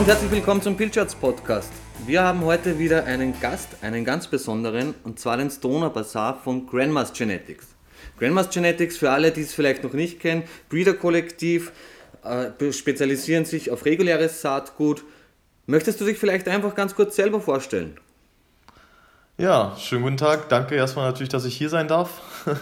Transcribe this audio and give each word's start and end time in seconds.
und 0.00 0.06
herzlich 0.06 0.30
willkommen 0.30 0.62
zum 0.62 0.78
Pilchards 0.78 1.14
Podcast. 1.14 1.70
Wir 2.06 2.22
haben 2.22 2.42
heute 2.42 2.78
wieder 2.78 3.04
einen 3.04 3.38
Gast, 3.38 3.68
einen 3.82 4.02
ganz 4.02 4.28
besonderen, 4.28 4.94
und 5.04 5.20
zwar 5.20 5.36
den 5.36 5.50
Stoner 5.50 5.90
Bazaar 5.90 6.40
von 6.42 6.66
Grandma's 6.66 7.12
Genetics. 7.12 7.66
Grandma's 8.18 8.48
Genetics, 8.48 8.96
für 8.96 9.10
alle, 9.10 9.30
die 9.30 9.42
es 9.42 9.52
vielleicht 9.52 9.84
noch 9.84 9.92
nicht 9.92 10.18
kennen, 10.18 10.44
Breeder-Kollektiv, 10.70 11.72
äh, 12.24 12.72
spezialisieren 12.72 13.44
sich 13.44 13.70
auf 13.70 13.84
reguläres 13.84 14.40
Saatgut. 14.40 15.04
Möchtest 15.66 16.00
du 16.00 16.06
dich 16.06 16.16
vielleicht 16.16 16.48
einfach 16.48 16.74
ganz 16.74 16.94
kurz 16.94 17.14
selber 17.14 17.42
vorstellen? 17.42 17.98
Ja, 19.36 19.76
schönen 19.78 20.04
guten 20.04 20.16
Tag. 20.16 20.48
Danke 20.48 20.76
erstmal 20.76 21.08
natürlich, 21.08 21.28
dass 21.28 21.44
ich 21.44 21.58
hier 21.58 21.68
sein 21.68 21.88
darf. 21.88 22.22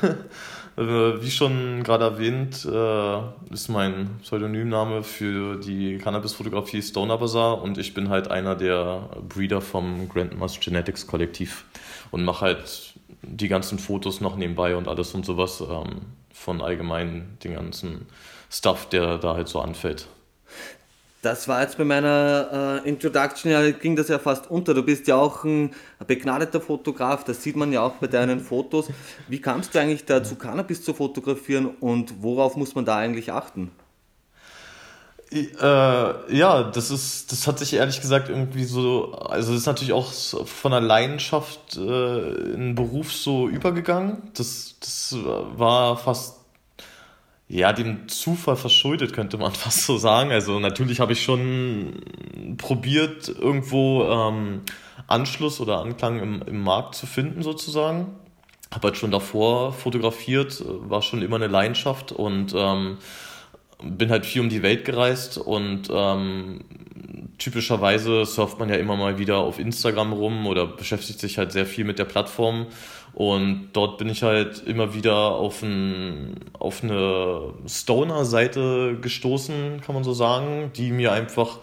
Äh, 0.78 1.20
wie 1.20 1.30
schon 1.30 1.82
gerade 1.82 2.04
erwähnt, 2.04 2.64
äh, 2.64 3.52
ist 3.52 3.68
mein 3.68 4.20
Pseudonymname 4.22 5.02
für 5.02 5.56
die 5.56 5.98
Cannabis-Fotografie 5.98 6.82
Stoner 6.82 7.18
Bazaar 7.18 7.60
und 7.62 7.78
ich 7.78 7.94
bin 7.94 8.10
halt 8.10 8.30
einer 8.30 8.54
der 8.54 9.08
Breeder 9.28 9.60
vom 9.60 10.08
Grandmas 10.08 10.60
Genetics 10.60 11.08
Kollektiv 11.08 11.64
und 12.12 12.24
mache 12.24 12.44
halt 12.44 12.94
die 13.22 13.48
ganzen 13.48 13.80
Fotos 13.80 14.20
noch 14.20 14.36
nebenbei 14.36 14.76
und 14.76 14.86
alles 14.86 15.12
und 15.14 15.26
sowas 15.26 15.60
ähm, 15.60 16.02
von 16.32 16.62
allgemein 16.62 17.38
den 17.42 17.54
ganzen 17.54 18.06
Stuff, 18.48 18.88
der 18.88 19.18
da 19.18 19.34
halt 19.34 19.48
so 19.48 19.60
anfällt. 19.60 20.06
Das 21.20 21.48
war 21.48 21.62
jetzt 21.62 21.76
bei 21.76 21.84
meiner 21.84 22.82
äh, 22.84 22.88
Introduction, 22.88 23.50
ja, 23.50 23.70
ging 23.72 23.96
das 23.96 24.06
ja 24.06 24.20
fast 24.20 24.48
unter. 24.50 24.72
Du 24.72 24.84
bist 24.84 25.08
ja 25.08 25.16
auch 25.16 25.42
ein 25.42 25.72
begnadeter 26.06 26.60
Fotograf, 26.60 27.24
das 27.24 27.42
sieht 27.42 27.56
man 27.56 27.72
ja 27.72 27.82
auch 27.82 27.94
bei 27.94 28.06
deinen 28.06 28.38
Fotos. 28.38 28.88
Wie 29.26 29.40
kamst 29.40 29.74
du 29.74 29.80
eigentlich 29.80 30.04
dazu, 30.04 30.36
Cannabis 30.36 30.84
zu 30.84 30.94
fotografieren 30.94 31.66
und 31.80 32.22
worauf 32.22 32.56
muss 32.56 32.76
man 32.76 32.84
da 32.84 32.98
eigentlich 32.98 33.32
achten? 33.32 33.72
Äh, 35.30 36.36
ja, 36.36 36.62
das 36.62 36.90
ist, 36.90 37.32
das 37.32 37.46
hat 37.46 37.58
sich 37.58 37.74
ehrlich 37.74 38.00
gesagt 38.00 38.30
irgendwie 38.30 38.64
so, 38.64 39.12
also 39.12 39.52
das 39.52 39.60
ist 39.60 39.66
natürlich 39.66 39.92
auch 39.92 40.10
von 40.12 40.70
der 40.70 40.80
Leidenschaft 40.80 41.76
äh, 41.76 42.54
in 42.54 42.74
Beruf 42.74 43.12
so 43.12 43.48
übergegangen. 43.48 44.30
Das, 44.34 44.76
das 44.80 45.16
war 45.22 45.98
fast 45.98 46.37
ja, 47.48 47.72
dem 47.72 48.08
Zufall 48.08 48.56
verschuldet, 48.56 49.12
könnte 49.12 49.38
man 49.38 49.52
fast 49.54 49.84
so 49.84 49.96
sagen. 49.96 50.30
Also 50.30 50.60
natürlich 50.60 51.00
habe 51.00 51.12
ich 51.12 51.22
schon 51.22 52.56
probiert, 52.58 53.28
irgendwo 53.28 54.04
ähm, 54.04 54.62
Anschluss 55.06 55.60
oder 55.60 55.80
Anklang 55.80 56.20
im, 56.20 56.42
im 56.42 56.62
Markt 56.62 56.94
zu 56.94 57.06
finden, 57.06 57.42
sozusagen. 57.42 58.08
Habe 58.70 58.88
halt 58.88 58.98
schon 58.98 59.10
davor 59.10 59.72
fotografiert, 59.72 60.62
war 60.66 61.00
schon 61.00 61.22
immer 61.22 61.36
eine 61.36 61.46
Leidenschaft 61.46 62.12
und 62.12 62.52
ähm, 62.54 62.98
bin 63.82 64.10
halt 64.10 64.26
viel 64.26 64.42
um 64.42 64.50
die 64.50 64.62
Welt 64.62 64.84
gereist 64.84 65.38
und 65.38 65.88
ähm, 65.90 66.64
typischerweise 67.38 68.26
surft 68.26 68.58
man 68.58 68.68
ja 68.68 68.74
immer 68.74 68.96
mal 68.96 69.18
wieder 69.18 69.38
auf 69.38 69.58
Instagram 69.58 70.12
rum 70.12 70.46
oder 70.46 70.66
beschäftigt 70.66 71.20
sich 71.20 71.38
halt 71.38 71.52
sehr 71.52 71.64
viel 71.64 71.84
mit 71.84 71.98
der 71.98 72.04
Plattform 72.04 72.66
und 73.18 73.70
dort 73.72 73.98
bin 73.98 74.08
ich 74.08 74.22
halt 74.22 74.62
immer 74.64 74.94
wieder 74.94 75.16
auf, 75.16 75.64
ein, 75.64 76.36
auf 76.56 76.84
eine 76.84 77.52
Stoner-Seite 77.66 78.96
gestoßen, 79.00 79.80
kann 79.80 79.96
man 79.96 80.04
so 80.04 80.12
sagen, 80.12 80.70
die 80.76 80.92
mir 80.92 81.10
einfach, 81.10 81.58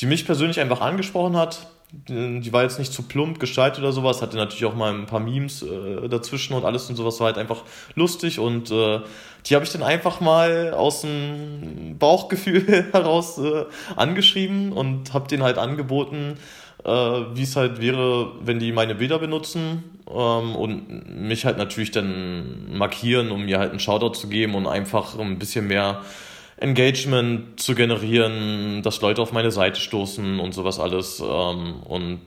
die 0.00 0.04
mich 0.04 0.26
persönlich 0.26 0.60
einfach 0.60 0.82
angesprochen 0.82 1.34
hat. 1.34 1.66
Die 1.90 2.52
war 2.52 2.64
jetzt 2.64 2.78
nicht 2.78 2.92
zu 2.92 3.02
plump 3.02 3.40
gestaltet 3.40 3.80
oder 3.80 3.92
sowas, 3.92 4.20
hatte 4.20 4.36
natürlich 4.36 4.66
auch 4.66 4.74
mal 4.74 4.92
ein 4.92 5.06
paar 5.06 5.20
Memes 5.20 5.62
äh, 5.62 6.06
dazwischen 6.08 6.52
und 6.52 6.66
alles 6.66 6.90
und 6.90 6.96
sowas 6.96 7.18
war 7.18 7.28
halt 7.28 7.38
einfach 7.38 7.62
lustig 7.94 8.38
und 8.38 8.70
äh, 8.70 9.00
die 9.46 9.54
habe 9.54 9.64
ich 9.64 9.72
dann 9.72 9.82
einfach 9.82 10.20
mal 10.20 10.74
aus 10.74 11.00
dem 11.00 11.96
Bauchgefühl 11.98 12.88
heraus 12.92 13.38
äh, 13.38 13.64
angeschrieben 13.96 14.72
und 14.72 15.14
habe 15.14 15.28
denen 15.28 15.42
halt 15.42 15.56
angeboten, 15.56 16.36
äh, 16.84 16.90
wie 16.90 17.42
es 17.42 17.56
halt 17.56 17.80
wäre, 17.80 18.32
wenn 18.42 18.58
die 18.58 18.72
meine 18.72 18.94
Bilder 18.94 19.18
benutzen 19.18 19.82
ähm, 20.10 20.56
und 20.56 21.26
mich 21.26 21.46
halt 21.46 21.56
natürlich 21.56 21.90
dann 21.90 22.76
markieren, 22.76 23.30
um 23.30 23.46
mir 23.46 23.58
halt 23.58 23.70
einen 23.70 23.80
Shoutout 23.80 24.14
zu 24.14 24.28
geben 24.28 24.54
und 24.54 24.66
einfach 24.66 25.18
ein 25.18 25.38
bisschen 25.38 25.66
mehr 25.66 26.02
Engagement 26.60 27.60
zu 27.60 27.74
generieren, 27.74 28.82
dass 28.82 29.00
Leute 29.00 29.22
auf 29.22 29.32
meine 29.32 29.50
Seite 29.50 29.80
stoßen 29.80 30.40
und 30.40 30.52
sowas 30.52 30.78
alles. 30.78 31.20
Ähm, 31.20 31.82
und 31.84 32.20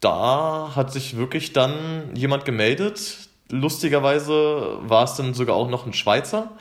da 0.00 0.72
hat 0.76 0.92
sich 0.92 1.16
wirklich 1.16 1.52
dann 1.52 2.14
jemand 2.14 2.44
gemeldet. 2.44 3.16
Lustigerweise 3.50 4.78
war 4.82 5.04
es 5.04 5.14
dann 5.14 5.34
sogar 5.34 5.56
auch 5.56 5.68
noch 5.68 5.86
ein 5.86 5.92
Schweizer. 5.92 6.52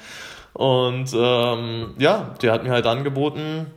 Und 0.53 1.11
ähm, 1.13 1.93
ja, 1.97 2.35
der 2.41 2.53
hat 2.53 2.63
mir 2.63 2.71
halt 2.71 2.85
angeboten, 2.85 3.67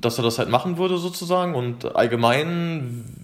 dass 0.00 0.18
er 0.18 0.24
das 0.24 0.38
halt 0.38 0.50
machen 0.50 0.76
würde 0.76 0.98
sozusagen 0.98 1.54
und 1.54 1.96
allgemein, 1.96 3.21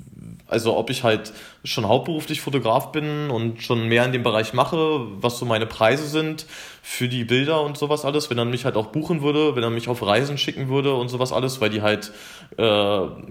also 0.48 0.76
ob 0.76 0.90
ich 0.90 1.04
halt 1.04 1.32
schon 1.62 1.86
hauptberuflich 1.86 2.40
Fotograf 2.40 2.90
bin 2.90 3.30
und 3.30 3.62
schon 3.62 3.86
mehr 3.86 4.04
in 4.04 4.12
dem 4.12 4.22
Bereich 4.22 4.54
mache, 4.54 5.00
was 5.20 5.38
so 5.38 5.44
meine 5.44 5.66
Preise 5.66 6.06
sind 6.06 6.46
für 6.82 7.08
die 7.08 7.24
Bilder 7.24 7.62
und 7.62 7.76
sowas 7.78 8.04
alles, 8.04 8.30
wenn 8.30 8.38
er 8.38 8.44
mich 8.44 8.64
halt 8.64 8.76
auch 8.76 8.86
buchen 8.86 9.22
würde, 9.22 9.54
wenn 9.54 9.62
er 9.62 9.70
mich 9.70 9.88
auf 9.88 10.04
Reisen 10.04 10.38
schicken 10.38 10.68
würde 10.68 10.94
und 10.94 11.08
sowas 11.08 11.32
alles, 11.32 11.60
weil 11.60 11.70
die 11.70 11.82
halt 11.82 12.12
äh, 12.56 12.62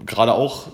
gerade 0.06 0.32
auch 0.32 0.68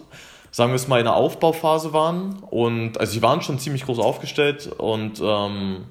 sagen 0.51 0.71
wir 0.71 0.77
es 0.77 0.87
mal 0.87 1.01
in 1.01 1.07
der 1.07 1.17
Aufbauphase 1.17 1.93
waren 1.93 2.37
und 2.51 3.01
also 3.01 3.13
sie 3.13 3.23
waren 3.23 3.43
schon 3.43 3.59
ziemlich 3.59 3.87
groß 3.87 3.99
aufgestellt 3.99 4.71
und 4.79 5.21
ähm, 5.21 5.87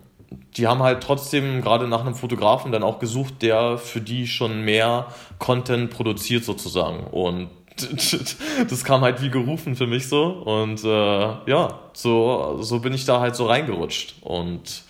die 0.57 0.67
haben 0.67 0.83
halt 0.83 1.01
trotzdem 1.03 1.61
gerade 1.61 1.87
nach 1.87 2.01
einem 2.01 2.15
Fotografen 2.15 2.71
dann 2.71 2.83
auch 2.83 2.99
gesucht, 2.99 3.41
der 3.41 3.77
für 3.77 4.01
die 4.01 4.27
schon 4.27 4.61
mehr 4.61 5.07
Content 5.39 5.89
produziert 5.89 6.43
sozusagen. 6.43 7.05
Und 7.07 7.49
das 8.69 8.83
kam 8.83 9.01
halt 9.01 9.21
wie 9.21 9.29
gerufen 9.29 9.75
für 9.75 9.87
mich 9.87 10.07
so. 10.07 10.25
Und 10.25 10.83
äh, 10.83 10.87
ja, 10.87 11.79
so, 11.93 12.57
so 12.61 12.79
bin 12.79 12.93
ich 12.93 13.05
da 13.05 13.19
halt 13.19 13.35
so 13.35 13.45
reingerutscht. 13.45 14.15
Und 14.21 14.83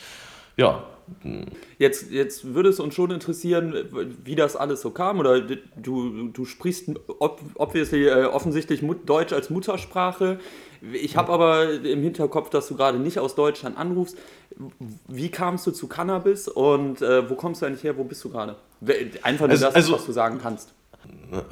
ja. 0.58 0.84
Jetzt, 1.78 2.12
jetzt 2.12 2.54
würde 2.54 2.70
es 2.70 2.80
uns 2.80 2.96
schon 2.96 3.12
interessieren, 3.12 3.76
wie 4.24 4.36
das 4.36 4.56
alles 4.56 4.82
so 4.82 4.92
kam. 4.92 5.20
Oder 5.20 5.42
du, 5.42 6.30
du 6.30 6.46
sprichst 6.46 6.90
obviously, 7.20 8.08
äh, 8.08 8.26
offensichtlich 8.26 8.82
Deutsch 9.06 9.34
als 9.34 9.50
Muttersprache. 9.50 10.40
Ich 10.94 11.18
habe 11.18 11.32
aber 11.32 11.72
im 11.72 12.02
Hinterkopf, 12.02 12.50
dass 12.50 12.68
du 12.68 12.76
gerade 12.76 13.00
nicht 13.00 13.20
aus 13.20 13.36
Deutschland 13.36 13.78
anrufst. 13.78 14.18
Wie 15.08 15.30
kamst 15.30 15.68
du 15.68 15.72
zu 15.72 15.88
Cannabis 15.88 16.48
und 16.48 17.02
äh, 17.02 17.30
wo 17.30 17.36
kommst 17.36 17.62
du 17.62 17.66
eigentlich 17.66 17.84
her? 17.84 17.98
Wo 17.98 18.04
bist 18.04 18.24
du 18.24 18.30
gerade? 18.30 18.56
Einfach 19.22 19.48
nur 19.48 19.52
also, 19.52 19.66
das, 19.66 19.76
also, 19.76 19.94
was 19.94 20.06
du 20.06 20.12
sagen 20.12 20.40
kannst. 20.42 20.74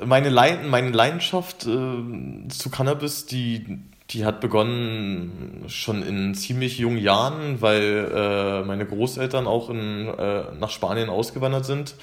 Meine, 0.05 0.29
Leid 0.29 0.65
meine 0.65 0.91
Leidenschaft 0.91 1.65
äh, 1.65 2.47
zu 2.49 2.69
Cannabis, 2.69 3.25
die, 3.25 3.79
die 4.11 4.25
hat 4.25 4.41
begonnen 4.41 5.63
schon 5.67 6.03
in 6.03 6.35
ziemlich 6.35 6.77
jungen 6.77 6.99
Jahren, 6.99 7.61
weil 7.61 8.11
äh, 8.13 8.63
meine 8.63 8.85
Großeltern 8.85 9.47
auch 9.47 9.69
in, 9.69 10.07
äh, 10.07 10.43
nach 10.59 10.69
Spanien 10.69 11.09
ausgewandert 11.09 11.65
sind 11.65 11.95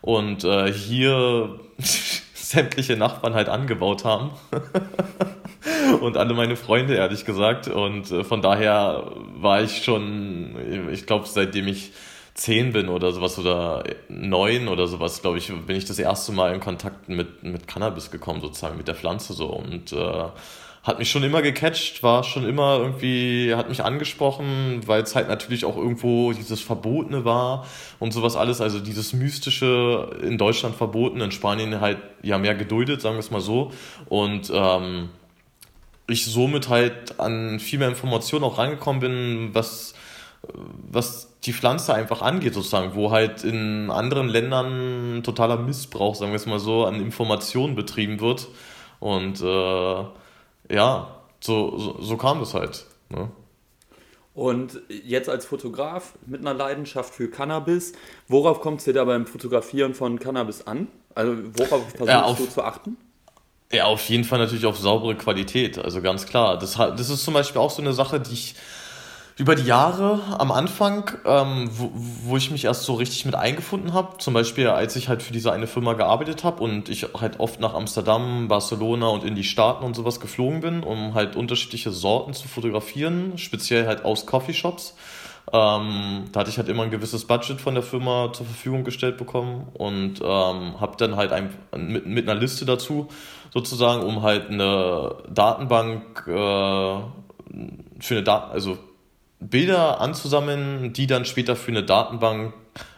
und 0.00 0.44
äh, 0.44 0.72
hier 0.72 1.60
sämtliche 2.34 2.96
Nachbarn 2.96 3.34
halt 3.34 3.48
angebaut 3.48 4.04
haben. 4.04 4.30
und 6.00 6.16
alle 6.16 6.34
meine 6.34 6.56
Freunde, 6.56 6.94
ehrlich 6.94 7.24
gesagt. 7.24 7.68
Und 7.68 8.10
äh, 8.10 8.24
von 8.24 8.42
daher 8.42 9.10
war 9.36 9.62
ich 9.62 9.84
schon, 9.84 10.88
ich 10.90 11.06
glaube, 11.06 11.26
seitdem 11.26 11.68
ich 11.68 11.92
zehn 12.36 12.72
bin 12.72 12.88
oder 12.88 13.12
sowas 13.12 13.38
oder 13.38 13.82
neun 14.08 14.68
oder 14.68 14.86
sowas, 14.86 15.22
glaube 15.22 15.38
ich, 15.38 15.48
bin 15.66 15.74
ich 15.74 15.86
das 15.86 15.98
erste 15.98 16.32
Mal 16.32 16.54
in 16.54 16.60
Kontakt 16.60 17.08
mit, 17.08 17.42
mit 17.42 17.66
Cannabis 17.66 18.10
gekommen, 18.10 18.42
sozusagen, 18.42 18.76
mit 18.76 18.88
der 18.88 18.94
Pflanze 18.94 19.32
so. 19.32 19.46
Und 19.46 19.92
äh, 19.92 20.24
hat 20.82 20.98
mich 20.98 21.10
schon 21.10 21.24
immer 21.24 21.40
gecatcht, 21.40 22.02
war 22.02 22.22
schon 22.24 22.46
immer 22.46 22.76
irgendwie, 22.76 23.54
hat 23.54 23.70
mich 23.70 23.82
angesprochen, 23.82 24.82
weil 24.86 25.02
es 25.02 25.16
halt 25.16 25.28
natürlich 25.28 25.64
auch 25.64 25.76
irgendwo 25.76 26.32
dieses 26.32 26.60
Verbotene 26.60 27.24
war 27.24 27.66
und 27.98 28.12
sowas 28.12 28.36
alles, 28.36 28.60
also 28.60 28.80
dieses 28.80 29.14
Mystische 29.14 30.10
in 30.22 30.36
Deutschland 30.36 30.76
verboten, 30.76 31.22
in 31.22 31.32
Spanien 31.32 31.80
halt 31.80 31.98
ja 32.22 32.36
mehr 32.36 32.54
geduldet, 32.54 33.00
sagen 33.00 33.16
wir 33.16 33.20
es 33.20 33.30
mal 33.30 33.40
so. 33.40 33.72
Und 34.10 34.52
ähm, 34.54 35.08
ich 36.06 36.26
somit 36.26 36.68
halt 36.68 37.18
an 37.18 37.58
viel 37.60 37.78
mehr 37.78 37.88
Informationen 37.88 38.44
auch 38.44 38.58
rangekommen 38.58 39.00
bin, 39.00 39.50
was, 39.54 39.94
was 40.52 41.38
die 41.44 41.52
Pflanze 41.52 41.94
einfach 41.94 42.22
angeht, 42.22 42.54
sozusagen, 42.54 42.94
wo 42.94 43.10
halt 43.10 43.44
in 43.44 43.90
anderen 43.90 44.28
Ländern 44.28 45.22
totaler 45.22 45.56
Missbrauch, 45.56 46.14
sagen 46.14 46.32
wir 46.32 46.36
es 46.36 46.46
mal 46.46 46.58
so, 46.58 46.84
an 46.84 47.00
Informationen 47.00 47.74
betrieben 47.74 48.20
wird. 48.20 48.48
Und 48.98 49.40
äh, 49.40 50.74
ja, 50.74 51.16
so, 51.40 51.78
so, 51.78 52.00
so, 52.00 52.16
kam 52.16 52.40
das 52.40 52.54
halt. 52.54 52.86
Ne? 53.08 53.30
Und 54.34 54.80
jetzt 54.88 55.28
als 55.28 55.46
Fotograf 55.46 56.14
mit 56.26 56.40
einer 56.40 56.54
Leidenschaft 56.54 57.14
für 57.14 57.30
Cannabis, 57.30 57.92
worauf 58.28 58.60
kommt 58.60 58.80
es 58.80 58.84
dir 58.84 58.92
da 58.92 59.04
beim 59.04 59.26
Fotografieren 59.26 59.94
von 59.94 60.18
Cannabis 60.18 60.66
an? 60.66 60.88
Also 61.14 61.36
worauf 61.54 61.88
versuchst 61.90 62.08
ja, 62.08 62.22
auf, 62.22 62.36
du 62.36 62.46
zu 62.46 62.62
achten? 62.62 62.96
Ja, 63.72 63.86
auf 63.86 64.08
jeden 64.08 64.24
Fall 64.24 64.38
natürlich 64.38 64.66
auf 64.66 64.78
saubere 64.78 65.14
Qualität, 65.14 65.78
also 65.78 66.02
ganz 66.02 66.26
klar. 66.26 66.58
Das, 66.58 66.74
das 66.74 67.10
ist 67.10 67.24
zum 67.24 67.34
Beispiel 67.34 67.60
auch 67.60 67.70
so 67.70 67.80
eine 67.80 67.92
Sache, 67.92 68.20
die 68.20 68.34
ich 68.34 68.54
über 69.38 69.54
die 69.54 69.64
Jahre 69.64 70.20
am 70.38 70.50
Anfang, 70.50 71.10
ähm, 71.26 71.68
wo, 71.70 71.90
wo 72.24 72.36
ich 72.38 72.50
mich 72.50 72.64
erst 72.64 72.84
so 72.84 72.94
richtig 72.94 73.26
mit 73.26 73.34
eingefunden 73.34 73.92
habe, 73.92 74.16
zum 74.16 74.32
Beispiel 74.32 74.68
als 74.68 74.96
ich 74.96 75.10
halt 75.10 75.22
für 75.22 75.34
diese 75.34 75.52
eine 75.52 75.66
Firma 75.66 75.92
gearbeitet 75.92 76.42
habe 76.42 76.62
und 76.62 76.88
ich 76.88 77.06
halt 77.20 77.38
oft 77.38 77.60
nach 77.60 77.74
Amsterdam, 77.74 78.48
Barcelona 78.48 79.08
und 79.08 79.24
in 79.24 79.34
die 79.34 79.44
Staaten 79.44 79.84
und 79.84 79.94
sowas 79.94 80.20
geflogen 80.20 80.60
bin, 80.60 80.82
um 80.82 81.12
halt 81.12 81.36
unterschiedliche 81.36 81.90
Sorten 81.90 82.32
zu 82.32 82.48
fotografieren, 82.48 83.36
speziell 83.36 83.86
halt 83.86 84.06
aus 84.06 84.24
Coffeeshops. 84.24 84.96
Ähm, 85.52 86.24
da 86.32 86.40
hatte 86.40 86.50
ich 86.50 86.56
halt 86.56 86.70
immer 86.70 86.84
ein 86.84 86.90
gewisses 86.90 87.26
Budget 87.26 87.60
von 87.60 87.74
der 87.74 87.82
Firma 87.82 88.32
zur 88.32 88.46
Verfügung 88.46 88.84
gestellt 88.84 89.18
bekommen 89.18 89.68
und 89.74 90.20
ähm, 90.22 90.80
habe 90.80 90.94
dann 90.96 91.16
halt 91.16 91.32
ein, 91.32 91.50
mit, 91.76 92.06
mit 92.06 92.28
einer 92.28 92.40
Liste 92.40 92.64
dazu 92.64 93.08
sozusagen, 93.52 94.02
um 94.02 94.22
halt 94.22 94.48
eine 94.48 95.14
Datenbank 95.28 96.26
äh, 96.26 96.30
für 98.00 98.14
eine 98.14 98.22
Daten, 98.22 98.52
also 98.52 98.78
Bilder 99.40 100.00
anzusammeln, 100.00 100.92
die 100.92 101.06
dann 101.06 101.24
später 101.24 101.56
für 101.56 101.70
eine 101.70 101.82
Datenbank 101.82 102.54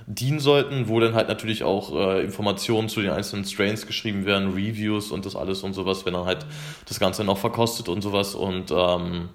dienen 0.06 0.40
sollten, 0.40 0.88
wo 0.88 1.00
dann 1.00 1.14
halt 1.14 1.28
natürlich 1.28 1.64
auch 1.64 1.94
äh, 1.94 2.24
Informationen 2.24 2.88
zu 2.88 3.02
den 3.02 3.10
einzelnen 3.10 3.44
Strains 3.44 3.86
geschrieben 3.86 4.24
werden, 4.24 4.52
Reviews 4.52 5.10
und 5.10 5.26
das 5.26 5.36
alles 5.36 5.62
und 5.62 5.74
sowas, 5.74 6.06
wenn 6.06 6.14
dann 6.14 6.24
halt 6.24 6.46
das 6.86 6.98
Ganze 6.98 7.24
noch 7.24 7.38
verkostet 7.38 7.88
und 7.88 8.00
sowas. 8.02 8.34
Und 8.34 8.70
ähm, 8.70 9.28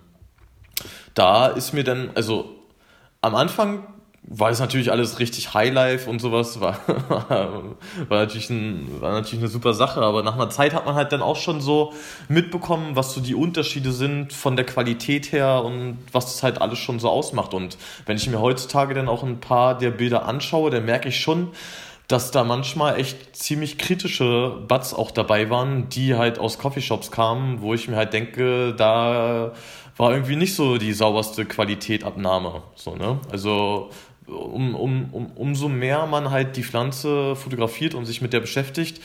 da 1.14 1.48
ist 1.48 1.74
mir 1.74 1.84
dann, 1.84 2.10
also 2.16 2.56
am 3.22 3.36
Anfang 3.36 3.86
war 4.26 4.50
es 4.50 4.60
natürlich 4.60 4.92
alles 4.92 5.20
richtig 5.20 5.54
Highlife 5.54 6.10
und 6.10 6.20
sowas, 6.20 6.62
war, 6.62 6.80
war, 8.08 8.20
natürlich 8.20 8.50
ein, 8.50 9.02
war 9.02 9.12
natürlich 9.12 9.40
eine 9.40 9.50
super 9.50 9.74
Sache, 9.74 10.02
aber 10.02 10.24
nach 10.24 10.36
einer 10.36 10.50
Zeit 10.50 10.74
hat 10.74 10.86
man 10.86 10.96
halt 10.96 11.12
dann 11.12 11.22
auch 11.22 11.36
schon 11.36 11.60
so 11.60 11.94
mitbekommen, 12.30 12.96
was 12.96 13.14
so 13.14 13.22
die 13.22 13.36
Unterschiede 13.36 13.92
sind 13.92 14.32
von 14.32 14.56
der 14.56 14.66
Qualität 14.66 15.32
her 15.32 15.64
und 15.64 15.98
was 16.12 16.26
das 16.26 16.44
halt 16.44 16.62
alles 16.62 16.80
schon 16.80 17.00
so 17.00 17.10
ausmacht. 17.10 17.54
Und 17.54 17.78
wenn 18.06 18.16
ich 18.16 18.30
mir 18.30 18.40
heutzutage 18.40 18.94
dann 18.94 19.10
auch 19.10 19.24
ein 19.24 19.40
paar 19.40 19.78
der 19.78 19.92
Bilder 19.92 20.26
anschaue, 20.26 20.72
dann 20.72 20.86
merke 20.86 21.10
ich 21.10 21.20
schon, 21.20 21.50
dass 22.08 22.32
da 22.32 22.44
manchmal 22.44 23.00
echt 23.00 23.36
ziemlich 23.36 23.78
kritische 23.78 24.58
Buds 24.68 24.94
auch 24.94 25.12
dabei 25.12 25.50
waren, 25.50 25.90
die 25.90 26.16
halt 26.16 26.40
aus 26.40 26.60
Coffeeshops 26.60 27.12
kamen, 27.12 27.62
wo 27.62 27.74
ich 27.74 27.88
mir 27.88 27.96
halt 27.96 28.14
denke, 28.14 28.74
da 28.76 29.54
war 29.98 30.12
irgendwie 30.12 30.36
nicht 30.36 30.56
so 30.56 30.78
die 30.78 30.94
sauberste 30.94 31.46
Qualitätabnahme. 31.46 32.64
So, 32.76 32.96
ne? 32.96 33.20
Also 33.32 33.90
um, 34.28 34.76
um, 34.76 35.10
um, 35.12 35.28
umso 35.36 35.70
mehr 35.70 36.06
man 36.06 36.32
halt 36.32 36.56
die 36.58 36.64
Pflanze 36.64 37.36
fotografiert 37.36 37.94
und 37.94 38.06
sich 38.06 38.22
mit 38.22 38.34
der 38.34 38.40
beschäftigt, 38.40 39.02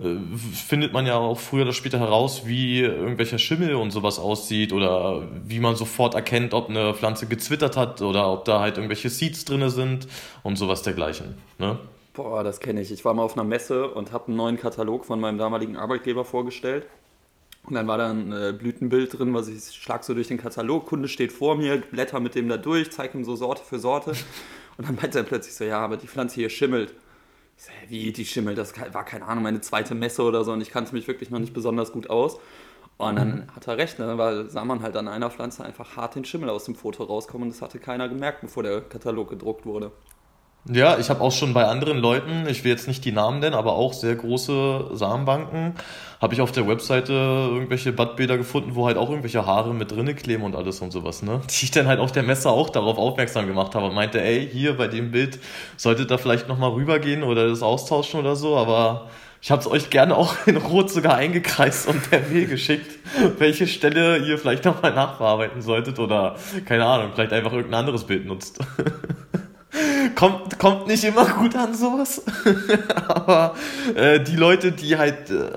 äh, 0.00 0.16
findet 0.54 0.92
man 0.92 1.06
ja 1.06 1.16
auch 1.16 1.38
früher 1.38 1.62
oder 1.62 1.72
später 1.72 1.98
heraus, 1.98 2.42
wie 2.46 2.80
irgendwelcher 2.80 3.38
Schimmel 3.38 3.74
und 3.74 3.90
sowas 3.90 4.18
aussieht 4.18 4.72
oder 4.72 5.28
wie 5.44 5.60
man 5.60 5.76
sofort 5.76 6.14
erkennt, 6.14 6.54
ob 6.54 6.68
eine 6.68 6.94
Pflanze 6.94 7.26
gezwittert 7.26 7.76
hat 7.76 8.02
oder 8.02 8.32
ob 8.32 8.44
da 8.44 8.60
halt 8.60 8.76
irgendwelche 8.76 9.10
Seeds 9.10 9.44
drin 9.44 9.68
sind 9.70 10.08
und 10.42 10.56
sowas 10.56 10.82
dergleichen. 10.82 11.34
Ne? 11.58 11.78
Boah, 12.14 12.44
das 12.44 12.60
kenne 12.60 12.80
ich. 12.80 12.92
Ich 12.92 13.04
war 13.04 13.14
mal 13.14 13.22
auf 13.22 13.34
einer 13.34 13.44
Messe 13.44 13.88
und 13.88 14.12
habe 14.12 14.28
einen 14.28 14.36
neuen 14.36 14.58
Katalog 14.58 15.04
von 15.06 15.20
meinem 15.20 15.38
damaligen 15.38 15.76
Arbeitgeber 15.76 16.24
vorgestellt. 16.24 16.86
Und 17.64 17.74
dann 17.74 17.86
war 17.86 17.96
da 17.96 18.10
ein 18.10 18.32
äh, 18.32 18.52
Blütenbild 18.52 19.16
drin, 19.18 19.32
was 19.34 19.46
ich 19.46 19.72
schlag 19.72 20.02
so 20.02 20.14
durch 20.14 20.28
den 20.28 20.36
Katalog. 20.36 20.86
Kunde 20.86 21.08
steht 21.08 21.32
vor 21.32 21.56
mir, 21.56 21.78
blätter 21.78 22.18
mit 22.18 22.34
dem 22.34 22.48
da 22.48 22.56
durch, 22.56 22.90
zeige 22.90 23.16
ihm 23.16 23.24
so 23.24 23.36
Sorte 23.36 23.62
für 23.62 23.78
Sorte. 23.78 24.14
Und 24.76 24.88
dann 24.88 24.96
meinte 24.96 25.18
er 25.18 25.24
plötzlich 25.24 25.54
so, 25.54 25.64
ja, 25.64 25.78
aber 25.80 25.96
die 25.96 26.08
Pflanze 26.08 26.36
hier 26.36 26.50
schimmelt. 26.50 26.94
Ich 27.56 27.64
so, 27.64 27.70
wie, 27.88 28.12
die 28.12 28.24
schimmelt? 28.24 28.58
Das 28.58 28.72
war, 28.92 29.04
keine 29.04 29.26
Ahnung, 29.26 29.44
meine 29.44 29.60
zweite 29.60 29.94
Messe 29.94 30.22
oder 30.22 30.44
so 30.44 30.52
und 30.52 30.60
ich 30.60 30.70
kannte 30.70 30.94
mich 30.94 31.06
wirklich 31.06 31.30
noch 31.30 31.38
nicht 31.38 31.52
besonders 31.52 31.92
gut 31.92 32.10
aus. 32.10 32.38
Und 32.98 33.16
dann 33.16 33.28
mhm. 33.28 33.54
hat 33.54 33.66
er 33.66 33.78
recht, 33.78 33.98
ne? 33.98 34.16
weil 34.16 34.48
sah 34.48 34.64
man 34.64 34.82
halt 34.82 34.96
an 34.96 35.08
einer 35.08 35.30
Pflanze 35.30 35.64
einfach 35.64 35.96
hart 35.96 36.14
den 36.14 36.24
Schimmel 36.24 36.50
aus 36.50 36.64
dem 36.64 36.74
Foto 36.74 37.02
rauskommen 37.04 37.48
und 37.48 37.54
das 37.54 37.62
hatte 37.62 37.78
keiner 37.78 38.08
gemerkt, 38.08 38.42
bevor 38.42 38.62
der 38.62 38.80
Katalog 38.80 39.30
gedruckt 39.30 39.66
wurde. 39.66 39.90
Ja, 40.70 40.96
ich 40.96 41.10
habe 41.10 41.20
auch 41.22 41.32
schon 41.32 41.54
bei 41.54 41.64
anderen 41.66 41.98
Leuten, 41.98 42.46
ich 42.48 42.62
will 42.62 42.70
jetzt 42.70 42.86
nicht 42.86 43.04
die 43.04 43.10
Namen 43.10 43.40
nennen, 43.40 43.54
aber 43.54 43.72
auch 43.72 43.92
sehr 43.92 44.14
große 44.14 44.90
Samenbanken, 44.92 45.74
habe 46.20 46.34
ich 46.34 46.40
auf 46.40 46.52
der 46.52 46.68
Webseite 46.68 47.12
irgendwelche 47.12 47.92
Badbilder 47.92 48.38
gefunden, 48.38 48.76
wo 48.76 48.86
halt 48.86 48.96
auch 48.96 49.08
irgendwelche 49.10 49.44
Haare 49.44 49.74
mit 49.74 49.90
drinne 49.90 50.14
kleben 50.14 50.44
und 50.44 50.54
alles 50.54 50.80
und 50.80 50.92
sowas, 50.92 51.22
ne? 51.22 51.40
Die 51.50 51.64
ich 51.64 51.72
dann 51.72 51.88
halt 51.88 51.98
auf 51.98 52.12
der 52.12 52.22
Messe 52.22 52.48
auch 52.48 52.70
darauf 52.70 52.96
aufmerksam 52.96 53.48
gemacht 53.48 53.74
habe 53.74 53.86
und 53.86 53.94
meinte, 53.94 54.22
ey, 54.22 54.48
hier 54.48 54.76
bei 54.76 54.86
dem 54.86 55.10
Bild 55.10 55.40
solltet 55.76 56.12
ihr 56.12 56.18
vielleicht 56.18 56.46
nochmal 56.46 56.70
rübergehen 56.70 57.24
oder 57.24 57.48
das 57.48 57.62
austauschen 57.62 58.20
oder 58.20 58.36
so, 58.36 58.56
aber 58.56 59.10
ich 59.40 59.50
habe 59.50 59.60
es 59.60 59.66
euch 59.66 59.90
gerne 59.90 60.16
auch 60.16 60.36
in 60.46 60.58
Rot 60.58 60.90
sogar 60.90 61.16
eingekreist 61.16 61.88
und 61.88 62.08
per 62.08 62.20
Mail 62.20 62.46
geschickt, 62.46 62.86
welche 63.38 63.66
Stelle 63.66 64.18
ihr 64.18 64.38
vielleicht 64.38 64.64
nochmal 64.64 64.94
nachbearbeiten 64.94 65.60
solltet 65.60 65.98
oder, 65.98 66.36
keine 66.66 66.86
Ahnung, 66.86 67.10
vielleicht 67.16 67.32
einfach 67.32 67.52
irgendein 67.52 67.80
anderes 67.80 68.04
Bild 68.04 68.26
nutzt. 68.26 68.60
Kommt, 70.14 70.58
kommt 70.58 70.86
nicht 70.86 71.04
immer 71.04 71.26
gut 71.26 71.56
an 71.56 71.74
sowas. 71.74 72.22
Aber 73.06 73.54
äh, 73.94 74.20
die 74.20 74.36
Leute, 74.36 74.72
die 74.72 74.96
halt 74.96 75.30
äh, 75.30 75.50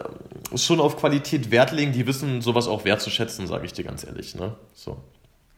schon 0.57 0.79
auf 0.79 0.97
Qualität 0.97 1.51
Wert 1.51 1.71
legen, 1.71 1.91
die 1.91 2.07
wissen 2.07 2.41
sowas 2.41 2.67
auch 2.67 2.85
wertzuschätzen, 2.85 3.47
sage 3.47 3.65
ich 3.65 3.73
dir 3.73 3.83
ganz 3.83 4.05
ehrlich. 4.05 4.35
Ne? 4.35 4.55
So. 4.73 4.97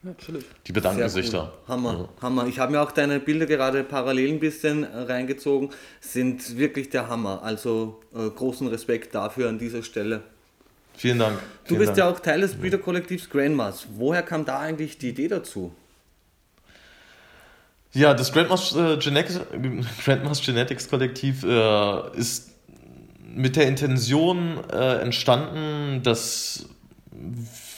Natürlich. 0.02 0.44
Die 0.66 0.72
bedanken 0.72 0.98
Sehr 0.98 1.08
sich 1.08 1.26
cool. 1.26 1.50
da. 1.66 1.72
Hammer, 1.72 1.92
ja. 1.92 2.22
Hammer. 2.22 2.46
Ich 2.46 2.58
habe 2.58 2.72
mir 2.72 2.80
auch 2.80 2.92
deine 2.92 3.18
Bilder 3.18 3.46
gerade 3.46 3.82
parallel 3.82 4.28
ein 4.28 4.40
bisschen 4.40 4.84
reingezogen, 4.84 5.70
sind 6.00 6.56
wirklich 6.56 6.90
der 6.90 7.08
Hammer. 7.08 7.42
Also 7.42 8.00
äh, 8.14 8.28
großen 8.30 8.68
Respekt 8.68 9.14
dafür 9.14 9.48
an 9.48 9.58
dieser 9.58 9.82
Stelle. 9.82 10.22
Vielen 10.94 11.18
Dank. 11.18 11.38
Du 11.38 11.68
Vielen 11.68 11.78
bist 11.80 11.88
Dank. 11.90 11.98
ja 11.98 12.10
auch 12.10 12.20
Teil 12.20 12.40
des 12.40 12.54
Brüderkollektivs 12.54 13.28
Grandmas. 13.28 13.86
Woher 13.96 14.22
kam 14.22 14.44
da 14.44 14.60
eigentlich 14.60 14.98
die 14.98 15.10
Idee 15.10 15.28
dazu? 15.28 15.72
Ja, 17.92 18.14
das 18.14 18.32
Grandmas, 18.32 18.74
äh, 18.76 18.96
Genetics, 18.98 19.40
Grandmas 20.04 20.42
Genetics 20.42 20.88
Kollektiv 20.88 21.42
äh, 21.44 22.16
ist 22.16 22.50
mit 23.34 23.56
der 23.56 23.66
Intention 23.66 24.58
äh, 24.70 25.00
entstanden, 25.00 26.02
dass 26.02 26.66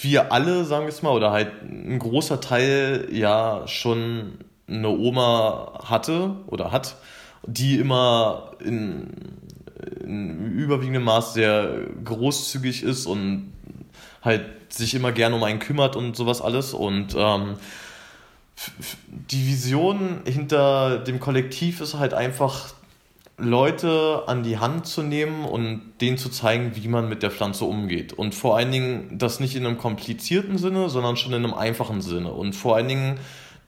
wir 0.00 0.32
alle, 0.32 0.64
sagen 0.64 0.86
wir 0.86 0.92
es 0.92 1.02
mal, 1.02 1.10
oder 1.10 1.30
halt 1.30 1.62
ein 1.62 1.98
großer 1.98 2.40
Teil 2.40 3.08
ja 3.12 3.66
schon 3.66 4.38
eine 4.66 4.88
Oma 4.88 5.80
hatte 5.84 6.36
oder 6.46 6.72
hat, 6.72 6.96
die 7.46 7.76
immer 7.76 8.52
in, 8.60 9.08
in 10.02 10.52
überwiegendem 10.52 11.04
Maß 11.04 11.34
sehr 11.34 11.80
großzügig 12.04 12.82
ist 12.82 13.06
und 13.06 13.52
halt 14.22 14.72
sich 14.72 14.94
immer 14.94 15.12
gerne 15.12 15.36
um 15.36 15.42
einen 15.42 15.58
kümmert 15.58 15.96
und 15.96 16.16
sowas 16.16 16.40
alles. 16.40 16.74
Und 16.74 17.14
ähm, 17.16 17.56
die 19.08 19.46
Vision 19.46 20.20
hinter 20.24 20.98
dem 20.98 21.20
Kollektiv 21.20 21.80
ist 21.80 21.94
halt 21.94 22.14
einfach, 22.14 22.74
Leute 23.40 24.24
an 24.26 24.42
die 24.42 24.58
Hand 24.58 24.86
zu 24.86 25.02
nehmen 25.02 25.44
und 25.44 25.94
denen 26.00 26.18
zu 26.18 26.28
zeigen, 26.28 26.72
wie 26.74 26.88
man 26.88 27.08
mit 27.08 27.22
der 27.22 27.30
Pflanze 27.30 27.64
umgeht. 27.64 28.12
Und 28.12 28.34
vor 28.34 28.56
allen 28.56 28.70
Dingen 28.70 29.18
das 29.18 29.40
nicht 29.40 29.56
in 29.56 29.66
einem 29.66 29.78
komplizierten 29.78 30.58
Sinne, 30.58 30.88
sondern 30.90 31.16
schon 31.16 31.32
in 31.32 31.44
einem 31.44 31.54
einfachen 31.54 32.02
Sinne. 32.02 32.32
Und 32.32 32.54
vor 32.54 32.76
allen 32.76 32.88
Dingen 32.88 33.18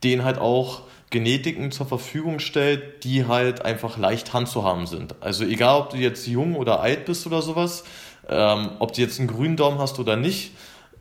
denen 0.03 0.23
halt 0.23 0.37
auch 0.37 0.83
Genetiken 1.09 1.71
zur 1.71 1.85
Verfügung 1.85 2.39
stellt, 2.39 3.03
die 3.03 3.25
halt 3.25 3.63
einfach 3.63 3.97
leicht 3.97 4.33
handzuhaben 4.33 4.87
sind. 4.87 5.15
Also 5.21 5.43
egal, 5.45 5.81
ob 5.81 5.89
du 5.91 5.97
jetzt 5.97 6.27
jung 6.27 6.55
oder 6.55 6.81
alt 6.81 7.05
bist 7.05 7.25
oder 7.25 7.41
sowas, 7.41 7.83
ähm, 8.27 8.71
ob 8.79 8.93
du 8.93 9.01
jetzt 9.01 9.19
einen 9.19 9.27
grünen 9.27 9.55
Daumen 9.55 9.79
hast 9.79 9.99
oder 9.99 10.15
nicht, 10.15 10.51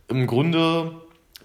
im 0.08 0.26
Grunde 0.26 0.92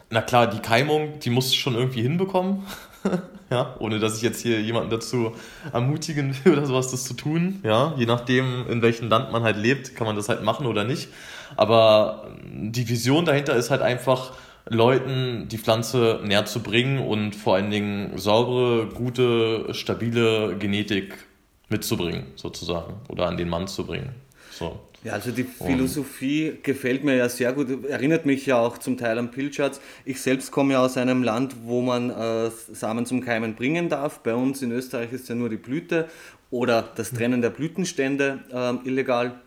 na 0.10 0.22
klar, 0.22 0.48
die 0.48 0.60
Keimung, 0.60 1.20
die 1.20 1.30
musst 1.30 1.54
du 1.54 1.58
schon 1.58 1.76
irgendwie 1.76 2.02
hinbekommen. 2.02 2.64
ja, 3.50 3.76
ohne 3.80 4.00
dass 4.00 4.18
ich 4.18 4.22
jetzt 4.22 4.42
hier 4.42 4.62
jemanden 4.62 4.90
dazu 4.90 5.34
ermutigen 5.74 6.36
will 6.44 6.54
oder 6.58 6.66
sowas, 6.66 6.92
das 6.92 7.04
zu 7.04 7.14
tun. 7.14 7.60
Ja, 7.64 7.94
je 7.98 8.06
nachdem, 8.06 8.68
in 8.70 8.82
welchem 8.82 9.10
Land 9.10 9.32
man 9.32 9.44
halt 9.44 9.58
lebt, 9.58 9.96
kann 9.96 10.08
man 10.08 10.16
das 10.16 10.30
halt 10.30 10.44
machen 10.44 10.66
oder 10.66 10.84
nicht. 10.84 11.10
Aber 11.56 12.28
die 12.52 12.88
Vision 12.88 13.26
dahinter 13.26 13.56
ist 13.56 13.72
halt 13.72 13.82
einfach, 13.82 14.32
Leuten 14.70 15.48
die 15.48 15.58
Pflanze 15.58 16.20
näher 16.24 16.46
zu 16.46 16.62
bringen 16.62 17.00
und 17.00 17.36
vor 17.36 17.56
allen 17.56 17.72
Dingen 17.72 18.18
saubere, 18.18 18.88
gute, 18.88 19.74
stabile 19.74 20.58
Genetik 20.58 21.26
mitzubringen, 21.70 22.26
sozusagen. 22.36 22.96
Oder 23.08 23.28
an 23.28 23.38
den 23.38 23.50
Mann 23.50 23.68
zu 23.68 23.86
bringen. 23.86 24.10
So. 24.58 24.80
Ja, 25.04 25.14
also 25.14 25.32
die 25.32 25.44
Philosophie 25.44 26.50
und 26.50 26.64
gefällt 26.64 27.04
mir 27.04 27.16
ja 27.16 27.30
sehr 27.30 27.54
gut, 27.54 27.86
erinnert 27.86 28.26
mich 28.26 28.48
ja 28.48 28.58
auch 28.58 28.80
zum 28.80 28.98
Teil 28.98 29.20
an 29.20 29.30
Pilchards. 29.30 29.80
Ich 30.06 30.20
selbst 30.20 30.52
komme 30.52 30.74
ja 30.74 30.84
aus 30.84 30.98
einem 30.98 31.22
Land, 31.22 31.56
wo 31.64 31.82
man 31.82 32.10
äh, 32.10 32.50
Samen 32.74 33.06
zum 33.06 33.24
Keimen 33.24 33.54
bringen 33.54 33.90
darf. 33.90 34.20
Bei 34.20 34.34
uns 34.34 34.64
in 34.64 34.72
Österreich 34.72 35.14
ist 35.14 35.30
ja 35.30 35.36
nur 35.36 35.50
die 35.50 35.58
Blüte 35.58 36.10
oder 36.50 36.90
das 36.96 37.12
Trennen 37.12 37.42
der 37.42 37.52
Blütenstände 37.52 38.40
äh, 38.52 38.88
illegal. 38.88 39.40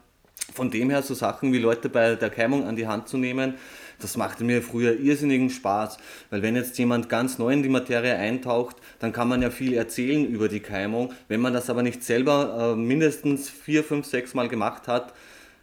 Von 0.55 0.71
dem 0.71 0.89
her 0.89 1.03
so 1.03 1.15
Sachen 1.15 1.53
wie 1.53 1.59
Leute 1.59 1.89
bei 1.89 2.15
der 2.15 2.31
Keimung 2.31 2.67
an 2.67 2.77
die 2.77 2.87
Hand 2.87 3.09
zu 3.09 3.19
nehmen, 3.19 3.55
das 4.03 4.17
machte 4.17 4.45
mir 4.45 4.63
früher 4.63 4.99
irrsinnigen 4.99 5.51
Spaß, 5.51 5.99
weil 6.31 6.43
wenn 6.43 6.57
jetzt 6.57 6.79
jemand 6.79 7.09
ganz 7.09 7.39
neu 7.39 7.53
in 7.53 7.63
die 7.63 7.69
Materie 7.69 8.17
eintaucht, 8.17 8.77
dann 8.99 9.13
kann 9.13 9.29
man 9.29 9.43
ja 9.43 9.51
viel 9.51 9.75
erzählen 9.75 10.27
über 10.27 10.49
die 10.49 10.61
Keimung. 10.61 11.13
Wenn 11.29 11.41
man 11.41 11.53
das 11.53 11.71
aber 11.71 11.83
nicht 11.83 12.03
selber 12.03 12.75
äh, 12.75 12.77
mindestens 12.77 13.49
vier, 13.49 13.85
fünf, 13.85 14.07
sechs 14.07 14.35
Mal 14.35 14.49
gemacht 14.49 14.89
hat, 14.89 15.13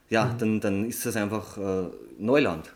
ja, 0.10 0.26
mhm. 0.26 0.38
dann, 0.38 0.60
dann 0.62 0.86
ist 0.86 1.06
das 1.06 1.16
einfach 1.16 1.58
äh, 1.58 1.90
Neuland. 2.18 2.72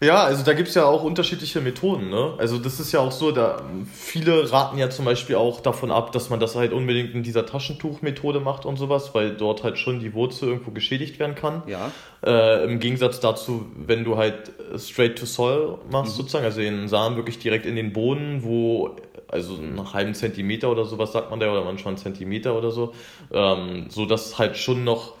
Ja, 0.00 0.24
also 0.24 0.44
da 0.44 0.52
gibt 0.52 0.68
es 0.68 0.74
ja 0.74 0.84
auch 0.84 1.02
unterschiedliche 1.02 1.60
Methoden. 1.62 2.10
Ne? 2.10 2.34
Also 2.36 2.58
das 2.58 2.80
ist 2.80 2.92
ja 2.92 3.00
auch 3.00 3.12
so, 3.12 3.32
da 3.32 3.62
viele 3.92 4.52
raten 4.52 4.76
ja 4.76 4.90
zum 4.90 5.06
Beispiel 5.06 5.36
auch 5.36 5.60
davon 5.60 5.90
ab, 5.90 6.12
dass 6.12 6.28
man 6.28 6.38
das 6.38 6.54
halt 6.54 6.72
unbedingt 6.72 7.14
in 7.14 7.22
dieser 7.22 7.46
Taschentuchmethode 7.46 8.40
macht 8.40 8.66
und 8.66 8.76
sowas, 8.76 9.14
weil 9.14 9.34
dort 9.34 9.64
halt 9.64 9.78
schon 9.78 10.00
die 10.00 10.12
Wurzel 10.12 10.48
irgendwo 10.48 10.70
geschädigt 10.70 11.18
werden 11.18 11.34
kann. 11.34 11.62
Ja. 11.66 11.92
Äh, 12.22 12.64
Im 12.64 12.78
Gegensatz 12.78 13.20
dazu, 13.20 13.66
wenn 13.74 14.04
du 14.04 14.18
halt 14.18 14.52
straight 14.76 15.18
to 15.18 15.24
soil 15.24 15.78
machst 15.90 16.12
mhm. 16.12 16.16
sozusagen, 16.16 16.44
also 16.44 16.60
den 16.60 16.88
Samen 16.88 17.16
wirklich 17.16 17.38
direkt 17.38 17.64
in 17.64 17.74
den 17.74 17.94
Boden, 17.94 18.42
wo 18.42 18.96
also 19.28 19.56
einen 19.56 19.92
halben 19.92 20.14
Zentimeter 20.14 20.70
oder 20.70 20.84
sowas 20.84 21.12
sagt 21.12 21.30
man 21.30 21.40
da, 21.40 21.50
oder 21.50 21.64
manchmal 21.64 21.94
einen 21.94 22.02
Zentimeter 22.02 22.56
oder 22.56 22.70
so, 22.70 22.92
ähm, 23.32 23.86
so 23.88 24.04
dass 24.04 24.38
halt 24.38 24.56
schon 24.56 24.84
noch 24.84 25.14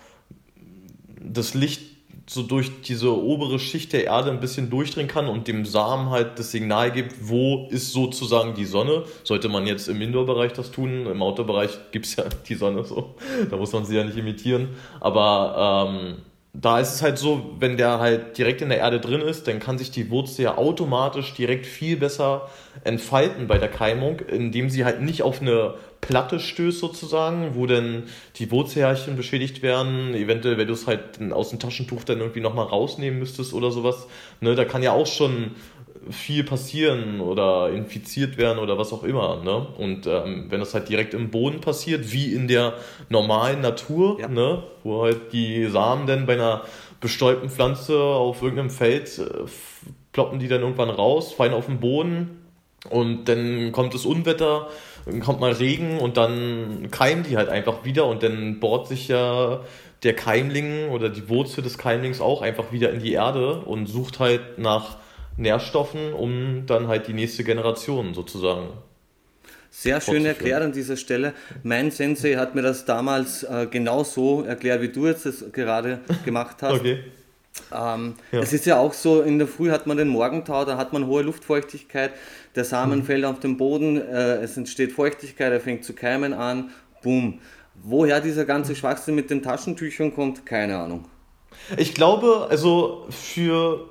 das 1.18 1.54
Licht 1.54 1.95
so 2.28 2.42
durch 2.42 2.80
diese 2.82 3.16
obere 3.16 3.58
Schicht 3.58 3.92
der 3.92 4.04
Erde 4.04 4.30
ein 4.30 4.40
bisschen 4.40 4.68
durchdringen 4.68 5.08
kann 5.10 5.28
und 5.28 5.46
dem 5.46 5.64
Samen 5.64 6.10
halt 6.10 6.38
das 6.38 6.50
Signal 6.50 6.90
gibt, 6.90 7.28
wo 7.28 7.68
ist 7.70 7.92
sozusagen 7.92 8.54
die 8.54 8.64
Sonne. 8.64 9.04
Sollte 9.22 9.48
man 9.48 9.66
jetzt 9.66 9.88
im 9.88 10.00
Indoor-Bereich 10.02 10.52
das 10.52 10.72
tun, 10.72 11.06
im 11.06 11.22
Outdoor-Bereich 11.22 11.70
gibt 11.92 12.06
es 12.06 12.16
ja 12.16 12.24
die 12.48 12.54
Sonne 12.54 12.84
so, 12.84 13.14
da 13.48 13.56
muss 13.56 13.72
man 13.72 13.84
sie 13.84 13.96
ja 13.96 14.04
nicht 14.04 14.16
imitieren. 14.16 14.70
Aber 15.00 15.88
ähm, 15.88 16.16
da 16.60 16.80
ist 16.80 16.94
es 16.94 17.02
halt 17.02 17.18
so, 17.18 17.54
wenn 17.58 17.76
der 17.76 17.98
halt 17.98 18.38
direkt 18.38 18.62
in 18.62 18.70
der 18.70 18.78
Erde 18.78 19.00
drin 19.00 19.20
ist, 19.20 19.46
dann 19.46 19.58
kann 19.58 19.78
sich 19.78 19.90
die 19.90 20.10
Wurzel 20.10 20.42
ja 20.42 20.56
automatisch 20.56 21.34
direkt 21.34 21.66
viel 21.66 21.96
besser 21.96 22.48
entfalten 22.84 23.46
bei 23.46 23.58
der 23.58 23.68
Keimung, 23.68 24.20
indem 24.20 24.70
sie 24.70 24.84
halt 24.84 25.02
nicht 25.02 25.22
auf 25.22 25.42
eine 25.42 25.74
Platte 26.00 26.40
stößt 26.40 26.78
sozusagen, 26.78 27.54
wo 27.54 27.66
dann 27.66 28.04
die 28.36 28.50
Wurzelhärchen 28.50 29.16
beschädigt 29.16 29.62
werden, 29.62 30.14
eventuell, 30.14 30.56
wenn 30.56 30.68
du 30.68 30.72
es 30.72 30.86
halt 30.86 31.20
aus 31.32 31.50
dem 31.50 31.58
Taschentuch 31.58 32.04
dann 32.04 32.20
irgendwie 32.20 32.40
nochmal 32.40 32.66
rausnehmen 32.66 33.18
müsstest 33.18 33.52
oder 33.52 33.70
sowas, 33.70 34.06
ne, 34.40 34.54
da 34.54 34.64
kann 34.64 34.82
ja 34.82 34.92
auch 34.92 35.06
schon 35.06 35.52
viel 36.10 36.44
passieren 36.44 37.20
oder 37.20 37.70
infiziert 37.70 38.38
werden 38.38 38.58
oder 38.58 38.78
was 38.78 38.92
auch 38.92 39.02
immer. 39.02 39.42
Ne? 39.42 39.66
Und 39.78 40.06
ähm, 40.06 40.46
wenn 40.48 40.60
das 40.60 40.74
halt 40.74 40.88
direkt 40.88 41.14
im 41.14 41.30
Boden 41.30 41.60
passiert, 41.60 42.12
wie 42.12 42.32
in 42.32 42.48
der 42.48 42.74
normalen 43.08 43.60
Natur, 43.60 44.18
ja. 44.20 44.28
ne? 44.28 44.62
wo 44.84 45.02
halt 45.02 45.32
die 45.32 45.66
Samen 45.66 46.06
dann 46.06 46.26
bei 46.26 46.34
einer 46.34 46.62
bestäubten 47.00 47.50
Pflanze 47.50 47.98
auf 47.98 48.42
irgendeinem 48.42 48.70
Feld 48.70 49.18
äh, 49.18 49.46
ploppen 50.16 50.38
die 50.38 50.48
dann 50.48 50.62
irgendwann 50.62 50.88
raus, 50.88 51.34
fallen 51.34 51.52
auf 51.52 51.66
den 51.66 51.78
Boden 51.78 52.42
und 52.88 53.26
dann 53.26 53.70
kommt 53.72 53.92
das 53.92 54.06
Unwetter, 54.06 54.68
dann 55.04 55.20
kommt 55.20 55.40
mal 55.40 55.52
Regen 55.52 55.98
und 55.98 56.16
dann 56.16 56.88
keimen 56.90 57.22
die 57.22 57.36
halt 57.36 57.50
einfach 57.50 57.84
wieder 57.84 58.06
und 58.06 58.22
dann 58.22 58.58
bohrt 58.58 58.88
sich 58.88 59.08
ja 59.08 59.60
der 60.02 60.14
Keimling 60.14 60.88
oder 60.88 61.10
die 61.10 61.28
Wurzel 61.28 61.62
des 61.62 61.76
Keimlings 61.76 62.22
auch 62.22 62.40
einfach 62.40 62.72
wieder 62.72 62.92
in 62.92 63.00
die 63.00 63.12
Erde 63.12 63.60
und 63.60 63.88
sucht 63.88 64.18
halt 64.18 64.58
nach 64.58 64.96
Nährstoffen, 65.36 66.12
um 66.12 66.64
dann 66.66 66.88
halt 66.88 67.08
die 67.08 67.12
nächste 67.12 67.44
Generation 67.44 68.14
sozusagen. 68.14 68.68
Sehr 69.70 70.00
schön 70.00 70.24
erklärt 70.24 70.62
an 70.62 70.72
dieser 70.72 70.96
Stelle. 70.96 71.34
Mein 71.62 71.90
Sensei 71.90 72.36
hat 72.36 72.54
mir 72.54 72.62
das 72.62 72.86
damals 72.86 73.42
äh, 73.42 73.66
genau 73.70 74.04
so 74.04 74.42
erklärt, 74.42 74.80
wie 74.80 74.88
du 74.88 75.06
jetzt 75.06 75.26
das 75.26 75.44
gerade 75.52 76.00
gemacht 76.24 76.56
hast. 76.62 76.80
okay. 76.80 77.00
Ähm, 77.74 78.14
ja. 78.32 78.40
Es 78.40 78.52
ist 78.52 78.66
ja 78.66 78.78
auch 78.78 78.92
so, 78.92 79.22
in 79.22 79.38
der 79.38 79.48
Früh 79.48 79.70
hat 79.70 79.86
man 79.86 79.96
den 79.96 80.08
Morgentau, 80.08 80.64
da 80.64 80.76
hat 80.76 80.92
man 80.92 81.06
hohe 81.06 81.22
Luftfeuchtigkeit, 81.22 82.12
der 82.54 82.64
Samen 82.64 83.00
mhm. 83.00 83.04
fällt 83.04 83.24
auf 83.24 83.40
den 83.40 83.56
Boden, 83.56 83.96
äh, 83.96 84.36
es 84.36 84.56
entsteht 84.56 84.92
Feuchtigkeit, 84.92 85.52
er 85.52 85.60
fängt 85.60 85.84
zu 85.84 85.94
keimen 85.94 86.32
an, 86.32 86.70
boom. 87.02 87.40
Woher 87.82 88.20
dieser 88.20 88.44
ganze 88.44 88.74
Schwachsinn 88.74 89.14
mit 89.14 89.30
den 89.30 89.42
Taschentüchern 89.42 90.14
kommt, 90.14 90.46
keine 90.46 90.78
Ahnung. 90.78 91.06
Ich 91.76 91.94
glaube, 91.94 92.46
also 92.48 93.06
für 93.10 93.90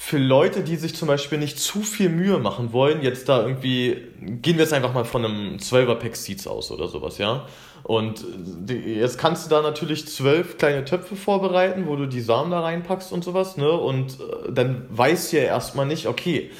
für 0.00 0.18
Leute, 0.18 0.62
die 0.62 0.76
sich 0.76 0.94
zum 0.94 1.08
Beispiel 1.08 1.38
nicht 1.38 1.58
zu 1.58 1.82
viel 1.82 2.08
Mühe 2.08 2.38
machen 2.38 2.72
wollen, 2.72 3.02
jetzt 3.02 3.28
da 3.28 3.42
irgendwie, 3.42 3.96
gehen 4.20 4.56
wir 4.56 4.62
jetzt 4.62 4.72
einfach 4.72 4.94
mal 4.94 5.04
von 5.04 5.24
einem 5.24 5.56
12er 5.56 5.96
Pack 5.96 6.14
Seeds 6.14 6.46
aus 6.46 6.70
oder 6.70 6.86
sowas, 6.86 7.18
ja. 7.18 7.46
Und 7.82 8.24
jetzt 8.68 9.18
kannst 9.18 9.44
du 9.44 9.50
da 9.50 9.60
natürlich 9.60 10.06
zwölf 10.06 10.56
kleine 10.56 10.84
Töpfe 10.84 11.16
vorbereiten, 11.16 11.88
wo 11.88 11.96
du 11.96 12.06
die 12.06 12.20
Samen 12.20 12.52
da 12.52 12.60
reinpackst 12.60 13.10
und 13.10 13.24
sowas, 13.24 13.56
ne? 13.56 13.72
Und 13.72 14.20
äh, 14.20 14.52
dann 14.52 14.86
weißt 14.88 15.32
du 15.32 15.38
ja 15.38 15.42
erstmal 15.42 15.86
nicht, 15.86 16.06
okay, 16.06 16.52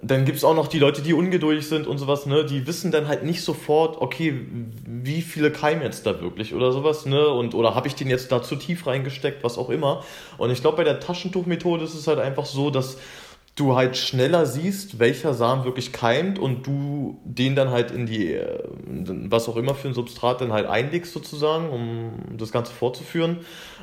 dann 0.00 0.24
gibt 0.24 0.38
es 0.38 0.44
auch 0.44 0.54
noch 0.54 0.68
die 0.68 0.78
Leute, 0.78 1.02
die 1.02 1.12
ungeduldig 1.12 1.68
sind 1.68 1.86
und 1.86 1.98
sowas, 1.98 2.26
ne? 2.26 2.44
Die 2.44 2.66
wissen 2.66 2.90
dann 2.90 3.08
halt 3.08 3.24
nicht 3.24 3.42
sofort, 3.42 4.00
okay, 4.00 4.46
wie 4.86 5.22
viele 5.22 5.52
Keime 5.52 5.84
jetzt 5.84 6.06
da 6.06 6.20
wirklich 6.20 6.54
oder 6.54 6.72
sowas, 6.72 7.06
ne? 7.06 7.28
Und 7.28 7.54
oder 7.54 7.74
habe 7.74 7.88
ich 7.88 7.94
den 7.94 8.08
jetzt 8.08 8.32
da 8.32 8.42
zu 8.42 8.56
tief 8.56 8.86
reingesteckt, 8.86 9.44
was 9.44 9.58
auch 9.58 9.70
immer. 9.70 10.02
Und 10.38 10.50
ich 10.50 10.60
glaube, 10.60 10.78
bei 10.78 10.84
der 10.84 10.98
Taschentuchmethode 10.98 11.84
ist 11.84 11.94
es 11.94 12.06
halt 12.06 12.18
einfach 12.18 12.46
so, 12.46 12.70
dass 12.70 12.98
du 13.54 13.76
halt 13.76 13.96
schneller 13.96 14.46
siehst, 14.46 14.98
welcher 14.98 15.34
Samen 15.34 15.64
wirklich 15.64 15.92
keimt 15.92 16.38
und 16.38 16.66
du 16.66 17.20
den 17.24 17.54
dann 17.54 17.70
halt 17.70 17.90
in 17.90 18.06
die, 18.06 18.32
äh, 18.32 18.64
was 19.28 19.48
auch 19.48 19.56
immer 19.56 19.74
für 19.74 19.88
ein 19.88 19.94
Substrat 19.94 20.40
dann 20.40 20.52
halt 20.52 20.66
einlegst 20.66 21.12
sozusagen, 21.12 21.68
um 21.68 22.36
das 22.38 22.50
Ganze 22.50 22.72
fortzuführen. 22.72 23.40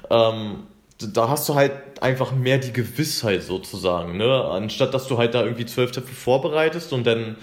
Ähm, 0.10 0.64
da 1.00 1.30
hast 1.30 1.48
du 1.50 1.56
halt 1.56 1.72
einfach 2.02 2.32
mehr 2.32 2.58
die 2.58 2.74
Gewissheit 2.74 3.44
sozusagen, 3.44 4.18
ne? 4.18 4.44
Anstatt 4.46 4.94
dass 4.94 5.08
du 5.08 5.18
halt 5.18 5.34
da 5.34 5.44
irgendwie 5.44 5.66
zwölf 5.66 5.92
Töpfe 5.92 6.14
vorbereitest 6.14 6.94
und 6.94 7.08
dann 7.08 7.38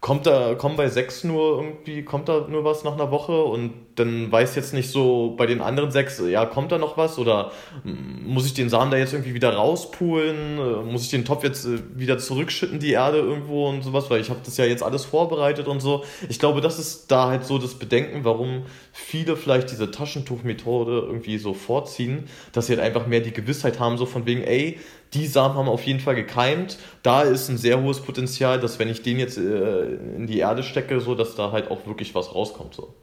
kommt 0.00 0.26
da, 0.26 0.54
kommen 0.54 0.76
bei 0.76 0.88
sechs 0.88 1.24
nur 1.24 1.62
irgendwie, 1.62 2.04
kommt 2.04 2.28
da 2.28 2.46
nur 2.48 2.64
was 2.64 2.84
nach 2.84 2.94
einer 2.94 3.10
Woche 3.10 3.42
und 3.44 3.72
dann 3.98 4.30
weiß 4.30 4.54
jetzt 4.54 4.74
nicht 4.74 4.90
so 4.90 5.34
bei 5.36 5.46
den 5.46 5.60
anderen 5.60 5.90
sechs, 5.90 6.20
ja, 6.26 6.46
kommt 6.46 6.72
da 6.72 6.78
noch 6.78 6.96
was 6.96 7.18
oder 7.18 7.52
muss 7.84 8.46
ich 8.46 8.54
den 8.54 8.68
Samen 8.68 8.90
da 8.90 8.96
jetzt 8.96 9.12
irgendwie 9.12 9.34
wieder 9.34 9.54
rauspulen, 9.54 10.58
äh, 10.58 10.90
muss 10.90 11.02
ich 11.02 11.10
den 11.10 11.24
Topf 11.24 11.44
jetzt 11.44 11.66
äh, 11.66 11.78
wieder 11.94 12.18
zurückschütten, 12.18 12.78
die 12.78 12.92
Erde 12.92 13.18
irgendwo 13.18 13.68
und 13.68 13.82
sowas, 13.82 14.10
weil 14.10 14.20
ich 14.20 14.30
habe 14.30 14.40
das 14.44 14.56
ja 14.56 14.64
jetzt 14.64 14.82
alles 14.82 15.04
vorbereitet 15.04 15.68
und 15.68 15.80
so. 15.80 16.04
Ich 16.28 16.38
glaube, 16.38 16.60
das 16.60 16.78
ist 16.78 17.10
da 17.10 17.28
halt 17.28 17.44
so 17.44 17.58
das 17.58 17.74
Bedenken, 17.74 18.24
warum 18.24 18.62
viele 18.92 19.36
vielleicht 19.36 19.70
diese 19.70 19.90
Taschentuchmethode 19.90 21.04
irgendwie 21.06 21.38
so 21.38 21.54
vorziehen, 21.54 22.24
dass 22.52 22.66
sie 22.66 22.74
halt 22.74 22.82
einfach 22.82 23.06
mehr 23.06 23.20
die 23.20 23.32
Gewissheit 23.32 23.78
haben, 23.78 23.98
so 23.98 24.06
von 24.06 24.26
wegen, 24.26 24.42
ey, 24.42 24.78
die 25.14 25.26
Samen 25.26 25.54
haben 25.54 25.68
auf 25.68 25.84
jeden 25.84 26.00
Fall 26.00 26.14
gekeimt. 26.14 26.78
Da 27.02 27.22
ist 27.22 27.48
ein 27.48 27.56
sehr 27.56 27.82
hohes 27.82 28.00
Potenzial, 28.00 28.60
dass 28.60 28.78
wenn 28.78 28.88
ich 28.88 29.02
den 29.02 29.18
jetzt 29.18 29.38
äh, 29.38 29.84
in 30.16 30.26
die 30.26 30.38
Erde 30.38 30.62
stecke, 30.62 31.00
so 31.00 31.14
dass 31.14 31.34
da 31.34 31.52
halt 31.52 31.70
auch 31.70 31.86
wirklich 31.86 32.14
was 32.14 32.34
rauskommt. 32.34 32.74
So. 32.74 32.94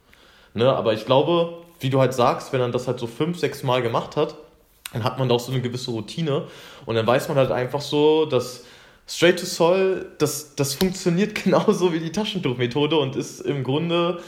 Ne? 0.55 0.73
Aber 0.73 0.93
ich 0.93 1.05
glaube, 1.05 1.57
wie 1.79 1.89
du 1.89 1.99
halt 1.99 2.13
sagst, 2.13 2.51
wenn 2.53 2.61
man 2.61 2.71
das 2.71 2.87
halt 2.87 2.99
so 2.99 3.07
fünf, 3.07 3.37
sechs 3.37 3.61
Mal 3.61 3.81
gemacht 3.81 4.15
hat, 4.15 4.35
dann 4.93 5.03
hat 5.03 5.19
man 5.19 5.29
da 5.29 5.35
auch 5.35 5.39
so 5.39 5.51
eine 5.51 5.61
gewisse 5.61 5.91
Routine 5.91 6.43
und 6.85 6.95
dann 6.95 7.05
weiß 7.05 7.27
man 7.27 7.37
halt 7.37 7.51
einfach 7.51 7.81
so, 7.81 8.25
dass 8.25 8.63
Straight 9.07 9.39
to 9.39 9.45
Soil, 9.45 10.07
das, 10.17 10.55
das 10.55 10.73
funktioniert 10.73 11.35
genauso 11.43 11.93
wie 11.93 11.99
die 11.99 12.11
Taschentuchmethode 12.11 12.97
und 12.97 13.15
ist 13.15 13.41
im 13.41 13.63
Grunde 13.63 14.19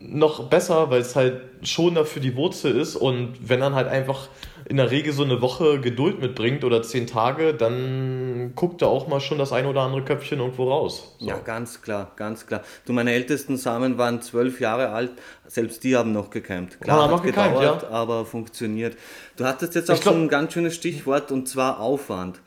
noch 0.00 0.48
besser, 0.48 0.90
weil 0.90 1.00
es 1.00 1.16
halt 1.16 1.40
schonender 1.62 2.04
für 2.04 2.20
die 2.20 2.36
Wurzel 2.36 2.78
ist 2.78 2.96
und 2.96 3.34
wenn 3.40 3.60
dann 3.60 3.74
halt 3.74 3.88
einfach 3.88 4.28
in 4.68 4.78
der 4.78 4.90
Regel 4.90 5.12
so 5.12 5.22
eine 5.22 5.40
Woche 5.40 5.80
Geduld 5.80 6.20
mitbringt 6.20 6.64
oder 6.64 6.82
zehn 6.82 7.06
Tage, 7.06 7.54
dann 7.54 8.52
guckt 8.56 8.82
da 8.82 8.86
auch 8.86 9.06
mal 9.06 9.20
schon 9.20 9.38
das 9.38 9.52
ein 9.52 9.66
oder 9.66 9.82
andere 9.82 10.02
Köpfchen 10.02 10.40
irgendwo 10.40 10.68
raus. 10.68 11.14
So. 11.18 11.26
Ja, 11.26 11.38
ganz 11.38 11.82
klar, 11.82 12.12
ganz 12.16 12.46
klar. 12.46 12.62
Du, 12.84 12.92
meine 12.92 13.12
ältesten 13.12 13.56
Samen 13.56 13.96
waren 13.96 14.22
zwölf 14.22 14.60
Jahre 14.60 14.90
alt, 14.90 15.12
selbst 15.46 15.84
die 15.84 15.96
haben 15.96 16.12
noch 16.12 16.30
gekeimt. 16.30 16.80
Klar, 16.80 17.04
haben 17.04 17.14
hat 17.14 17.22
gekeimt, 17.22 17.54
gedauert, 17.54 17.82
ja. 17.84 17.90
aber 17.90 18.26
funktioniert. 18.26 18.96
Du 19.36 19.44
hattest 19.44 19.76
jetzt 19.76 19.90
auch 19.90 20.00
glaub, 20.00 20.14
so 20.14 20.20
ein 20.20 20.28
ganz 20.28 20.52
schönes 20.52 20.74
Stichwort 20.74 21.30
und 21.30 21.48
zwar 21.48 21.78
Aufwand. 21.80 22.40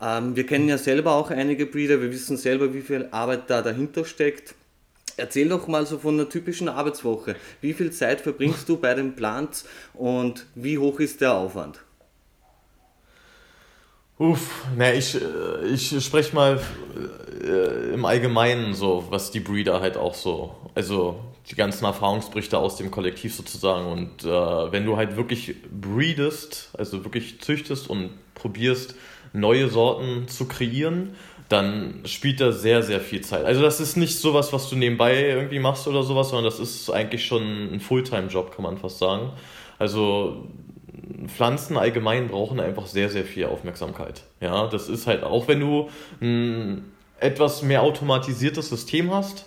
Ähm, 0.00 0.36
wir 0.36 0.46
kennen 0.46 0.68
ja 0.68 0.78
selber 0.78 1.14
auch 1.14 1.30
einige 1.30 1.66
Breeder, 1.66 2.00
wir 2.00 2.12
wissen 2.12 2.36
selber, 2.36 2.72
wie 2.72 2.82
viel 2.82 3.08
Arbeit 3.10 3.50
da 3.50 3.62
dahinter 3.62 4.04
steckt. 4.04 4.54
Erzähl 5.16 5.48
doch 5.48 5.68
mal 5.68 5.86
so 5.86 5.98
von 5.98 6.14
einer 6.14 6.28
typischen 6.28 6.68
Arbeitswoche. 6.68 7.36
Wie 7.60 7.72
viel 7.72 7.92
Zeit 7.92 8.20
verbringst 8.20 8.68
du 8.68 8.76
bei 8.76 8.94
den 8.94 9.14
Plants 9.14 9.64
und 9.92 10.46
wie 10.54 10.78
hoch 10.78 11.00
ist 11.00 11.20
der 11.20 11.34
Aufwand? 11.34 11.80
Uff, 14.16 14.64
na, 14.76 14.92
ich, 14.92 15.16
äh, 15.16 15.66
ich 15.66 16.04
spreche 16.04 16.34
mal 16.34 16.60
äh, 17.42 17.94
im 17.94 18.04
Allgemeinen 18.04 18.72
so, 18.72 19.04
was 19.10 19.32
die 19.32 19.40
Breeder 19.40 19.80
halt 19.80 19.96
auch 19.96 20.14
so, 20.14 20.54
also 20.76 21.18
die 21.50 21.56
ganzen 21.56 21.84
Erfahrungsberichte 21.84 22.56
aus 22.56 22.76
dem 22.76 22.92
Kollektiv 22.92 23.34
sozusagen. 23.34 23.86
Und 23.86 24.24
äh, 24.24 24.72
wenn 24.72 24.86
du 24.86 24.96
halt 24.96 25.16
wirklich 25.16 25.56
breedest, 25.68 26.70
also 26.78 27.04
wirklich 27.04 27.40
züchtest 27.40 27.90
und 27.90 28.10
probierst, 28.34 28.94
neue 29.32 29.68
Sorten 29.68 30.28
zu 30.28 30.46
kreieren, 30.46 31.16
dann 31.48 32.00
spielt 32.04 32.40
da 32.40 32.52
sehr, 32.52 32.82
sehr 32.82 33.00
viel 33.00 33.20
Zeit. 33.20 33.44
Also 33.44 33.62
das 33.62 33.80
ist 33.80 33.96
nicht 33.96 34.18
sowas, 34.18 34.52
was 34.52 34.68
du 34.70 34.76
nebenbei 34.76 35.28
irgendwie 35.28 35.58
machst 35.58 35.86
oder 35.86 36.02
sowas, 36.02 36.30
sondern 36.30 36.44
das 36.46 36.58
ist 36.58 36.90
eigentlich 36.90 37.24
schon 37.26 37.74
ein 37.74 37.80
Fulltime-Job, 37.80 38.54
kann 38.54 38.62
man 38.62 38.78
fast 38.78 38.98
sagen. 38.98 39.32
Also 39.78 40.46
Pflanzen 41.26 41.76
allgemein 41.76 42.28
brauchen 42.28 42.60
einfach 42.60 42.86
sehr, 42.86 43.10
sehr 43.10 43.24
viel 43.24 43.46
Aufmerksamkeit. 43.46 44.22
Ja, 44.40 44.66
das 44.68 44.88
ist 44.88 45.06
halt, 45.06 45.22
auch 45.22 45.48
wenn 45.48 45.60
du 45.60 45.90
ein 46.20 46.92
etwas 47.20 47.62
mehr 47.62 47.82
automatisiertes 47.82 48.68
System 48.68 49.12
hast, 49.12 49.46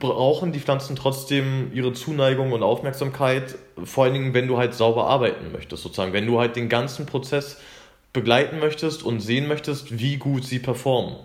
brauchen 0.00 0.52
die 0.52 0.60
Pflanzen 0.60 0.96
trotzdem 0.96 1.70
ihre 1.72 1.92
Zuneigung 1.92 2.52
und 2.52 2.62
Aufmerksamkeit, 2.62 3.56
vor 3.84 4.04
allen 4.04 4.14
Dingen, 4.14 4.34
wenn 4.34 4.48
du 4.48 4.58
halt 4.58 4.74
sauber 4.74 5.06
arbeiten 5.06 5.52
möchtest, 5.52 5.82
sozusagen. 5.82 6.12
Wenn 6.12 6.26
du 6.26 6.40
halt 6.40 6.56
den 6.56 6.68
ganzen 6.68 7.06
Prozess 7.06 7.60
begleiten 8.12 8.58
möchtest 8.58 9.02
und 9.02 9.20
sehen 9.20 9.46
möchtest, 9.46 9.98
wie 9.98 10.16
gut 10.16 10.44
sie 10.44 10.58
performen. 10.58 11.16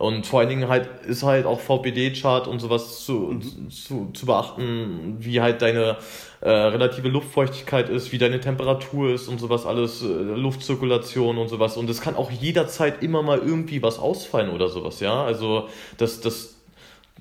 Und 0.00 0.26
vor 0.26 0.40
allen 0.40 0.48
Dingen 0.48 0.68
halt 0.68 0.88
ist 1.06 1.24
halt 1.24 1.44
auch 1.44 1.60
VPD-Chart 1.60 2.48
und 2.48 2.58
sowas 2.58 3.04
zu, 3.04 3.12
mhm. 3.12 3.70
zu, 3.70 4.10
zu 4.14 4.24
beachten, 4.24 5.16
wie 5.18 5.42
halt 5.42 5.60
deine 5.60 5.98
äh, 6.40 6.48
relative 6.48 7.08
Luftfeuchtigkeit 7.08 7.90
ist, 7.90 8.10
wie 8.10 8.16
deine 8.16 8.40
Temperatur 8.40 9.10
ist 9.12 9.28
und 9.28 9.38
sowas 9.38 9.66
alles, 9.66 10.00
äh, 10.00 10.06
Luftzirkulation 10.06 11.36
und 11.36 11.48
sowas. 11.48 11.76
Und 11.76 11.90
es 11.90 12.00
kann 12.00 12.16
auch 12.16 12.30
jederzeit 12.30 13.02
immer 13.02 13.22
mal 13.22 13.40
irgendwie 13.40 13.82
was 13.82 13.98
ausfallen 13.98 14.48
oder 14.48 14.70
sowas, 14.70 15.00
ja. 15.00 15.22
Also 15.22 15.68
das, 15.98 16.22
das, 16.22 16.59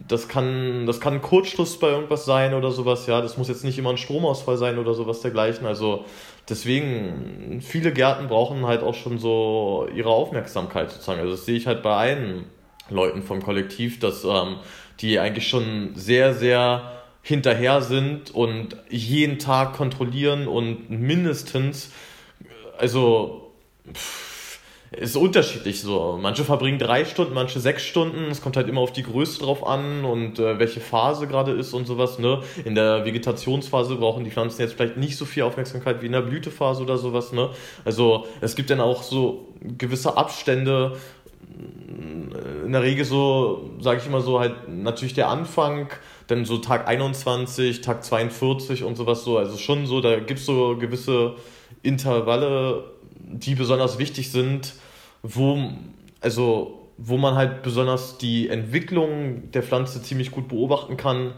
das 0.07 0.27
kann, 0.27 0.85
das 0.85 0.99
kann 0.99 1.15
ein 1.15 1.21
Kurzschluss 1.21 1.79
bei 1.79 1.89
irgendwas 1.89 2.25
sein 2.25 2.53
oder 2.53 2.71
sowas, 2.71 3.05
ja. 3.07 3.21
Das 3.21 3.37
muss 3.37 3.47
jetzt 3.47 3.63
nicht 3.63 3.77
immer 3.77 3.91
ein 3.91 3.97
Stromausfall 3.97 4.57
sein 4.57 4.77
oder 4.77 4.93
sowas 4.93 5.21
dergleichen. 5.21 5.67
Also 5.67 6.05
deswegen, 6.47 7.61
viele 7.61 7.91
Gärten 7.91 8.27
brauchen 8.27 8.65
halt 8.65 8.81
auch 8.81 8.95
schon 8.95 9.19
so 9.19 9.87
ihre 9.93 10.09
Aufmerksamkeit 10.09 10.91
sozusagen. 10.91 11.19
Also 11.19 11.31
das 11.31 11.45
sehe 11.45 11.57
ich 11.57 11.67
halt 11.67 11.83
bei 11.83 11.95
allen 11.95 12.45
Leuten 12.89 13.21
vom 13.21 13.41
Kollektiv, 13.43 13.99
dass 13.99 14.23
ähm, 14.23 14.57
die 15.01 15.19
eigentlich 15.19 15.47
schon 15.47 15.91
sehr, 15.95 16.33
sehr 16.33 16.99
hinterher 17.21 17.81
sind 17.81 18.31
und 18.31 18.75
jeden 18.89 19.37
Tag 19.37 19.73
kontrollieren 19.73 20.47
und 20.47 20.89
mindestens, 20.89 21.91
also 22.77 23.51
pff, 23.93 24.38
ist 24.91 25.15
unterschiedlich 25.15 25.81
so. 25.81 26.17
Manche 26.19 26.43
verbringen 26.43 26.79
drei 26.79 27.05
Stunden, 27.05 27.33
manche 27.33 27.59
sechs 27.59 27.83
Stunden. 27.83 28.25
Es 28.31 28.41
kommt 28.41 28.57
halt 28.57 28.67
immer 28.67 28.81
auf 28.81 28.91
die 28.91 29.03
Größe 29.03 29.41
drauf 29.41 29.65
an 29.65 30.03
und 30.03 30.39
äh, 30.39 30.57
welche 30.57 30.79
Phase 30.79 31.27
gerade 31.27 31.51
ist 31.51 31.73
und 31.73 31.85
sowas. 31.85 32.17
Ne? 32.17 32.41
In 32.65 32.75
der 32.75 33.05
Vegetationsphase 33.05 33.95
brauchen 33.95 34.23
die 34.23 34.31
Pflanzen 34.31 34.61
jetzt 34.61 34.73
vielleicht 34.73 34.97
nicht 34.97 35.15
so 35.15 35.25
viel 35.25 35.43
Aufmerksamkeit 35.43 36.01
wie 36.01 36.07
in 36.07 36.13
der 36.13 36.21
Blütephase 36.21 36.81
oder 36.81 36.97
sowas. 36.97 37.33
Ne? 37.33 37.49
Also 37.85 38.25
es 38.41 38.55
gibt 38.55 38.69
dann 38.71 38.79
auch 38.79 39.03
so 39.03 39.47
gewisse 39.61 40.17
Abstände, 40.17 40.97
in 42.65 42.71
der 42.71 42.83
Regel 42.83 43.05
so, 43.05 43.71
sage 43.79 43.99
ich 43.99 44.07
immer 44.07 44.21
so, 44.21 44.39
halt 44.39 44.69
natürlich 44.69 45.13
der 45.13 45.29
Anfang, 45.29 45.89
dann 46.27 46.45
so 46.45 46.59
Tag 46.59 46.87
21, 46.87 47.81
Tag 47.81 48.03
42 48.03 48.83
und 48.83 48.95
sowas 48.95 49.23
so. 49.23 49.37
Also 49.37 49.57
schon 49.57 49.85
so, 49.85 50.01
da 50.01 50.19
gibt 50.19 50.39
es 50.39 50.45
so 50.45 50.77
gewisse 50.77 51.35
Intervalle, 51.81 52.83
die 53.29 53.55
besonders 53.55 53.99
wichtig 53.99 54.31
sind, 54.31 54.73
wo, 55.21 55.69
also, 56.21 56.89
wo 56.97 57.17
man 57.17 57.35
halt 57.35 57.61
besonders 57.63 58.17
die 58.17 58.49
Entwicklung 58.49 59.51
der 59.51 59.63
Pflanze 59.63 60.01
ziemlich 60.01 60.31
gut 60.31 60.47
beobachten 60.47 60.97
kann. 60.97 61.33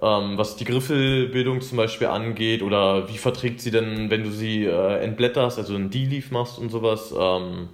Ähm, 0.00 0.38
was 0.38 0.54
die 0.54 0.64
Griffelbildung 0.64 1.60
zum 1.60 1.76
Beispiel 1.76 2.06
angeht 2.06 2.62
oder 2.62 3.08
wie 3.08 3.18
verträgt 3.18 3.60
sie 3.60 3.72
denn, 3.72 4.10
wenn 4.10 4.22
du 4.22 4.30
sie 4.30 4.64
äh, 4.64 5.02
entblätterst, 5.02 5.58
also 5.58 5.74
ein 5.74 5.90
D-Leaf 5.90 6.30
machst 6.30 6.58
und 6.58 6.70
sowas. 6.70 7.12
Ähm, 7.18 7.68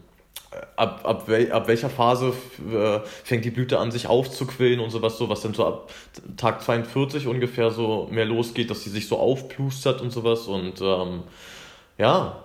ab, 0.77 1.01
ab, 1.05 1.29
wel, 1.29 1.53
ab 1.53 1.69
welcher 1.69 1.91
Phase 1.91 2.33
äh, 2.73 3.01
fängt 3.25 3.45
die 3.45 3.51
Blüte 3.51 3.79
an, 3.79 3.91
sich 3.91 4.07
aufzuquillen 4.07 4.81
und 4.81 4.91
sowas, 4.91 5.19
so 5.19 5.29
was 5.29 5.43
dann 5.43 5.55
so 5.55 5.67
ab 5.67 5.91
Tag 6.37 6.63
42 6.63 7.27
ungefähr 7.27 7.71
so 7.71 8.09
mehr 8.11 8.25
losgeht, 8.25 8.71
dass 8.71 8.85
sie 8.85 8.91
sich 8.91 9.09
so 9.09 9.19
aufplustert 9.19 10.01
und 10.01 10.11
sowas 10.11 10.47
und 10.47 10.81
ähm, 10.81 11.23
ja, 11.99 12.44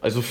also 0.00 0.22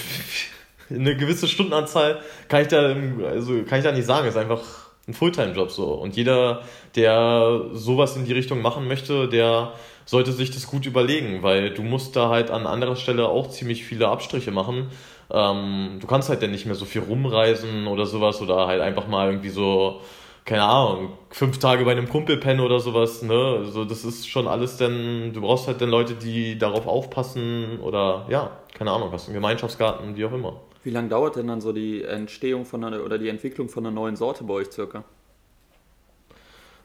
eine 0.89 1.15
gewisse 1.15 1.47
Stundenanzahl 1.47 2.19
kann 2.47 2.62
ich 2.62 2.67
da, 2.67 2.95
also 3.25 3.63
kann 3.63 3.79
ich 3.79 3.83
da 3.83 3.91
nicht 3.91 4.05
sagen, 4.05 4.27
ist 4.27 4.38
einfach 4.38 4.62
ein 5.07 5.13
Fulltime-Job 5.13 5.71
so. 5.71 5.93
Und 5.93 6.15
jeder, 6.15 6.62
der 6.95 7.62
sowas 7.73 8.15
in 8.15 8.25
die 8.25 8.33
Richtung 8.33 8.62
machen 8.62 8.88
möchte, 8.88 9.27
der 9.27 9.73
sollte 10.05 10.31
sich 10.31 10.51
das 10.51 10.67
gut 10.67 10.85
überlegen, 10.85 11.43
weil 11.43 11.73
du 11.73 11.81
musst 11.81 12.15
da 12.15 12.29
halt 12.29 12.51
an 12.51 12.67
anderer 12.67 12.95
Stelle 12.95 13.27
auch 13.27 13.50
ziemlich 13.50 13.83
viele 13.83 14.07
Abstriche 14.09 14.51
machen, 14.51 14.89
ähm, 15.31 15.97
du 16.00 16.07
kannst 16.07 16.29
halt 16.29 16.43
dann 16.43 16.51
nicht 16.51 16.65
mehr 16.65 16.75
so 16.75 16.85
viel 16.85 17.01
rumreisen 17.01 17.88
oder 17.88 18.05
sowas 18.05 18.41
oder 18.41 18.67
halt 18.67 18.81
einfach 18.81 19.07
mal 19.07 19.29
irgendwie 19.29 19.50
so, 19.50 20.01
keine 20.45 20.63
Ahnung, 20.63 21.13
fünf 21.29 21.59
Tage 21.59 21.86
bei 21.86 21.91
einem 21.91 22.10
Kumpel 22.10 22.38
pennen 22.38 22.60
oder 22.60 22.79
sowas, 22.79 23.21
ne? 23.21 23.58
Also 23.60 23.86
das 23.86 24.03
ist 24.03 24.27
schon 24.27 24.47
alles 24.47 24.77
dann, 24.77 25.32
du 25.34 25.41
brauchst 25.41 25.67
halt 25.67 25.82
dann 25.82 25.89
Leute, 25.89 26.15
die 26.15 26.58
darauf 26.58 26.86
aufpassen 26.86 27.79
oder 27.79 28.25
ja, 28.29 28.60
keine 28.73 28.91
Ahnung, 28.91 29.12
hast 29.12 29.27
einen 29.27 29.36
Gemeinschaftsgarten, 29.36 30.15
wie 30.17 30.25
auch 30.25 30.34
immer. 30.34 30.60
Wie 30.84 30.89
lange 30.89 31.08
dauert 31.08 31.38
denn 31.38 31.47
dann 31.47 31.62
so 31.62 31.71
die 31.71 32.03
Entstehung 32.03 32.65
von 32.65 32.84
einer 32.84 33.03
oder 33.03 33.17
die 33.17 33.29
Entwicklung 33.29 33.69
von 33.69 33.86
einer 33.86 33.95
neuen 33.95 34.17
Sorte 34.17 34.43
bei 34.43 34.56
euch 34.56 34.71
circa? 34.71 35.06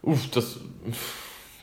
Uff, 0.02 0.30
das, 0.30 0.60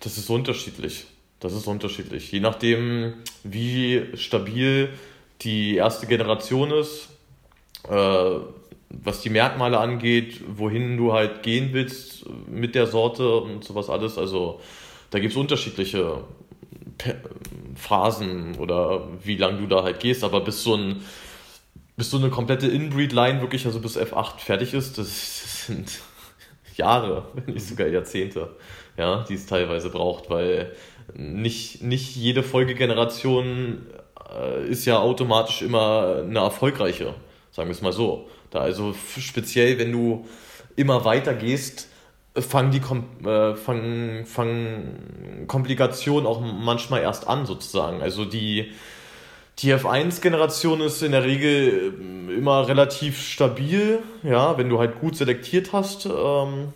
das 0.02 0.18
ist 0.18 0.30
unterschiedlich. 0.30 1.08
Das 1.40 1.54
ist 1.54 1.68
unterschiedlich. 1.68 2.32
Je 2.32 2.40
nachdem, 2.40 3.14
wie 3.44 4.10
stabil 4.16 4.90
die 5.42 5.76
erste 5.76 6.08
Generation 6.08 6.72
ist, 6.72 7.10
äh, 7.90 8.40
was 9.04 9.22
die 9.22 9.30
Merkmale 9.30 9.80
angeht, 9.80 10.42
wohin 10.48 10.98
du 10.98 11.14
halt 11.14 11.44
gehen 11.44 11.70
willst 11.74 12.26
mit 12.48 12.76
der 12.76 12.88
Sorte 12.88 13.38
und 13.38 13.64
sowas 13.64 13.90
alles. 13.90 14.18
Also 14.18 14.60
da 15.12 15.20
gibt 15.20 15.32
es 15.32 15.38
unterschiedliche 15.38 16.24
Phasen 17.76 18.56
oder 18.56 19.08
wie 19.24 19.38
lange 19.38 19.60
du 19.60 19.68
da 19.68 19.84
halt 19.84 20.00
gehst, 20.00 20.24
aber 20.24 20.42
bis 20.42 20.64
so 20.64 20.76
ein 20.76 21.02
bis 21.98 22.12
so 22.12 22.18
eine 22.18 22.30
komplette 22.30 22.68
Inbreed-Line 22.68 23.40
wirklich, 23.42 23.66
also 23.66 23.80
bis 23.80 23.98
F8 23.98 24.40
fertig 24.40 24.74
ist, 24.74 24.98
das, 24.98 25.66
sind 25.68 26.00
Jahre, 26.76 27.30
wenn 27.34 27.54
nicht 27.54 27.68
sogar 27.68 27.88
Jahrzehnte, 27.88 28.56
ja, 28.98 29.24
die 29.28 29.36
es 29.36 29.46
teilweise 29.46 29.90
braucht, 29.90 30.30
weil 30.30 30.74
nicht, 31.14 31.82
nicht 31.82 32.16
jede 32.16 32.44
Folgegeneration 32.44 33.86
äh, 34.38 34.68
ist 34.68 34.86
ja 34.86 35.00
automatisch 35.00 35.62
immer 35.62 36.24
eine 36.26 36.40
erfolgreiche, 36.40 37.14
sagen 37.52 37.70
wir 37.70 37.74
es 37.74 37.82
mal 37.82 37.94
so. 37.94 38.28
Da 38.56 38.62
also 38.62 38.96
speziell, 39.20 39.78
wenn 39.80 39.92
du 39.92 40.26
immer 40.78 41.04
weiter 41.04 41.34
gehst, 41.34 41.90
fangen 42.36 42.72
die 42.72 42.80
Kom 42.80 43.04
äh, 43.26 43.54
fangen, 43.56 44.26
fangen 44.26 45.44
Komplikationen 45.48 46.26
auch 46.26 46.40
manchmal 46.40 47.02
erst 47.02 47.28
an, 47.28 47.46
sozusagen. 47.46 48.02
Also 48.02 48.24
die, 48.24 48.72
die 49.60 49.74
F1-Generation 49.74 50.80
ist 50.80 51.02
in 51.02 51.12
der 51.12 51.26
Regel 51.26 51.96
immer 52.34 52.66
relativ 52.70 53.22
stabil, 53.22 54.00
ja, 54.24 54.58
wenn 54.58 54.70
du 54.70 54.80
halt 54.80 55.02
gut 55.02 55.18
selektiert 55.18 55.74
hast, 55.74 56.06
ähm, 56.06 56.72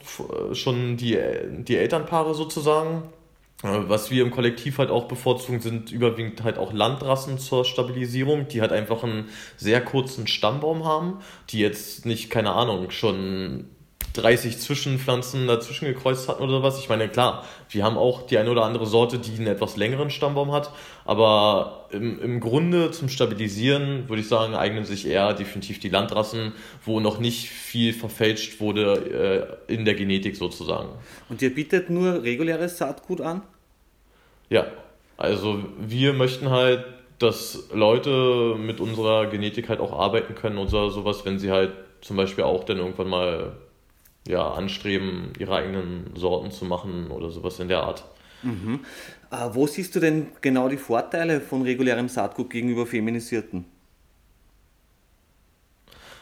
schon 0.52 0.98
die, 0.98 1.18
die 1.60 1.78
Elternpaare 1.78 2.36
sozusagen. 2.36 3.04
Äh, 3.64 3.90
was 3.90 4.12
wir 4.12 4.24
im 4.24 4.32
Kollektiv 4.32 4.78
halt 4.78 4.90
auch 4.90 5.08
bevorzugen, 5.08 5.60
sind 5.62 5.92
überwiegend 5.92 6.44
halt 6.44 6.58
auch 6.58 6.74
Landrassen 6.74 7.38
zur 7.40 7.66
Stabilisierung, 7.66 8.48
die 8.48 8.62
halt 8.62 8.72
einfach 8.72 9.04
einen 9.04 9.30
sehr 9.58 9.82
kurzen 9.84 10.28
Stammbaum 10.28 10.86
haben, 10.86 11.20
die 11.50 11.60
jetzt 11.60 12.06
nicht, 12.06 12.30
keine 12.30 12.52
Ahnung, 12.54 12.90
schon 12.92 13.66
30 14.14 14.58
Zwischenpflanzen 14.58 15.48
dazwischen 15.48 15.86
gekreuzt 15.86 16.28
hatten 16.28 16.44
oder 16.44 16.64
was. 16.64 16.80
Ich 16.80 16.90
meine, 16.90 17.08
klar, 17.10 17.46
wir 17.70 17.84
haben 17.84 17.98
auch 17.98 18.26
die 18.26 18.38
eine 18.38 18.50
oder 18.50 18.64
andere 18.64 18.86
Sorte, 18.86 19.20
die 19.20 19.36
einen 19.38 19.48
etwas 19.48 19.78
längeren 19.78 20.10
Stammbaum 20.10 20.52
hat, 20.52 20.72
aber 21.06 21.88
im, 21.92 22.20
im 22.20 22.40
Grunde 22.40 22.92
zum 22.92 23.10
Stabilisieren, 23.10 24.10
würde 24.10 24.22
ich 24.22 24.28
sagen, 24.28 24.56
eignen 24.56 24.86
sich 24.86 25.08
eher 25.08 25.34
definitiv 25.34 25.80
die 25.80 25.90
Landrassen, 25.90 26.54
wo 26.86 27.00
noch 27.00 27.20
nicht 27.20 27.50
viel 27.50 27.94
verfälscht 27.94 28.60
wurde 28.60 29.60
äh, 29.68 29.74
in 29.74 29.86
der 29.86 29.96
Genetik 29.96 30.36
sozusagen. 30.36 30.90
Und 31.30 31.42
ihr 31.42 31.54
bietet 31.54 31.90
nur 31.90 32.24
reguläres 32.24 32.78
Saatgut 32.78 33.22
an? 33.22 33.42
Ja, 34.50 34.66
also 35.18 35.64
wir 35.80 36.14
möchten 36.14 36.50
halt, 36.50 36.86
dass 37.20 37.68
Leute 37.74 38.56
mit 38.58 38.80
unserer 38.80 39.28
Genetik 39.28 39.70
halt 39.70 39.80
auch 39.82 39.92
arbeiten 39.92 40.36
können 40.36 40.58
oder 40.58 40.90
sowas, 40.90 41.26
wenn 41.26 41.38
sie 41.38 41.52
halt 41.52 41.72
zum 42.02 42.16
Beispiel 42.16 42.46
auch 42.46 42.64
dann 42.64 42.78
irgendwann 42.78 43.10
mal 43.10 43.52
ja, 44.30 44.48
anstreben, 44.52 45.34
ihre 45.40 45.56
eigenen 45.56 46.12
Sorten 46.16 46.52
zu 46.52 46.64
machen 46.64 47.10
oder 47.10 47.32
sowas 47.32 47.60
in 47.60 47.68
der 47.68 47.82
Art. 47.82 48.04
Mhm. 48.44 48.82
Äh, 49.32 49.50
wo 49.54 49.66
siehst 49.66 49.96
du 49.96 50.00
denn 50.00 50.28
genau 50.42 50.70
die 50.70 50.78
Vorteile 50.78 51.42
von 51.42 51.64
regulärem 51.64 52.08
Saatgut 52.08 52.52
gegenüber 52.52 52.86
feminisierten? 52.86 53.66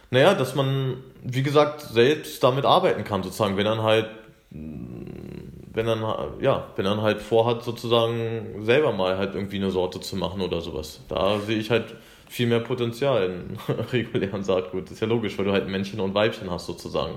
Naja, 0.10 0.36
dass 0.36 0.56
man, 0.56 1.04
wie 1.22 1.43
gesagt, 1.43 1.82
selbst 1.82 2.41
damit 2.41 2.63
arbeiten 2.63 3.04
kann, 3.04 3.24
sozusagen, 3.24 3.58
wenn 3.58 3.65
dann 3.65 3.84
halt, 3.84 4.08
wenn 4.52 5.86
dann, 5.86 6.02
ja, 6.39 6.72
wenn 6.78 6.86
dann 6.86 7.02
halt 7.02 7.22
vorhat, 7.22 7.63
sozusagen 7.63 8.63
selber 8.63 8.93
mal 8.93 9.17
halt 9.17 9.36
irgendwie 9.36 9.58
eine 9.58 9.70
Sorte 9.70 10.00
zu 10.00 10.15
machen 10.15 10.39
oder 10.39 10.62
sowas. 10.62 11.02
Da 11.10 11.39
sehe 11.39 11.58
ich 11.58 11.72
halt 11.72 11.93
viel 12.30 12.48
mehr 12.48 12.62
Potenzial 12.62 13.26
in 13.26 13.76
regulären 13.91 14.46
Saatgut. 14.46 14.86
Das 14.86 14.93
ist 14.93 15.02
ja 15.02 15.08
logisch, 15.08 15.38
weil 15.38 15.43
du 15.43 15.52
halt 15.52 15.67
Männchen 15.67 16.00
und 16.00 16.13
Weibchen 16.13 16.50
hast, 16.50 16.67
sozusagen. 16.67 17.15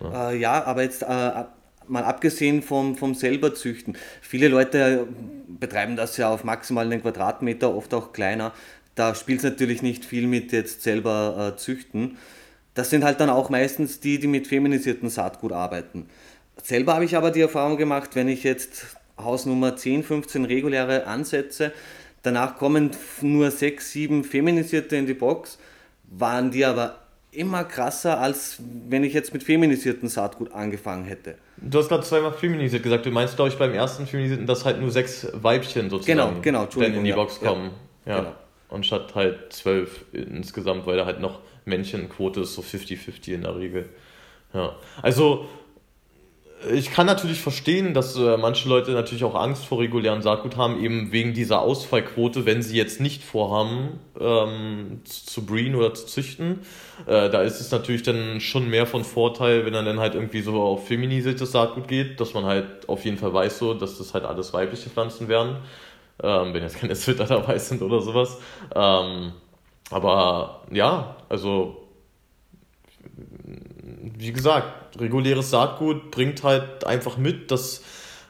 Ja, 0.00 0.30
äh, 0.30 0.36
ja 0.38 0.64
aber 0.64 0.82
jetzt 0.82 1.02
äh, 1.02 1.06
mal 1.06 2.04
abgesehen 2.04 2.62
vom, 2.62 2.96
vom 2.96 3.14
selber 3.14 3.54
züchten. 3.54 3.96
Viele 4.20 4.48
Leute 4.48 5.06
betreiben 5.48 5.96
das 5.96 6.16
ja 6.16 6.30
auf 6.30 6.44
maximal 6.44 6.86
einen 6.86 7.02
Quadratmeter, 7.02 7.74
oft 7.74 7.94
auch 7.94 8.12
kleiner. 8.12 8.52
Da 8.94 9.14
spielt 9.14 9.38
es 9.38 9.44
natürlich 9.44 9.82
nicht 9.82 10.04
viel 10.04 10.26
mit 10.26 10.52
jetzt 10.52 10.82
selber 10.82 11.52
äh, 11.54 11.58
züchten. 11.58 12.18
Das 12.74 12.90
sind 12.90 13.04
halt 13.04 13.20
dann 13.20 13.30
auch 13.30 13.50
meistens 13.50 14.00
die, 14.00 14.18
die 14.18 14.26
mit 14.26 14.46
feminisiertem 14.46 15.08
Saatgut 15.08 15.52
arbeiten. 15.52 16.08
Selber 16.62 16.94
habe 16.94 17.04
ich 17.04 17.16
aber 17.16 17.30
die 17.30 17.40
Erfahrung 17.40 17.76
gemacht, 17.76 18.10
wenn 18.14 18.28
ich 18.28 18.42
jetzt 18.42 18.96
Hausnummer 19.18 19.76
10, 19.76 20.02
15 20.02 20.44
reguläre 20.44 21.06
ansetze, 21.06 21.72
Danach 22.26 22.56
kommen 22.56 22.90
nur 23.20 23.52
sechs, 23.52 23.92
sieben 23.92 24.24
Feminisierte 24.24 24.96
in 24.96 25.06
die 25.06 25.14
Box, 25.14 25.58
waren 26.10 26.50
die 26.50 26.64
aber 26.64 27.05
immer 27.36 27.64
krasser, 27.64 28.18
als 28.20 28.58
wenn 28.88 29.04
ich 29.04 29.12
jetzt 29.12 29.32
mit 29.32 29.42
feminisierten 29.42 30.08
Saatgut 30.08 30.52
angefangen 30.52 31.04
hätte. 31.04 31.36
Du 31.58 31.78
hast 31.78 31.88
gerade 31.88 32.02
zweimal 32.02 32.32
feminisiert 32.32 32.82
gesagt. 32.82 33.06
Du 33.06 33.10
meinst, 33.10 33.36
glaube 33.36 33.50
ich, 33.50 33.58
beim 33.58 33.72
ersten 33.72 34.06
feminisierten, 34.06 34.46
dass 34.46 34.64
halt 34.64 34.80
nur 34.80 34.90
sechs 34.90 35.26
Weibchen 35.32 35.90
sozusagen 35.90 36.42
genau, 36.42 36.66
genau, 36.66 36.98
in 36.98 37.04
die 37.04 37.12
Box 37.12 37.40
ja, 37.42 37.48
kommen. 37.48 37.70
Ja. 38.04 38.12
ja. 38.12 38.18
Genau. 38.20 38.32
Und 38.68 38.84
statt 38.84 39.14
halt 39.14 39.52
zwölf 39.52 40.04
insgesamt, 40.12 40.86
weil 40.86 40.96
da 40.96 41.06
halt 41.06 41.20
noch 41.20 41.40
Männchenquote 41.66 42.40
ist, 42.40 42.54
so 42.54 42.62
50-50 42.62 43.34
in 43.34 43.42
der 43.42 43.56
Regel. 43.56 43.88
Ja. 44.52 44.74
Also 45.02 45.46
ich 46.72 46.90
kann 46.90 47.06
natürlich 47.06 47.40
verstehen, 47.40 47.92
dass 47.92 48.16
äh, 48.16 48.36
manche 48.38 48.68
Leute 48.68 48.92
natürlich 48.92 49.24
auch 49.24 49.34
Angst 49.34 49.66
vor 49.66 49.78
regulären 49.78 50.22
Saatgut 50.22 50.56
haben, 50.56 50.82
eben 50.82 51.12
wegen 51.12 51.34
dieser 51.34 51.60
Ausfallquote, 51.60 52.46
wenn 52.46 52.62
sie 52.62 52.76
jetzt 52.76 53.00
nicht 53.00 53.22
vorhaben, 53.22 54.00
ähm, 54.18 55.02
zu 55.04 55.44
breeden 55.44 55.74
oder 55.74 55.92
zu 55.92 56.06
züchten. 56.06 56.60
Äh, 57.06 57.28
da 57.28 57.42
ist 57.42 57.60
es 57.60 57.70
natürlich 57.70 58.02
dann 58.02 58.40
schon 58.40 58.70
mehr 58.70 58.86
von 58.86 59.04
Vorteil, 59.04 59.66
wenn 59.66 59.74
er 59.74 59.82
dann 59.82 60.00
halt 60.00 60.14
irgendwie 60.14 60.40
so 60.40 60.62
auf 60.62 60.86
feminisiertes 60.86 61.52
Saatgut 61.52 61.88
geht, 61.88 62.20
dass 62.20 62.32
man 62.32 62.44
halt 62.44 62.88
auf 62.88 63.04
jeden 63.04 63.18
Fall 63.18 63.34
weiß, 63.34 63.58
so, 63.58 63.74
dass 63.74 63.98
das 63.98 64.14
halt 64.14 64.24
alles 64.24 64.54
weibliche 64.54 64.88
Pflanzen 64.88 65.28
wären, 65.28 65.58
ähm, 66.22 66.54
wenn 66.54 66.62
jetzt 66.62 66.78
keine 66.78 66.94
Zwitter 66.94 67.26
dabei 67.26 67.58
sind 67.58 67.82
oder 67.82 68.00
sowas. 68.00 68.38
Ähm, 68.74 69.32
aber 69.90 70.62
ja, 70.70 71.16
also 71.28 71.85
wie 74.18 74.32
gesagt, 74.32 75.00
reguläres 75.00 75.50
Saatgut 75.50 76.10
bringt 76.10 76.42
halt 76.42 76.84
einfach 76.84 77.16
mit, 77.16 77.50
dass 77.50 77.82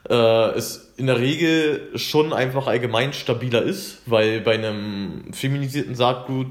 äh, 0.09 0.51
es 0.51 0.93
in 0.97 1.07
der 1.07 1.19
Regel 1.19 1.91
schon 1.95 2.33
einfach 2.33 2.67
allgemein 2.67 3.13
stabiler 3.13 3.61
ist, 3.61 4.01
weil 4.05 4.41
bei 4.41 4.53
einem 4.55 5.31
feminisierten 5.33 5.95
Saatgut 5.95 6.47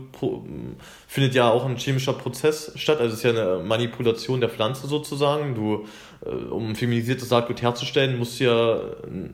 findet 1.09 1.35
ja 1.35 1.51
auch 1.51 1.65
ein 1.65 1.77
chemischer 1.77 2.13
Prozess 2.13 2.73
statt, 2.77 3.01
also 3.01 3.13
es 3.13 3.19
ist 3.19 3.25
ja 3.25 3.31
eine 3.31 3.65
Manipulation 3.65 4.41
der 4.41 4.51
Pflanze 4.51 4.87
sozusagen. 4.87 5.55
Du, 5.55 5.87
äh, 6.25 6.29
um 6.29 6.75
feminisiertes 6.75 7.29
Saatgut 7.29 7.63
herzustellen, 7.63 8.19
musst 8.19 8.41
du 8.41 8.45
ja 8.45 8.81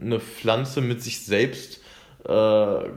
eine 0.01 0.21
Pflanze 0.21 0.81
mit 0.81 1.03
sich 1.03 1.25
selbst 1.25 1.81
äh, 2.25 2.88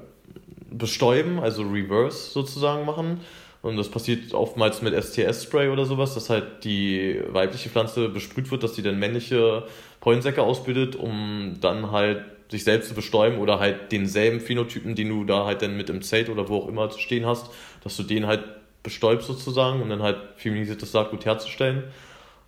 bestäuben, 0.69 1.39
also 1.39 1.63
reverse 1.63 2.31
sozusagen 2.31 2.85
machen. 2.85 3.21
Und 3.65 3.77
das 3.77 3.89
passiert 3.89 4.35
oftmals 4.35 4.83
mit 4.83 4.93
STS-Spray 4.93 5.69
oder 5.69 5.85
sowas, 5.85 6.13
dass 6.13 6.29
halt 6.29 6.63
die 6.63 7.19
weibliche 7.29 7.69
Pflanze 7.69 8.09
besprüht 8.09 8.51
wird, 8.51 8.61
dass 8.61 8.73
die 8.73 8.83
dann 8.83 8.99
männliche 8.99 9.63
Pollensäcke 10.01 10.43
ausbildet, 10.43 10.95
um 10.95 11.55
dann 11.61 11.89
halt 11.89 12.25
sich 12.51 12.63
selbst 12.63 12.89
zu 12.89 12.93
bestäuben 12.93 13.39
oder 13.39 13.57
halt 13.59 13.91
denselben 13.91 14.39
Phänotypen, 14.39 14.93
den 14.93 15.09
du 15.09 15.23
da 15.23 15.45
halt 15.45 15.63
dann 15.63 15.75
mit 15.75 15.89
im 15.89 16.03
Zelt 16.03 16.29
oder 16.29 16.47
wo 16.47 16.57
auch 16.57 16.67
immer 16.67 16.91
stehen 16.91 17.25
hast, 17.25 17.49
dass 17.83 17.97
du 17.97 18.03
den 18.03 18.27
halt 18.27 18.43
bestäubst 18.83 19.25
sozusagen, 19.25 19.81
um 19.81 19.89
dann 19.89 20.03
halt 20.03 20.17
feminisiertes 20.35 20.91
Saatgut 20.91 21.25
herzustellen. 21.25 21.85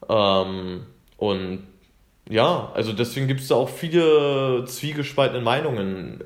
Ähm, 0.08 0.86
und 1.18 1.64
ja, 2.30 2.72
also 2.76 2.94
deswegen 2.94 3.28
gibt 3.28 3.40
es 3.40 3.48
da 3.48 3.56
auch 3.56 3.70
viele 3.70 4.66
zwiegespaltene 4.68 5.42
Meinungen 5.42 6.24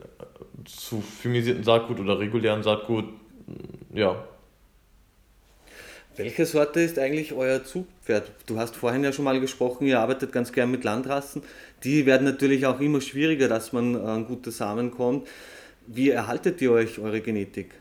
zu 0.66 1.00
feminisierten 1.00 1.64
Saatgut 1.64 2.02
oder 2.02 2.20
regulären 2.20 2.62
Saatgut. 2.62 3.06
Ja, 3.94 4.22
welche 6.18 6.46
Sorte 6.46 6.82
ist 6.82 7.00
eigentlich 7.00 7.34
euer 7.34 7.64
Zugpferd? 7.64 8.32
Du 8.46 8.58
hast 8.58 8.76
vorhin 8.76 9.04
ja 9.04 9.14
schon 9.14 9.26
mal 9.26 9.40
gesprochen, 9.40 9.88
ihr 9.88 10.00
arbeitet 10.00 10.32
ganz 10.32 10.52
gern 10.52 10.70
mit 10.70 10.84
Landrassen. 10.84 11.42
Die 11.84 12.06
werden 12.06 12.26
natürlich 12.26 12.66
auch 12.66 12.80
immer 12.80 13.02
schwieriger, 13.02 13.48
dass 13.48 13.74
man 13.74 13.96
an 13.96 14.26
gute 14.26 14.52
Samen 14.52 14.92
kommt. 14.92 15.28
Wie 15.88 16.10
erhaltet 16.10 16.62
ihr 16.62 16.72
euch 16.72 17.00
eure 17.00 17.22
Genetik? 17.22 17.74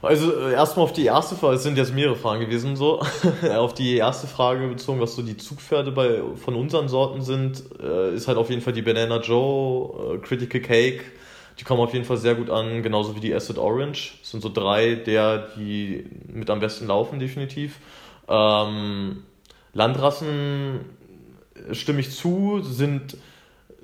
Also 0.00 0.32
äh, 0.32 0.52
erstmal 0.52 0.84
auf 0.84 0.92
die 0.92 1.04
erste 1.04 1.34
Frage, 1.36 1.56
es 1.56 1.62
sind 1.62 1.76
jetzt 1.76 1.94
mehrere 1.94 2.16
Fragen 2.16 2.40
gewesen 2.40 2.76
so. 2.76 3.02
auf 3.50 3.74
die 3.74 3.96
erste 3.96 4.26
Frage 4.26 4.66
bezogen, 4.68 5.00
was 5.00 5.14
so 5.14 5.22
die 5.22 5.36
Zugpferde 5.36 5.92
bei, 5.92 6.22
von 6.42 6.54
unseren 6.54 6.88
Sorten 6.88 7.22
sind, 7.22 7.62
äh, 7.80 8.14
ist 8.14 8.26
halt 8.26 8.38
auf 8.38 8.48
jeden 8.48 8.62
Fall 8.62 8.72
die 8.72 8.82
Banana 8.82 9.20
Joe, 9.20 10.14
äh, 10.14 10.18
Critical 10.18 10.60
Cake, 10.60 11.04
die 11.58 11.64
kommen 11.64 11.80
auf 11.80 11.92
jeden 11.92 12.04
Fall 12.04 12.16
sehr 12.16 12.34
gut 12.34 12.50
an, 12.50 12.82
genauso 12.82 13.14
wie 13.14 13.20
die 13.20 13.34
Acid 13.34 13.58
Orange. 13.58 14.14
Das 14.20 14.30
sind 14.30 14.42
so 14.42 14.48
drei 14.48 14.94
der, 14.94 15.48
die 15.56 16.06
mit 16.26 16.50
am 16.50 16.60
besten 16.60 16.86
laufen, 16.86 17.18
definitiv. 17.18 17.78
Ähm, 18.28 19.24
Landrassen 19.74 20.80
stimme 21.72 22.00
ich 22.00 22.10
zu, 22.10 22.60
sind 22.62 23.16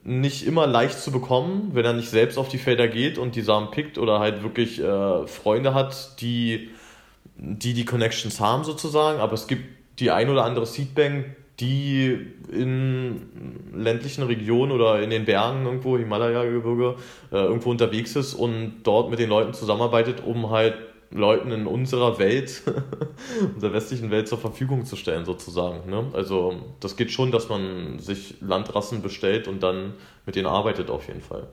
nicht 0.05 0.47
immer 0.47 0.67
leicht 0.67 0.99
zu 0.99 1.13
bekommen, 1.13 1.71
wenn 1.75 1.85
er 1.85 1.93
nicht 1.93 2.09
selbst 2.09 2.39
auf 2.39 2.49
die 2.49 2.59
Felder 2.59 2.89
geht 2.89 3.19
und 3.19 3.37
die 3.37 3.43
Samen 3.43 3.71
pickt 3.71 3.99
oder 3.99 4.21
halt 4.21 4.43
wirklich 4.43 4.81
äh, 4.81 5.27
Freunde 5.27 5.75
hat, 5.75 6.21
die, 6.21 6.71
die 7.37 7.75
die 7.75 7.85
Connections 7.85 8.41
haben 8.41 8.65
sozusagen. 8.65 9.21
Aber 9.21 9.35
es 9.35 9.47
gibt 9.47 9.65
die 10.01 10.11
ein 10.11 10.31
oder 10.31 10.45
andere 10.45 10.65
Seedbank, 10.67 11.37
die 11.61 12.27
in 12.53 13.68
ländlichen 13.75 14.23
Regionen 14.23 14.73
oder 14.73 15.03
in 15.03 15.11
den 15.11 15.25
Bergen 15.25 15.66
irgendwo, 15.66 15.99
Himalaya-Gebirge, 15.99 16.97
äh, 17.33 17.37
irgendwo 17.37 17.71
unterwegs 17.71 18.14
ist 18.16 18.35
und 18.35 18.81
dort 18.85 19.11
mit 19.11 19.18
den 19.18 19.29
Leuten 19.29 19.55
zusammenarbeitet, 19.55 20.23
um 20.25 20.51
halt 20.51 20.75
Leuten 21.11 21.51
in 21.53 21.66
unserer 21.66 22.18
Welt, 22.18 22.62
unserer 23.55 23.73
westlichen 23.73 24.11
Welt 24.11 24.29
zur 24.29 24.38
Verfügung 24.38 24.85
zu 24.85 24.94
stellen, 24.97 25.25
sozusagen. 25.25 25.88
Ne? 25.90 26.07
Also 26.12 26.55
das 26.81 26.97
geht 26.97 27.11
schon, 27.11 27.33
dass 27.33 27.49
man 27.49 27.99
sich 27.99 28.35
Landrassen 28.40 29.03
bestellt 29.03 29.49
und 29.49 29.62
dann 29.62 29.94
mit 30.27 30.37
denen 30.37 30.47
arbeitet 30.47 30.90
auf 30.90 31.09
jeden 31.09 31.23
Fall. 31.23 31.49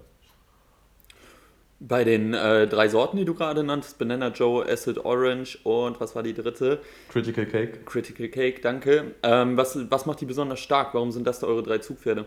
Bei 1.80 2.06
den 2.06 2.34
äh, 2.34 2.68
drei 2.68 2.88
Sorten, 2.88 3.18
die 3.18 3.26
du 3.26 3.34
gerade 3.34 3.62
nanntest, 3.62 4.00
Banana 4.00 4.30
Joe, 4.30 4.66
Acid 4.66 5.04
Orange 5.04 5.60
und 5.64 6.00
was 6.00 6.16
war 6.16 6.24
die 6.24 6.34
dritte? 6.34 6.80
Critical 7.10 7.46
Cake. 7.46 7.80
Critical 7.86 8.30
Cake, 8.30 8.62
danke. 8.62 9.16
Ähm, 9.24 9.58
was, 9.58 9.78
was 9.92 10.06
macht 10.06 10.22
die 10.22 10.26
besonders 10.26 10.62
stark? 10.62 10.94
Warum 10.94 11.12
sind 11.12 11.28
das 11.28 11.40
da 11.40 11.48
eure 11.48 11.64
drei 11.64 11.80
Zugpferde? 11.80 12.26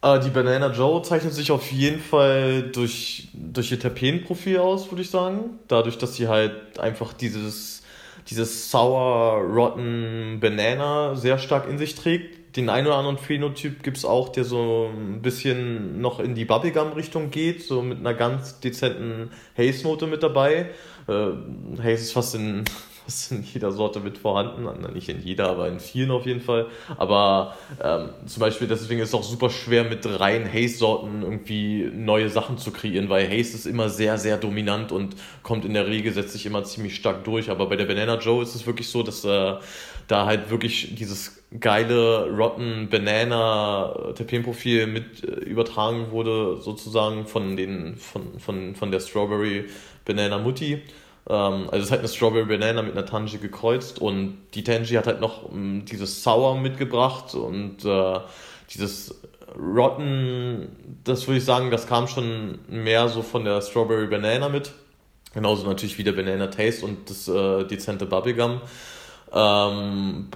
Äh, 0.00 0.20
die 0.20 0.30
Banana 0.30 0.70
Joe 0.70 1.02
zeichnet 1.02 1.32
sich 1.34 1.50
auf 1.50 1.72
jeden 1.72 1.98
Fall 1.98 2.70
durch, 2.70 3.28
durch 3.32 3.72
ihr 3.72 3.80
Terpenprofil 3.80 4.58
aus, 4.58 4.92
würde 4.92 5.02
ich 5.02 5.10
sagen. 5.10 5.58
Dadurch, 5.66 5.98
dass 5.98 6.14
sie 6.14 6.28
halt 6.28 6.78
einfach 6.78 7.14
dieses, 7.14 7.82
dieses 8.28 8.70
Sour 8.70 9.40
Rotten 9.40 10.38
Banana 10.40 11.16
sehr 11.16 11.38
stark 11.38 11.68
in 11.68 11.78
sich 11.78 11.96
trägt 11.96 12.43
den 12.56 12.68
einen 12.68 12.86
oder 12.86 12.96
anderen 12.96 13.18
Phänotyp 13.18 13.82
gibt 13.82 13.96
es 13.96 14.04
auch, 14.04 14.28
der 14.28 14.44
so 14.44 14.90
ein 14.92 15.22
bisschen 15.22 16.00
noch 16.00 16.20
in 16.20 16.34
die 16.34 16.44
Bubblegum-Richtung 16.44 17.30
geht, 17.30 17.62
so 17.62 17.82
mit 17.82 17.98
einer 17.98 18.14
ganz 18.14 18.60
dezenten 18.60 19.30
Haze-Note 19.58 20.06
mit 20.06 20.22
dabei. 20.22 20.70
Äh, 21.08 21.12
Haze 21.78 21.92
ist 21.92 22.12
fast 22.12 22.34
in, 22.36 22.64
fast 23.04 23.32
in 23.32 23.42
jeder 23.42 23.70
Sorte 23.70 24.00
mit 24.00 24.18
vorhanden, 24.18 24.66
nicht 24.94 25.08
in 25.08 25.20
jeder, 25.20 25.50
aber 25.50 25.68
in 25.68 25.80
vielen 25.80 26.10
auf 26.10 26.26
jeden 26.26 26.40
Fall. 26.40 26.66
Aber 26.96 27.56
ähm, 27.82 28.10
zum 28.26 28.40
Beispiel 28.40 28.66
deswegen 28.66 29.00
ist 29.00 29.08
es 29.08 29.14
auch 29.14 29.22
super 29.22 29.50
schwer 29.50 29.84
mit 29.84 30.06
rein 30.06 30.50
Haze-Sorten 30.50 31.22
irgendwie 31.22 31.90
neue 31.92 32.30
Sachen 32.30 32.58
zu 32.58 32.70
kreieren, 32.70 33.08
weil 33.08 33.26
Haze 33.26 33.56
ist 33.56 33.66
immer 33.66 33.88
sehr, 33.88 34.18
sehr 34.18 34.38
dominant 34.38 34.92
und 34.92 35.16
kommt 35.42 35.64
in 35.64 35.74
der 35.74 35.86
Regel, 35.86 36.12
setzt 36.12 36.32
sich 36.32 36.46
immer 36.46 36.64
ziemlich 36.64 36.96
stark 36.96 37.24
durch. 37.24 37.50
Aber 37.50 37.68
bei 37.68 37.76
der 37.76 37.84
Banana 37.84 38.18
Joe 38.18 38.42
ist 38.42 38.54
es 38.54 38.66
wirklich 38.66 38.88
so, 38.88 39.02
dass 39.02 39.24
äh, 39.24 39.54
da 40.08 40.26
halt 40.26 40.50
wirklich 40.50 40.94
dieses 40.94 41.42
geile 41.60 42.30
Rotten 42.30 42.88
Banana 42.90 44.12
Terpenprofil 44.14 44.86
mit 44.86 45.24
äh, 45.24 45.30
übertragen 45.44 46.10
wurde, 46.10 46.60
sozusagen 46.60 47.26
von 47.26 47.56
den 47.56 47.96
von, 47.96 48.38
von, 48.38 48.74
von 48.74 48.90
der 48.90 49.00
Strawberry 49.00 49.66
Banana 50.04 50.38
Mutti. 50.38 50.82
Ähm, 51.28 51.68
also 51.70 51.76
es 51.76 51.84
ist 51.84 51.90
halt 51.90 52.00
eine 52.00 52.08
Strawberry 52.08 52.44
Banana 52.44 52.82
mit 52.82 52.92
einer 52.92 53.06
Tangy 53.06 53.38
gekreuzt 53.38 53.98
und 53.98 54.38
die 54.54 54.64
Tangy 54.64 54.94
hat 54.94 55.06
halt 55.06 55.20
noch 55.20 55.50
ähm, 55.50 55.84
dieses 55.84 56.22
Sour 56.22 56.56
mitgebracht 56.58 57.34
und 57.34 57.84
äh, 57.84 58.20
dieses 58.70 59.20
Rotten, 59.56 60.68
das 61.04 61.26
würde 61.26 61.38
ich 61.38 61.44
sagen, 61.44 61.70
das 61.70 61.86
kam 61.86 62.08
schon 62.08 62.58
mehr 62.68 63.08
so 63.08 63.22
von 63.22 63.44
der 63.44 63.60
Strawberry 63.60 64.06
Banana 64.06 64.48
mit. 64.48 64.72
Genauso 65.32 65.66
natürlich 65.66 65.98
wie 65.98 66.04
der 66.04 66.12
Banana 66.12 66.46
Taste 66.48 66.84
und 66.84 67.10
das 67.10 67.28
äh, 67.28 67.64
dezente 67.64 68.06
Bubblegum. 68.06 68.60
Ähm, 69.32 70.28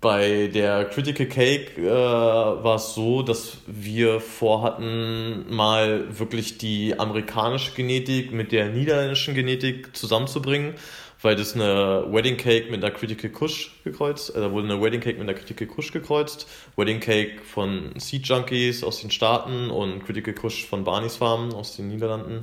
bei 0.00 0.46
der 0.46 0.84
Critical 0.84 1.26
Cake 1.26 1.80
äh, 1.80 1.84
war 1.90 2.76
es 2.76 2.94
so, 2.94 3.22
dass 3.22 3.58
wir 3.66 4.20
vorhatten, 4.20 5.44
mal 5.52 6.18
wirklich 6.18 6.58
die 6.58 6.98
amerikanische 6.98 7.72
Genetik 7.72 8.32
mit 8.32 8.52
der 8.52 8.68
niederländischen 8.68 9.34
Genetik 9.34 9.96
zusammenzubringen, 9.96 10.74
weil 11.20 11.34
das 11.34 11.54
eine 11.54 12.06
Wedding 12.12 12.36
Cake 12.36 12.70
mit 12.70 12.84
einer 12.84 12.94
Critical 12.94 13.30
Kush 13.30 13.72
gekreuzt, 13.82 14.36
also 14.36 14.52
wurde 14.52 14.72
eine 14.72 14.80
Wedding 14.80 15.00
Cake 15.00 15.18
mit 15.18 15.28
einer 15.28 15.36
Critical 15.36 15.66
Kush 15.66 15.90
gekreuzt, 15.90 16.46
Wedding 16.76 17.00
Cake 17.00 17.42
von 17.42 17.90
Seed 17.96 18.24
Junkies 18.28 18.84
aus 18.84 19.00
den 19.00 19.10
Staaten 19.10 19.68
und 19.68 20.04
Critical 20.04 20.32
Kush 20.32 20.64
von 20.64 20.84
Barney's 20.84 21.16
Farm 21.16 21.52
aus 21.54 21.74
den 21.74 21.88
Niederlanden. 21.88 22.42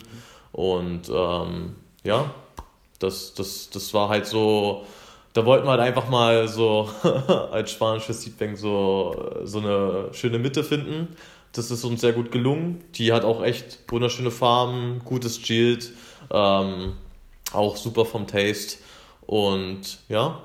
Und 0.52 1.10
ähm, 1.10 1.76
ja, 2.04 2.34
das, 3.00 3.34
das, 3.34 3.70
das 3.70 3.94
war 3.94 4.10
halt 4.10 4.26
so 4.26 4.86
da 5.36 5.46
wollten 5.46 5.66
wir 5.66 5.72
halt 5.72 5.82
einfach 5.82 6.08
mal 6.08 6.48
so 6.48 6.90
als 7.52 7.72
spanisches 7.72 8.22
Seedbank 8.22 8.58
so, 8.58 9.42
so 9.44 9.60
eine 9.60 10.08
schöne 10.14 10.40
Mitte 10.40 10.64
finden, 10.64 11.10
Das 11.52 11.72
ist 11.72 11.84
uns 11.84 12.00
sehr 12.00 12.14
gut 12.14 12.32
gelungen. 12.32 12.82
Die 12.96 13.12
hat 13.12 13.26
auch 13.26 13.44
echt 13.44 13.80
wunderschöne 13.90 14.32
Farben, 14.32 15.02
gutes 15.04 15.42
Gilt, 15.42 15.92
ähm, 16.32 16.94
auch 17.52 17.76
super 17.76 18.06
vom 18.06 18.28
Taste. 18.28 18.78
Und 19.28 20.00
ja. 20.08 20.42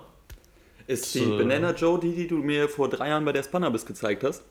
Ist 0.88 1.14
die 1.14 1.20
äh, 1.20 1.38
Banana 1.38 1.72
Joe 1.72 2.00
die, 2.00 2.12
die 2.12 2.26
du 2.26 2.38
mir 2.38 2.68
vor 2.68 2.88
drei 2.88 3.10
Jahren 3.10 3.24
bei 3.24 3.32
der 3.32 3.44
Spannerbis 3.44 3.86
gezeigt 3.86 4.24
hast? 4.24 4.42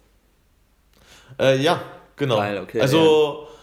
Äh, 1.38 1.62
ja, 1.62 1.82
genau. 2.16 2.38
Geil, 2.38 2.60
okay, 2.64 2.80
also, 2.80 3.46
ja. 3.46 3.59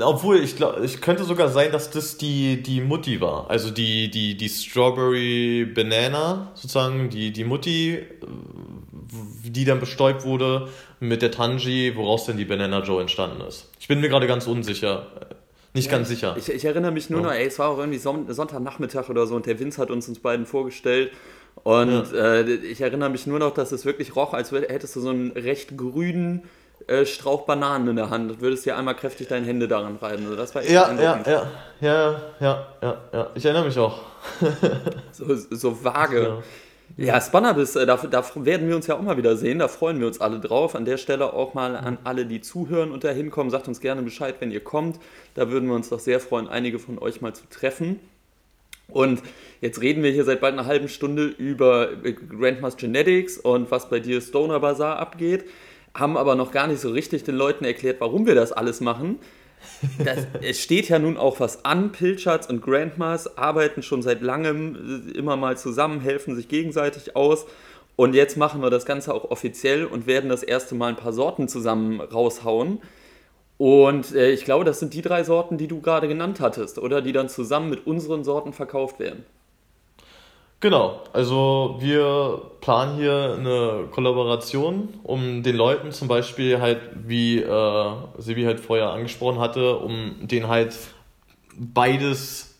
Obwohl 0.00 0.40
ich 0.40 0.56
glaube, 0.56 0.84
ich 0.84 1.00
könnte 1.00 1.24
sogar 1.24 1.48
sein, 1.48 1.72
dass 1.72 1.90
das 1.90 2.18
die, 2.18 2.62
die 2.62 2.80
Mutti 2.80 3.20
war. 3.20 3.48
Also 3.48 3.70
die, 3.70 4.10
die, 4.10 4.36
die 4.36 4.48
Strawberry 4.48 5.64
Banana, 5.64 6.52
sozusagen, 6.54 7.08
die, 7.08 7.32
die 7.32 7.44
Mutti, 7.44 7.98
die 9.44 9.64
dann 9.64 9.80
bestäubt 9.80 10.24
wurde 10.24 10.68
mit 11.00 11.22
der 11.22 11.30
Tanji, 11.30 11.92
woraus 11.96 12.26
denn 12.26 12.36
die 12.36 12.44
Banana 12.44 12.82
Joe 12.82 13.00
entstanden 13.00 13.40
ist. 13.40 13.68
Ich 13.80 13.88
bin 13.88 14.00
mir 14.00 14.08
gerade 14.08 14.26
ganz 14.26 14.46
unsicher. 14.46 15.06
Nicht 15.72 15.86
ja, 15.86 15.92
ganz 15.92 16.08
sicher. 16.08 16.36
Ich, 16.38 16.50
ich, 16.50 16.64
erinnere 16.64 16.92
mich 16.92 17.08
nur 17.08 17.20
ja. 17.20 17.26
noch, 17.28 17.32
ey, 17.32 17.46
es 17.46 17.58
war 17.58 17.68
auch 17.68 17.78
irgendwie 17.78 17.98
Sonntagnachmittag 17.98 19.08
oder 19.08 19.26
so 19.26 19.34
und 19.34 19.46
der 19.46 19.58
Vince 19.58 19.80
hat 19.80 19.90
uns 19.90 20.08
uns 20.08 20.18
beiden 20.18 20.44
vorgestellt. 20.44 21.12
Und 21.62 22.12
ja. 22.12 22.34
äh, 22.34 22.54
ich 22.54 22.80
erinnere 22.80 23.10
mich 23.10 23.26
nur 23.26 23.38
noch, 23.38 23.54
dass 23.54 23.72
es 23.72 23.84
wirklich 23.84 24.14
roch, 24.14 24.34
als 24.34 24.52
hättest 24.52 24.96
du 24.96 25.00
so 25.00 25.10
einen 25.10 25.32
recht 25.32 25.76
grünen 25.76 26.42
äh, 26.86 27.04
Strauch 27.04 27.42
Bananen 27.42 27.88
in 27.88 27.96
der 27.96 28.10
Hand 28.10 28.30
und 28.30 28.40
würdest 28.40 28.64
dir 28.66 28.76
einmal 28.76 28.94
kräftig 28.94 29.28
deine 29.28 29.46
Hände 29.46 29.68
daran 29.68 29.96
reiben. 29.96 30.24
Also 30.24 30.36
das 30.36 30.54
war 30.54 30.62
echt 30.62 30.70
ja, 30.70 30.92
ja, 30.92 31.20
ja, 31.26 31.46
ja, 31.80 32.20
ja, 32.40 32.66
ja, 32.80 32.96
ja, 33.12 33.30
ich 33.34 33.44
erinnere 33.44 33.66
mich 33.66 33.78
auch. 33.78 34.00
so, 35.12 35.34
so 35.34 35.84
vage. 35.84 36.22
Ja. 36.22 36.42
Ja, 36.96 37.20
Spannerbis, 37.20 37.76
äh, 37.76 37.86
da, 37.86 37.96
da 37.96 38.24
werden 38.34 38.68
wir 38.68 38.74
uns 38.74 38.86
ja 38.86 38.96
auch 38.96 39.02
mal 39.02 39.16
wieder 39.16 39.36
sehen, 39.36 39.58
da 39.58 39.68
freuen 39.68 40.00
wir 40.00 40.06
uns 40.06 40.20
alle 40.20 40.40
drauf. 40.40 40.74
An 40.74 40.84
der 40.84 40.96
Stelle 40.96 41.32
auch 41.32 41.54
mal 41.54 41.76
an 41.76 41.98
alle, 42.02 42.26
die 42.26 42.40
zuhören 42.40 42.90
und 42.90 43.04
da 43.04 43.10
hinkommen, 43.10 43.50
sagt 43.50 43.68
uns 43.68 43.80
gerne 43.80 44.02
Bescheid, 44.02 44.36
wenn 44.40 44.50
ihr 44.50 44.60
kommt. 44.60 44.98
Da 45.34 45.50
würden 45.50 45.68
wir 45.68 45.76
uns 45.76 45.90
doch 45.90 46.00
sehr 46.00 46.18
freuen, 46.18 46.48
einige 46.48 46.78
von 46.78 46.98
euch 46.98 47.20
mal 47.20 47.34
zu 47.34 47.44
treffen. 47.50 48.00
Und 48.88 49.22
jetzt 49.60 49.82
reden 49.82 50.02
wir 50.02 50.10
hier 50.10 50.24
seit 50.24 50.40
bald 50.40 50.54
einer 50.54 50.66
halben 50.66 50.88
Stunde 50.88 51.26
über 51.26 51.90
Grandma's 52.30 52.78
Genetics 52.78 53.36
und 53.36 53.70
was 53.70 53.90
bei 53.90 54.00
dir 54.00 54.20
Stoner 54.22 54.60
Bazaar 54.60 54.98
abgeht, 54.98 55.44
haben 55.94 56.16
aber 56.16 56.34
noch 56.34 56.52
gar 56.52 56.66
nicht 56.66 56.80
so 56.80 56.90
richtig 56.90 57.24
den 57.24 57.34
Leuten 57.34 57.64
erklärt, 57.64 58.00
warum 58.00 58.26
wir 58.26 58.34
das 58.34 58.52
alles 58.52 58.80
machen. 58.80 59.18
Das, 60.04 60.26
es 60.42 60.60
steht 60.60 60.88
ja 60.88 60.98
nun 60.98 61.16
auch 61.16 61.40
was 61.40 61.64
an. 61.64 61.92
Pilchards 61.92 62.48
und 62.48 62.62
Grandmas 62.62 63.36
arbeiten 63.36 63.82
schon 63.82 64.02
seit 64.02 64.22
langem 64.22 65.12
äh, 65.14 65.18
immer 65.18 65.36
mal 65.36 65.56
zusammen, 65.56 66.00
helfen 66.00 66.36
sich 66.36 66.48
gegenseitig 66.48 67.16
aus. 67.16 67.46
Und 67.96 68.14
jetzt 68.14 68.36
machen 68.36 68.62
wir 68.62 68.70
das 68.70 68.86
Ganze 68.86 69.12
auch 69.12 69.30
offiziell 69.30 69.84
und 69.84 70.06
werden 70.06 70.30
das 70.30 70.44
erste 70.44 70.74
Mal 70.76 70.90
ein 70.90 70.96
paar 70.96 71.12
Sorten 71.12 71.48
zusammen 71.48 72.00
raushauen. 72.00 72.80
Und 73.56 74.14
äh, 74.14 74.30
ich 74.30 74.44
glaube, 74.44 74.64
das 74.64 74.78
sind 74.78 74.94
die 74.94 75.02
drei 75.02 75.24
Sorten, 75.24 75.58
die 75.58 75.66
du 75.66 75.80
gerade 75.80 76.06
genannt 76.06 76.38
hattest, 76.38 76.78
oder 76.78 77.02
die 77.02 77.12
dann 77.12 77.28
zusammen 77.28 77.70
mit 77.70 77.86
unseren 77.88 78.22
Sorten 78.22 78.52
verkauft 78.52 79.00
werden. 79.00 79.24
Genau, 80.60 81.02
also 81.12 81.76
wir 81.78 82.42
planen 82.60 82.96
hier 82.96 83.36
eine 83.38 83.86
Kollaboration, 83.92 84.88
um 85.04 85.44
den 85.44 85.54
Leuten 85.54 85.92
zum 85.92 86.08
Beispiel 86.08 86.60
halt, 86.60 86.80
wie 87.06 87.38
äh, 87.38 87.92
Sibi 88.18 88.42
halt 88.42 88.58
vorher 88.58 88.90
angesprochen 88.90 89.38
hatte, 89.38 89.76
um 89.76 90.16
denen 90.26 90.48
halt 90.48 90.76
beides, 91.56 92.58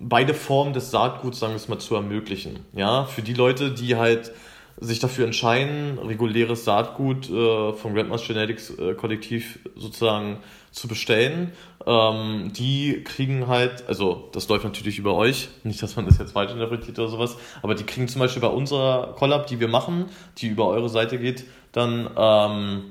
beide 0.00 0.32
Formen 0.32 0.72
des 0.72 0.90
Saatguts, 0.90 1.40
sagen 1.40 1.52
wir 1.52 1.56
es 1.56 1.68
mal, 1.68 1.78
zu 1.78 1.94
ermöglichen. 1.94 2.60
Ja, 2.72 3.04
für 3.04 3.20
die 3.20 3.34
Leute, 3.34 3.72
die 3.72 3.96
halt 3.96 4.32
sich 4.80 4.98
dafür 4.98 5.26
entscheiden, 5.26 5.98
reguläres 5.98 6.64
Saatgut 6.64 7.30
äh, 7.30 7.72
vom 7.72 7.94
Grandma's 7.94 8.26
Genetics 8.26 8.70
äh, 8.70 8.94
Kollektiv 8.94 9.60
sozusagen 9.76 10.38
zu 10.72 10.88
bestellen, 10.88 11.52
ähm, 11.86 12.52
die 12.52 13.04
kriegen 13.04 13.46
halt, 13.46 13.84
also 13.86 14.28
das 14.32 14.48
läuft 14.48 14.64
natürlich 14.64 14.98
über 14.98 15.14
euch, 15.14 15.48
nicht, 15.62 15.82
dass 15.82 15.96
man 15.96 16.06
das 16.06 16.18
jetzt 16.18 16.32
falsch 16.32 16.52
interpretiert 16.52 16.98
oder 16.98 17.08
sowas, 17.08 17.36
aber 17.62 17.74
die 17.74 17.84
kriegen 17.84 18.08
zum 18.08 18.20
Beispiel 18.20 18.42
bei 18.42 18.48
unserer 18.48 19.14
Collab, 19.14 19.46
die 19.46 19.60
wir 19.60 19.68
machen, 19.68 20.06
die 20.38 20.48
über 20.48 20.66
eure 20.66 20.88
Seite 20.88 21.18
geht, 21.18 21.44
dann 21.72 22.10
ähm, 22.16 22.84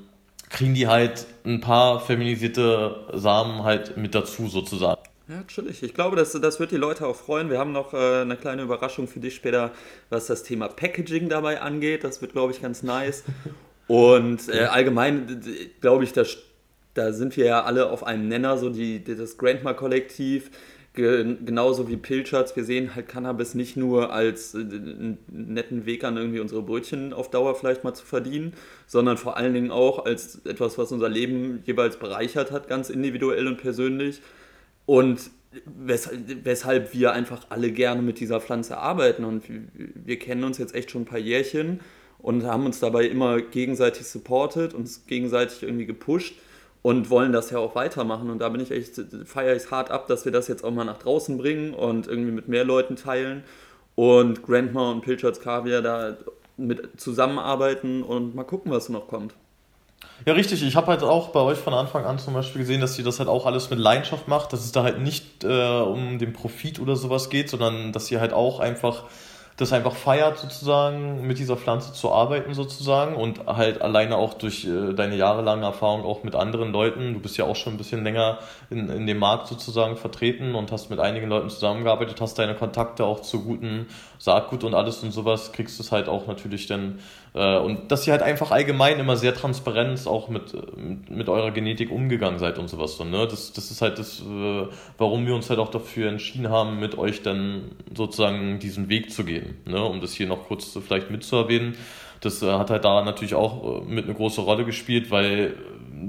kriegen 0.49 0.75
die 0.75 0.87
halt 0.87 1.25
ein 1.45 1.59
paar 1.59 1.99
feminisierte 1.99 3.07
Samen 3.13 3.63
halt 3.63 3.97
mit 3.97 4.15
dazu 4.15 4.47
sozusagen. 4.47 5.01
Ja, 5.27 5.35
natürlich. 5.35 5.81
Ich 5.83 5.93
glaube, 5.93 6.17
das, 6.17 6.33
das 6.33 6.59
wird 6.59 6.71
die 6.71 6.77
Leute 6.77 7.07
auch 7.07 7.15
freuen. 7.15 7.49
Wir 7.49 7.57
haben 7.57 7.71
noch 7.71 7.93
äh, 7.93 8.21
eine 8.21 8.35
kleine 8.35 8.63
Überraschung 8.63 9.07
für 9.07 9.19
dich 9.19 9.35
später, 9.35 9.71
was 10.09 10.27
das 10.27 10.43
Thema 10.43 10.67
Packaging 10.67 11.29
dabei 11.29 11.61
angeht. 11.61 12.03
Das 12.03 12.21
wird, 12.21 12.33
glaube 12.33 12.51
ich, 12.51 12.61
ganz 12.61 12.83
nice. 12.83 13.23
Und 13.87 14.49
äh, 14.49 14.65
allgemein, 14.65 15.41
glaube 15.79 16.03
ich, 16.03 16.11
das, 16.11 16.37
da 16.93 17.13
sind 17.13 17.37
wir 17.37 17.45
ja 17.45 17.63
alle 17.63 17.89
auf 17.89 18.03
einem 18.05 18.27
Nenner, 18.27 18.57
so 18.57 18.69
die, 18.69 19.01
das 19.03 19.37
Grandma-Kollektiv, 19.37 20.51
ge, 20.93 21.37
genauso 21.45 21.87
wie 21.87 21.95
Pilchards. 21.95 22.55
Wir 22.57 22.65
sehen 22.65 22.93
halt 22.93 23.07
Cannabis 23.07 23.55
nicht 23.55 23.77
nur 23.77 24.11
als 24.11 24.53
äh, 24.55 24.59
einen 24.59 25.19
netten 25.29 25.85
Weg 25.85 26.03
an, 26.03 26.17
irgendwie 26.17 26.41
unsere 26.41 26.61
Brötchen 26.61 27.13
auf 27.13 27.29
Dauer 27.29 27.55
vielleicht 27.55 27.85
mal 27.85 27.93
zu 27.93 28.05
verdienen, 28.05 28.53
sondern 28.87 29.17
vor 29.17 29.37
allen 29.37 29.53
Dingen 29.53 29.71
auch 29.71 30.05
als 30.05 30.45
etwas, 30.45 30.77
was 30.77 30.91
unser 30.91 31.07
Leben 31.07 31.63
jeweils 31.65 31.95
bereichert 31.97 32.51
hat, 32.51 32.67
ganz 32.67 32.89
individuell 32.89 33.47
und 33.47 33.57
persönlich 33.57 34.21
und 34.85 35.31
weshalb 35.65 36.93
wir 36.93 37.13
einfach 37.13 37.45
alle 37.49 37.71
gerne 37.71 38.01
mit 38.01 38.19
dieser 38.19 38.41
Pflanze 38.41 38.77
arbeiten. 38.77 39.23
Und 39.23 39.43
wir 39.75 40.17
kennen 40.17 40.43
uns 40.43 40.57
jetzt 40.57 40.73
echt 40.73 40.91
schon 40.91 41.03
ein 41.03 41.05
paar 41.05 41.19
Jährchen 41.19 41.81
und 42.19 42.43
haben 42.45 42.65
uns 42.65 42.79
dabei 42.79 43.05
immer 43.05 43.41
gegenseitig 43.41 44.07
supportet, 44.07 44.73
uns 44.73 45.05
gegenseitig 45.05 45.61
irgendwie 45.61 45.85
gepusht 45.85 46.35
und 46.81 47.09
wollen 47.09 47.31
das 47.31 47.51
ja 47.51 47.59
auch 47.59 47.75
weitermachen. 47.75 48.29
Und 48.29 48.39
da 48.39 48.49
bin 48.49 48.61
ich 48.61 48.71
echt, 48.71 48.99
feiere 49.25 49.55
ich 49.55 49.63
es 49.63 49.71
hart 49.71 49.91
ab, 49.91 50.07
dass 50.07 50.25
wir 50.25 50.31
das 50.31 50.47
jetzt 50.47 50.63
auch 50.63 50.71
mal 50.71 50.85
nach 50.85 50.97
draußen 50.97 51.37
bringen 51.37 51.73
und 51.73 52.07
irgendwie 52.07 52.31
mit 52.31 52.47
mehr 52.47 52.63
Leuten 52.65 52.95
teilen 52.95 53.43
und 53.95 54.43
Grandma 54.43 54.91
und 54.91 55.01
Pilchards 55.01 55.39
Kaviar 55.39 55.81
da 55.81 56.17
mit 56.57 56.99
zusammenarbeiten 56.99 58.03
und 58.03 58.35
mal 58.35 58.43
gucken, 58.43 58.71
was 58.71 58.89
noch 58.89 59.07
kommt. 59.07 59.35
Ja, 60.25 60.33
richtig. 60.33 60.63
Ich 60.63 60.75
habe 60.75 60.87
halt 60.87 61.03
auch 61.03 61.29
bei 61.29 61.41
euch 61.41 61.57
von 61.57 61.73
Anfang 61.73 62.05
an 62.05 62.17
zum 62.17 62.33
Beispiel 62.33 62.61
gesehen, 62.61 62.79
dass 62.79 62.97
ihr 62.97 63.03
das 63.03 63.19
halt 63.19 63.27
auch 63.27 63.45
alles 63.45 63.69
mit 63.69 63.79
Leidenschaft 63.79 64.27
macht, 64.27 64.53
dass 64.53 64.63
es 64.63 64.71
da 64.71 64.83
halt 64.83 64.99
nicht 64.99 65.43
äh, 65.43 65.81
um 65.81 66.17
den 66.17 66.31
Profit 66.31 66.79
oder 66.79 66.95
sowas 66.95 67.29
geht, 67.29 67.49
sondern 67.49 67.91
dass 67.91 68.09
ihr 68.09 68.21
halt 68.21 68.31
auch 68.31 68.59
einfach 68.59 69.03
das 69.57 69.71
einfach 69.71 69.95
feiert, 69.95 70.39
sozusagen, 70.39 71.27
mit 71.27 71.37
dieser 71.37 71.55
Pflanze 71.57 71.93
zu 71.93 72.11
arbeiten, 72.11 72.53
sozusagen. 72.53 73.15
Und 73.15 73.45
halt 73.45 73.81
alleine 73.81 74.17
auch 74.17 74.33
durch 74.33 74.65
äh, 74.65 74.93
deine 74.93 75.15
jahrelange 75.15 75.63
Erfahrung 75.63 76.03
auch 76.03 76.23
mit 76.23 76.35
anderen 76.35 76.71
Leuten. 76.71 77.13
Du 77.13 77.19
bist 77.19 77.37
ja 77.37 77.45
auch 77.45 77.55
schon 77.55 77.73
ein 77.73 77.77
bisschen 77.77 78.03
länger 78.03 78.39
in, 78.71 78.89
in 78.89 79.05
dem 79.05 79.19
Markt 79.19 79.47
sozusagen 79.47 79.95
vertreten 79.95 80.55
und 80.55 80.71
hast 80.71 80.89
mit 80.89 80.99
einigen 80.99 81.29
Leuten 81.29 81.49
zusammengearbeitet, 81.49 82.19
hast 82.19 82.39
deine 82.39 82.55
Kontakte 82.55 83.05
auch 83.05 83.21
zu 83.21 83.43
guten 83.43 83.87
Saatgut 84.23 84.63
und 84.63 84.73
alles 84.73 85.03
und 85.03 85.11
sowas, 85.11 85.51
kriegst 85.51 85.77
du 85.77 85.83
es 85.83 85.91
halt 85.91 86.07
auch 86.07 86.27
natürlich 86.27 86.65
dann 86.65 86.99
äh, 87.33 87.57
und 87.57 87.91
dass 87.91 88.07
ihr 88.07 88.13
halt 88.13 88.23
einfach 88.23 88.51
allgemein 88.51 88.97
immer 88.97 89.17
sehr 89.17 89.33
transparent 89.33 90.07
auch 90.07 90.29
mit, 90.29 90.53
mit, 90.77 91.09
mit 91.09 91.27
eurer 91.27 91.51
Genetik 91.51 91.91
umgegangen 91.91 92.39
seid 92.39 92.57
und 92.57 92.69
sowas. 92.69 92.95
So, 92.95 93.03
ne? 93.03 93.27
das, 93.27 93.51
das 93.51 93.69
ist 93.69 93.81
halt 93.81 93.99
das, 93.99 94.21
äh, 94.21 94.67
warum 94.97 95.27
wir 95.27 95.35
uns 95.35 95.49
halt 95.49 95.59
auch 95.59 95.69
dafür 95.69 96.07
entschieden 96.07 96.49
haben, 96.49 96.79
mit 96.79 96.97
euch 96.97 97.21
dann 97.21 97.71
sozusagen 97.93 98.59
diesen 98.59 98.87
Weg 98.87 99.11
zu 99.11 99.25
gehen. 99.25 99.57
Ne? 99.65 99.83
Um 99.83 99.99
das 99.99 100.13
hier 100.13 100.27
noch 100.27 100.47
kurz 100.47 100.71
vielleicht 100.71 101.11
mitzuerwähnen. 101.11 101.75
Das 102.21 102.41
äh, 102.41 102.53
hat 102.53 102.69
halt 102.69 102.85
da 102.85 103.03
natürlich 103.03 103.35
auch 103.35 103.83
mit 103.83 104.05
eine 104.05 104.13
große 104.13 104.39
Rolle 104.39 104.63
gespielt, 104.63 105.11
weil 105.11 105.57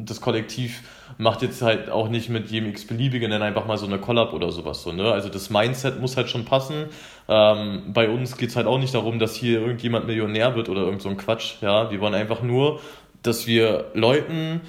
das 0.04 0.20
Kollektiv 0.20 0.84
macht 1.18 1.42
jetzt 1.42 1.62
halt 1.62 1.90
auch 1.90 2.08
nicht 2.08 2.28
mit 2.28 2.50
jedem 2.50 2.70
x-beliebigen 2.70 3.30
dann 3.30 3.42
einfach 3.42 3.66
mal 3.66 3.78
so 3.78 3.86
eine 3.86 3.98
Collab 3.98 4.32
oder 4.32 4.50
sowas. 4.50 4.82
So, 4.82 4.92
ne? 4.92 5.12
Also 5.12 5.28
das 5.28 5.50
Mindset 5.50 6.00
muss 6.00 6.16
halt 6.16 6.28
schon 6.28 6.44
passen. 6.44 6.86
Ähm, 7.28 7.82
bei 7.92 8.08
uns 8.08 8.36
geht 8.36 8.50
es 8.50 8.56
halt 8.56 8.66
auch 8.66 8.78
nicht 8.78 8.94
darum, 8.94 9.18
dass 9.18 9.34
hier 9.34 9.60
irgendjemand 9.60 10.06
Millionär 10.06 10.54
wird 10.56 10.68
oder 10.68 10.82
irgend 10.82 11.02
so 11.02 11.08
ein 11.08 11.16
Quatsch. 11.16 11.54
Ja? 11.60 11.90
Wir 11.90 12.00
wollen 12.00 12.14
einfach 12.14 12.42
nur, 12.42 12.80
dass 13.22 13.46
wir 13.46 13.86
Leuten 13.94 14.60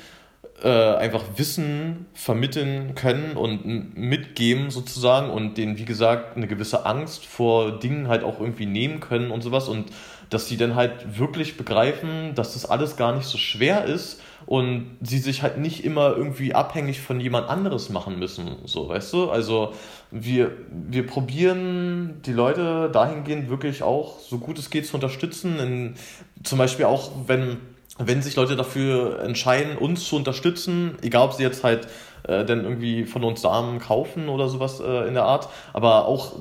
äh, 0.64 0.70
einfach 0.70 1.24
Wissen 1.36 2.06
vermitteln 2.14 2.96
können 2.96 3.36
und 3.36 3.96
mitgeben 3.98 4.70
sozusagen 4.70 5.30
und 5.30 5.58
denen, 5.58 5.78
wie 5.78 5.86
gesagt, 5.86 6.38
eine 6.38 6.48
gewisse 6.48 6.86
Angst 6.86 7.26
vor 7.26 7.80
Dingen 7.80 8.08
halt 8.08 8.24
auch 8.24 8.40
irgendwie 8.40 8.66
nehmen 8.66 9.00
können 9.00 9.32
und 9.32 9.42
sowas 9.42 9.68
und 9.68 9.92
dass 10.30 10.48
sie 10.48 10.58
dann 10.58 10.76
halt 10.76 11.20
wirklich 11.20 11.58
begreifen, 11.58 12.34
dass 12.36 12.54
das 12.54 12.66
alles 12.66 12.96
gar 12.96 13.14
nicht 13.14 13.28
so 13.28 13.38
schwer 13.38 13.86
ist 13.86 14.22
und 14.46 14.98
sie 15.02 15.20
sich 15.20 15.42
halt 15.42 15.58
nicht 15.58 15.84
immer 15.84 16.16
irgendwie 16.16 16.54
abhängig 16.54 17.02
von 17.02 17.20
jemand 17.20 17.50
anderes 17.50 17.90
machen 17.90 18.20
müssen, 18.20 18.58
so, 18.66 18.90
weißt 18.90 19.14
du? 19.14 19.30
Also 19.30 19.74
wir, 20.12 20.52
wir 20.70 21.06
probieren 21.06 22.22
die 22.26 22.34
Leute 22.34 22.90
dahingehend 22.92 23.50
wirklich 23.50 23.84
auch 23.84 24.20
so 24.20 24.38
gut 24.38 24.58
es 24.60 24.70
geht 24.70 24.88
zu 24.88 24.96
unterstützen, 24.96 25.60
in, 25.60 25.96
zum 26.44 26.60
Beispiel 26.60 26.86
auch, 26.86 27.12
wenn, 27.28 27.58
wenn 27.98 28.22
sich 28.22 28.36
Leute 28.36 28.56
dafür 28.56 29.22
entscheiden, 29.22 29.78
uns 29.78 30.06
zu 30.06 30.16
unterstützen, 30.16 30.98
egal 31.02 31.26
ob 31.26 31.34
sie 31.34 31.44
jetzt 31.44 31.64
halt 31.64 31.88
äh, 32.24 32.44
dann 32.44 32.64
irgendwie 32.64 33.06
von 33.06 33.24
uns 33.24 33.42
Samen 33.42 33.80
kaufen 33.80 34.30
oder 34.30 34.50
sowas 34.50 34.80
äh, 34.80 35.08
in 35.08 35.14
der 35.14 35.24
Art, 35.24 35.50
aber 35.74 36.06
auch 36.06 36.34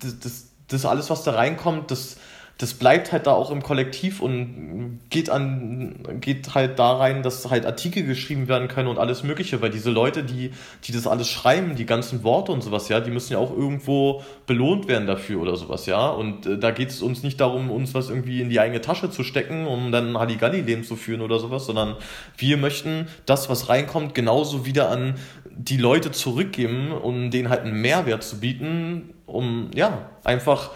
das, 0.00 0.20
das, 0.20 0.50
das 0.68 0.84
alles, 0.84 1.10
was 1.10 1.24
da 1.24 1.32
reinkommt, 1.32 1.90
das 1.90 2.18
das 2.58 2.72
bleibt 2.72 3.12
halt 3.12 3.26
da 3.26 3.32
auch 3.32 3.50
im 3.50 3.62
Kollektiv 3.62 4.20
und 4.22 5.00
geht 5.10 5.28
an, 5.28 6.20
geht 6.20 6.54
halt 6.54 6.78
da 6.78 6.96
rein, 6.96 7.22
dass 7.22 7.50
halt 7.50 7.66
Artikel 7.66 8.04
geschrieben 8.04 8.48
werden 8.48 8.68
können 8.68 8.88
und 8.88 8.98
alles 8.98 9.22
Mögliche, 9.22 9.60
weil 9.60 9.68
diese 9.68 9.90
Leute, 9.90 10.24
die, 10.24 10.52
die 10.84 10.92
das 10.92 11.06
alles 11.06 11.28
schreiben, 11.28 11.76
die 11.76 11.84
ganzen 11.84 12.24
Worte 12.24 12.52
und 12.52 12.62
sowas, 12.62 12.88
ja, 12.88 13.00
die 13.00 13.10
müssen 13.10 13.34
ja 13.34 13.38
auch 13.38 13.50
irgendwo 13.50 14.22
belohnt 14.46 14.88
werden 14.88 15.06
dafür 15.06 15.42
oder 15.42 15.56
sowas, 15.56 15.84
ja. 15.84 16.08
Und 16.08 16.46
äh, 16.46 16.58
da 16.58 16.70
geht 16.70 16.88
es 16.88 17.02
uns 17.02 17.22
nicht 17.22 17.40
darum, 17.40 17.70
uns 17.70 17.92
was 17.92 18.08
irgendwie 18.08 18.40
in 18.40 18.48
die 18.48 18.58
eigene 18.58 18.80
Tasche 18.80 19.10
zu 19.10 19.22
stecken, 19.22 19.66
um 19.66 19.92
dann 19.92 20.16
Halligalli-Leben 20.16 20.82
zu 20.82 20.96
führen 20.96 21.20
oder 21.20 21.38
sowas, 21.38 21.66
sondern 21.66 21.96
wir 22.38 22.56
möchten 22.56 23.08
das, 23.26 23.50
was 23.50 23.68
reinkommt, 23.68 24.14
genauso 24.14 24.64
wieder 24.64 24.90
an 24.90 25.16
die 25.58 25.76
Leute 25.76 26.10
zurückgeben, 26.10 26.92
um 26.92 27.30
denen 27.30 27.50
halt 27.50 27.62
einen 27.62 27.80
Mehrwert 27.80 28.22
zu 28.22 28.40
bieten, 28.40 29.14
um, 29.26 29.70
ja, 29.74 30.10
einfach 30.24 30.70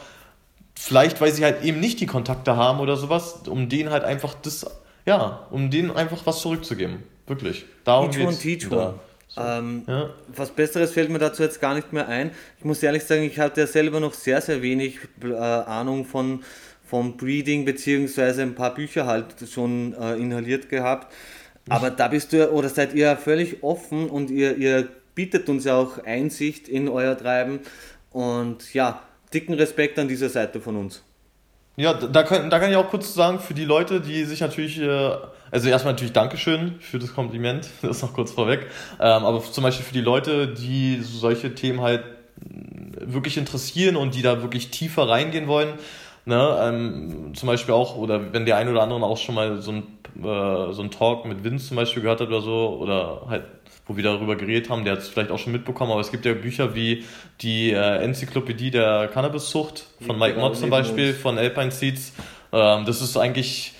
vielleicht, 0.80 1.20
weil 1.20 1.32
sie 1.32 1.44
halt 1.44 1.62
eben 1.62 1.78
nicht 1.78 2.00
die 2.00 2.06
Kontakte 2.06 2.56
haben 2.56 2.80
oder 2.80 2.96
sowas, 2.96 3.42
um 3.46 3.68
denen 3.68 3.90
halt 3.90 4.02
einfach 4.02 4.34
das, 4.34 4.66
ja, 5.04 5.46
um 5.50 5.70
denen 5.70 5.90
einfach 5.90 6.24
was 6.24 6.40
zurückzugeben. 6.40 7.02
Wirklich. 7.26 7.66
Darum 7.84 8.10
teach 8.10 8.26
one, 8.26 8.36
teach 8.36 8.70
one. 8.70 8.94
So. 9.28 9.40
Ähm, 9.40 9.84
ja. 9.86 10.10
Was 10.34 10.50
Besseres 10.50 10.92
fällt 10.92 11.10
mir 11.10 11.18
dazu 11.18 11.42
jetzt 11.42 11.60
gar 11.60 11.74
nicht 11.74 11.92
mehr 11.92 12.08
ein. 12.08 12.32
Ich 12.58 12.64
muss 12.64 12.82
ehrlich 12.82 13.04
sagen, 13.04 13.22
ich 13.22 13.38
hatte 13.38 13.60
ja 13.60 13.66
selber 13.66 14.00
noch 14.00 14.14
sehr, 14.14 14.40
sehr 14.40 14.62
wenig 14.62 14.98
äh, 15.22 15.34
Ahnung 15.34 16.04
von, 16.04 16.42
vom 16.84 17.16
Breeding, 17.16 17.64
beziehungsweise 17.64 18.42
ein 18.42 18.56
paar 18.56 18.74
Bücher 18.74 19.06
halt 19.06 19.26
schon 19.48 19.94
äh, 19.94 20.16
inhaliert 20.16 20.68
gehabt. 20.68 21.12
Aber 21.68 21.90
da 21.90 22.08
bist 22.08 22.32
du 22.32 22.50
oder 22.50 22.68
seid 22.68 22.94
ihr 22.94 23.04
ja 23.04 23.16
völlig 23.16 23.62
offen 23.62 24.08
und 24.08 24.30
ihr, 24.30 24.56
ihr 24.56 24.88
bietet 25.14 25.48
uns 25.48 25.64
ja 25.64 25.76
auch 25.76 26.02
Einsicht 26.04 26.68
in 26.68 26.88
euer 26.88 27.16
Treiben. 27.16 27.60
Und 28.10 28.74
ja, 28.74 29.02
dicken 29.32 29.54
Respekt 29.54 29.98
an 29.98 30.08
dieser 30.08 30.28
Seite 30.28 30.60
von 30.60 30.76
uns. 30.76 31.02
Ja, 31.76 31.94
da 31.94 32.22
kann, 32.24 32.50
da 32.50 32.58
kann 32.58 32.70
ich 32.70 32.76
auch 32.76 32.90
kurz 32.90 33.14
sagen, 33.14 33.38
für 33.38 33.54
die 33.54 33.64
Leute, 33.64 34.00
die 34.00 34.24
sich 34.24 34.40
natürlich, 34.40 34.80
äh, 34.80 35.12
also 35.50 35.68
erstmal 35.68 35.94
natürlich 35.94 36.12
Dankeschön 36.12 36.76
für 36.80 36.98
das 36.98 37.14
Kompliment, 37.14 37.70
das 37.82 37.98
ist 37.98 38.02
noch 38.02 38.12
kurz 38.12 38.32
vorweg, 38.32 38.66
ähm, 38.98 39.24
aber 39.24 39.42
zum 39.42 39.64
Beispiel 39.64 39.86
für 39.86 39.94
die 39.94 40.00
Leute, 40.00 40.48
die 40.48 41.00
solche 41.00 41.54
Themen 41.54 41.80
halt 41.80 42.02
wirklich 43.00 43.36
interessieren 43.36 43.96
und 43.96 44.14
die 44.14 44.22
da 44.22 44.42
wirklich 44.42 44.70
tiefer 44.70 45.08
reingehen 45.08 45.46
wollen, 45.46 45.74
ne, 46.24 46.58
ähm, 46.60 47.32
zum 47.34 47.46
Beispiel 47.46 47.74
auch, 47.74 47.96
oder 47.96 48.32
wenn 48.32 48.46
der 48.46 48.56
eine 48.56 48.70
oder 48.70 48.82
andere 48.82 49.02
auch 49.04 49.18
schon 49.18 49.34
mal 49.34 49.62
so 49.62 49.72
ein, 49.72 49.82
äh, 50.18 50.72
so 50.72 50.82
ein 50.82 50.90
Talk 50.90 51.24
mit 51.24 51.44
Vince 51.44 51.68
zum 51.68 51.76
Beispiel 51.76 52.02
gehört 52.02 52.20
hat 52.20 52.28
oder 52.28 52.42
so, 52.42 52.78
oder 52.80 53.22
halt 53.28 53.44
wo 53.90 53.96
wir 53.96 54.04
darüber 54.04 54.36
geredet 54.36 54.70
haben, 54.70 54.84
der 54.84 54.92
hat 54.92 55.00
es 55.00 55.08
vielleicht 55.08 55.32
auch 55.32 55.38
schon 55.40 55.50
mitbekommen, 55.50 55.90
aber 55.90 56.00
es 56.00 56.12
gibt 56.12 56.24
ja 56.24 56.32
Bücher 56.32 56.76
wie 56.76 57.04
die 57.40 57.72
äh, 57.72 58.04
Enzyklopädie 58.04 58.70
der 58.70 59.08
Cannabiszucht 59.08 59.84
von 60.06 60.16
Mike 60.16 60.38
Mott 60.38 60.56
zum 60.56 60.70
Beispiel, 60.70 61.12
von 61.12 61.36
Alpine 61.38 61.72
Seeds. 61.72 62.12
Ähm, 62.52 62.84
das 62.84 63.02
ist 63.02 63.16
eigentlich 63.16 63.72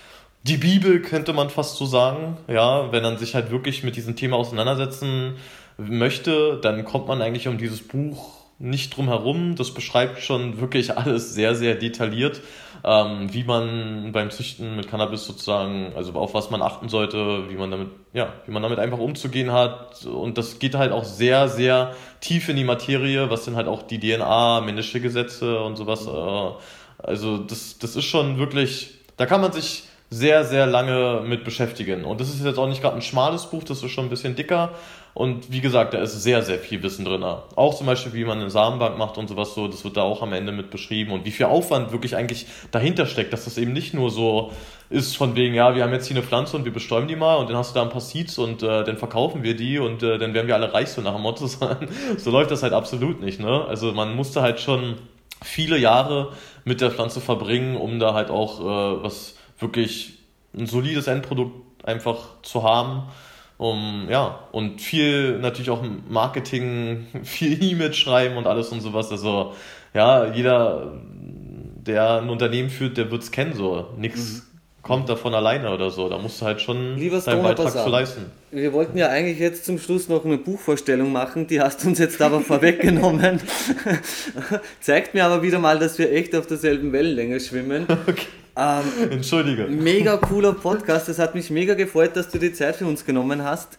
die 0.42 0.56
Bibel, 0.56 1.00
könnte 1.00 1.32
man 1.32 1.48
fast 1.48 1.76
so 1.76 1.86
sagen. 1.86 2.38
Ja, 2.48 2.90
wenn 2.90 3.04
man 3.04 3.18
sich 3.18 3.36
halt 3.36 3.52
wirklich 3.52 3.84
mit 3.84 3.94
diesem 3.94 4.16
Thema 4.16 4.36
auseinandersetzen 4.36 5.36
möchte, 5.78 6.58
dann 6.60 6.84
kommt 6.84 7.06
man 7.06 7.22
eigentlich 7.22 7.46
um 7.46 7.56
dieses 7.56 7.86
Buch 7.86 8.32
nicht 8.58 8.96
drum 8.96 9.06
herum. 9.06 9.54
Das 9.54 9.72
beschreibt 9.72 10.20
schon 10.24 10.60
wirklich 10.60 10.98
alles 10.98 11.34
sehr, 11.34 11.54
sehr 11.54 11.76
detailliert 11.76 12.40
ähm, 12.84 13.32
wie 13.32 13.44
man 13.44 14.12
beim 14.12 14.30
Züchten 14.30 14.76
mit 14.76 14.88
Cannabis 14.88 15.24
sozusagen, 15.24 15.92
also 15.96 16.12
auf 16.14 16.34
was 16.34 16.50
man 16.50 16.62
achten 16.62 16.88
sollte, 16.88 17.48
wie 17.48 17.56
man 17.56 17.70
damit, 17.70 17.88
ja, 18.12 18.32
wie 18.46 18.52
man 18.52 18.62
damit 18.62 18.78
einfach 18.78 18.98
umzugehen 18.98 19.52
hat. 19.52 20.04
Und 20.06 20.38
das 20.38 20.58
geht 20.58 20.74
halt 20.74 20.92
auch 20.92 21.04
sehr, 21.04 21.48
sehr 21.48 21.94
tief 22.20 22.48
in 22.48 22.56
die 22.56 22.64
Materie, 22.64 23.30
was 23.30 23.44
sind 23.44 23.56
halt 23.56 23.68
auch 23.68 23.82
die 23.82 23.98
DNA, 23.98 24.62
männliche 24.62 25.00
Gesetze 25.00 25.60
und 25.60 25.76
sowas. 25.76 26.06
Äh, 26.06 27.06
also 27.06 27.38
das, 27.38 27.78
das 27.78 27.96
ist 27.96 28.04
schon 28.04 28.38
wirklich, 28.38 28.94
da 29.16 29.26
kann 29.26 29.40
man 29.40 29.52
sich 29.52 29.84
sehr, 30.10 30.44
sehr 30.44 30.66
lange 30.66 31.22
mit 31.24 31.44
beschäftigen. 31.44 32.04
Und 32.04 32.20
das 32.20 32.28
ist 32.28 32.44
jetzt 32.44 32.58
auch 32.58 32.66
nicht 32.66 32.82
gerade 32.82 32.96
ein 32.96 33.02
schmales 33.02 33.46
Buch, 33.46 33.62
das 33.62 33.82
ist 33.82 33.90
schon 33.92 34.06
ein 34.06 34.10
bisschen 34.10 34.34
dicker. 34.34 34.70
Und 35.14 35.52
wie 35.52 35.60
gesagt, 35.60 35.94
da 35.94 35.98
ist 35.98 36.22
sehr, 36.22 36.42
sehr 36.42 36.58
viel 36.58 36.82
Wissen 36.82 37.04
drin. 37.04 37.22
Auch 37.22 37.74
zum 37.74 37.86
Beispiel, 37.86 38.12
wie 38.14 38.24
man 38.24 38.40
eine 38.40 38.50
Samenbank 38.50 38.96
macht 38.96 39.18
und 39.18 39.28
sowas 39.28 39.54
so, 39.54 39.66
das 39.66 39.84
wird 39.84 39.96
da 39.96 40.02
auch 40.02 40.22
am 40.22 40.32
Ende 40.32 40.52
mit 40.52 40.70
beschrieben. 40.70 41.12
Und 41.12 41.24
wie 41.24 41.30
viel 41.30 41.46
Aufwand 41.46 41.92
wirklich 41.92 42.16
eigentlich 42.16 42.46
dahinter 42.70 43.06
steckt, 43.06 43.32
dass 43.32 43.44
das 43.44 43.58
eben 43.58 43.72
nicht 43.72 43.92
nur 43.92 44.10
so 44.10 44.52
ist 44.88 45.16
von 45.16 45.36
wegen, 45.36 45.54
ja, 45.54 45.74
wir 45.74 45.82
haben 45.82 45.92
jetzt 45.92 46.06
hier 46.06 46.16
eine 46.16 46.26
Pflanze 46.26 46.56
und 46.56 46.64
wir 46.64 46.72
bestäuben 46.72 47.06
die 47.06 47.16
mal 47.16 47.36
und 47.36 47.48
dann 47.48 47.56
hast 47.56 47.70
du 47.70 47.74
da 47.78 47.82
ein 47.82 47.90
paar 47.90 48.00
Seeds 48.00 48.38
und 48.38 48.62
äh, 48.62 48.84
dann 48.84 48.98
verkaufen 48.98 49.42
wir 49.42 49.54
die 49.54 49.78
und 49.78 50.02
äh, 50.02 50.18
dann 50.18 50.34
werden 50.34 50.46
wir 50.46 50.54
alle 50.56 50.72
reich 50.72 50.88
so 50.88 51.00
nach 51.00 51.14
dem 51.14 51.22
Motto. 51.22 51.46
so 52.16 52.30
läuft 52.30 52.50
das 52.50 52.62
halt 52.62 52.72
absolut 52.72 53.20
nicht. 53.20 53.40
Ne? 53.40 53.64
Also 53.68 53.92
man 53.92 54.14
musste 54.14 54.42
halt 54.42 54.60
schon 54.60 54.96
viele 55.42 55.78
Jahre 55.78 56.32
mit 56.64 56.80
der 56.80 56.90
Pflanze 56.90 57.20
verbringen, 57.20 57.76
um 57.76 57.98
da 57.98 58.14
halt 58.14 58.30
auch 58.30 58.60
äh, 58.60 59.02
was 59.02 59.36
wirklich 59.60 60.18
ein 60.56 60.66
solides 60.66 61.06
Endprodukt 61.06 61.84
einfach 61.84 62.42
zu 62.42 62.62
haben 62.62 63.04
um, 63.60 64.06
ja, 64.08 64.48
und 64.52 64.80
viel 64.80 65.38
natürlich 65.38 65.68
auch 65.68 65.84
Marketing, 66.08 67.08
viel 67.24 67.62
E-Mail 67.62 67.92
schreiben 67.92 68.38
und 68.38 68.46
alles 68.46 68.70
und 68.70 68.80
sowas. 68.80 69.10
Also, 69.12 69.52
ja, 69.92 70.32
jeder, 70.32 70.98
der 71.04 72.22
ein 72.22 72.30
Unternehmen 72.30 72.70
führt, 72.70 72.96
der 72.96 73.10
wird 73.10 73.22
es 73.22 73.30
kennen, 73.30 73.52
so. 73.52 73.88
Nix 73.98 74.18
mhm. 74.18 74.42
kommt 74.80 75.10
davon 75.10 75.34
alleine 75.34 75.74
oder 75.74 75.90
so. 75.90 76.08
Da 76.08 76.16
musst 76.16 76.40
du 76.40 76.46
halt 76.46 76.62
schon 76.62 76.96
Lieber 76.96 77.20
seinen 77.20 77.42
Beitrag 77.42 77.70
zu 77.70 77.90
leisten. 77.90 78.32
Wir 78.50 78.72
wollten 78.72 78.96
ja 78.96 79.08
eigentlich 79.10 79.38
jetzt 79.38 79.66
zum 79.66 79.78
Schluss 79.78 80.08
noch 80.08 80.24
eine 80.24 80.38
Buchvorstellung 80.38 81.12
machen, 81.12 81.46
die 81.46 81.60
hast 81.60 81.84
du 81.84 81.88
uns 81.88 81.98
jetzt 81.98 82.22
aber 82.22 82.40
vorweggenommen. 82.40 83.42
Zeigt 84.80 85.12
mir 85.12 85.26
aber 85.26 85.42
wieder 85.42 85.58
mal, 85.58 85.78
dass 85.78 85.98
wir 85.98 86.10
echt 86.10 86.34
auf 86.34 86.46
derselben 86.46 86.94
Wellenlänge 86.94 87.38
schwimmen. 87.38 87.86
Okay. 88.06 88.24
Ähm, 88.60 89.10
Entschuldige. 89.10 89.66
Mega 89.68 90.18
cooler 90.18 90.52
Podcast. 90.52 91.08
Es 91.08 91.18
hat 91.18 91.34
mich 91.34 91.50
mega 91.50 91.72
gefreut, 91.72 92.14
dass 92.14 92.28
du 92.28 92.38
die 92.38 92.52
Zeit 92.52 92.76
für 92.76 92.86
uns 92.86 93.06
genommen 93.06 93.42
hast. 93.42 93.78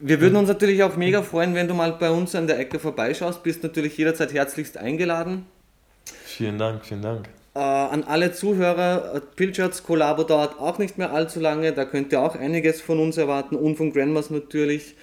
Wir 0.00 0.20
würden 0.20 0.36
uns 0.36 0.48
natürlich 0.48 0.84
auch 0.84 0.96
mega 0.96 1.22
freuen, 1.22 1.54
wenn 1.56 1.66
du 1.66 1.74
mal 1.74 1.92
bei 1.92 2.10
uns 2.10 2.34
an 2.36 2.46
der 2.46 2.60
Ecke 2.60 2.78
vorbeischaust. 2.78 3.42
Bist 3.42 3.64
natürlich 3.64 3.96
jederzeit 3.96 4.32
herzlichst 4.32 4.76
eingeladen. 4.76 5.46
Vielen 6.26 6.58
Dank, 6.58 6.84
vielen 6.84 7.02
Dank. 7.02 7.28
Äh, 7.56 7.58
an 7.58 8.04
alle 8.04 8.32
Zuhörer, 8.32 9.20
Pilchards 9.34 9.82
Kollabo 9.82 10.22
dauert 10.22 10.60
auch 10.60 10.78
nicht 10.78 10.96
mehr 10.96 11.12
allzu 11.12 11.40
lange. 11.40 11.72
Da 11.72 11.84
könnt 11.84 12.12
ihr 12.12 12.20
auch 12.20 12.36
einiges 12.36 12.80
von 12.80 13.00
uns 13.00 13.16
erwarten 13.16 13.56
und 13.56 13.76
von 13.76 13.92
Grandmas 13.92 14.30
natürlich. 14.30 14.94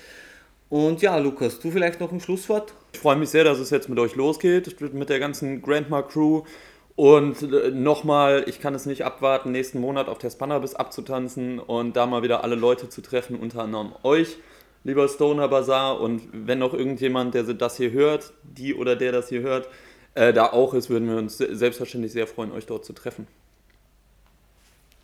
Und 0.69 1.01
ja, 1.01 1.17
Lukas, 1.17 1.59
du 1.59 1.69
vielleicht 1.69 1.99
noch 1.99 2.13
ein 2.13 2.21
Schlusswort? 2.21 2.73
Ich 2.93 2.99
freue 2.99 3.17
mich 3.17 3.29
sehr, 3.29 3.43
dass 3.43 3.59
es 3.59 3.71
jetzt 3.71 3.89
mit 3.89 3.99
euch 3.99 4.15
losgeht, 4.15 4.79
mit 4.93 5.09
der 5.09 5.19
ganzen 5.19 5.61
Grandma 5.61 6.01
Crew. 6.01 6.43
Und 7.01 7.41
äh, 7.41 7.71
nochmal, 7.71 8.43
ich 8.45 8.59
kann 8.59 8.75
es 8.75 8.85
nicht 8.85 9.05
abwarten, 9.05 9.51
nächsten 9.51 9.79
Monat 9.81 10.07
auf 10.07 10.19
der 10.19 10.29
Spannerbis 10.29 10.75
abzutanzen 10.75 11.57
und 11.57 11.95
da 11.95 12.05
mal 12.05 12.21
wieder 12.21 12.43
alle 12.43 12.53
Leute 12.53 12.89
zu 12.89 13.01
treffen, 13.01 13.37
unter 13.37 13.63
anderem 13.63 13.93
euch, 14.03 14.37
lieber 14.83 15.07
Stoner 15.07 15.47
Bazaar. 15.47 15.99
Und 15.99 16.21
wenn 16.31 16.59
noch 16.59 16.75
irgendjemand, 16.75 17.33
der 17.33 17.41
das 17.41 17.77
hier 17.77 17.89
hört, 17.89 18.33
die 18.43 18.75
oder 18.75 18.95
der 18.95 19.11
das 19.11 19.29
hier 19.29 19.41
hört, 19.41 19.67
äh, 20.13 20.31
da 20.31 20.51
auch 20.51 20.75
ist, 20.75 20.91
würden 20.91 21.09
wir 21.09 21.17
uns 21.17 21.39
selbstverständlich 21.39 22.11
sehr 22.11 22.27
freuen, 22.27 22.51
euch 22.51 22.67
dort 22.67 22.85
zu 22.85 22.93
treffen. 22.93 23.25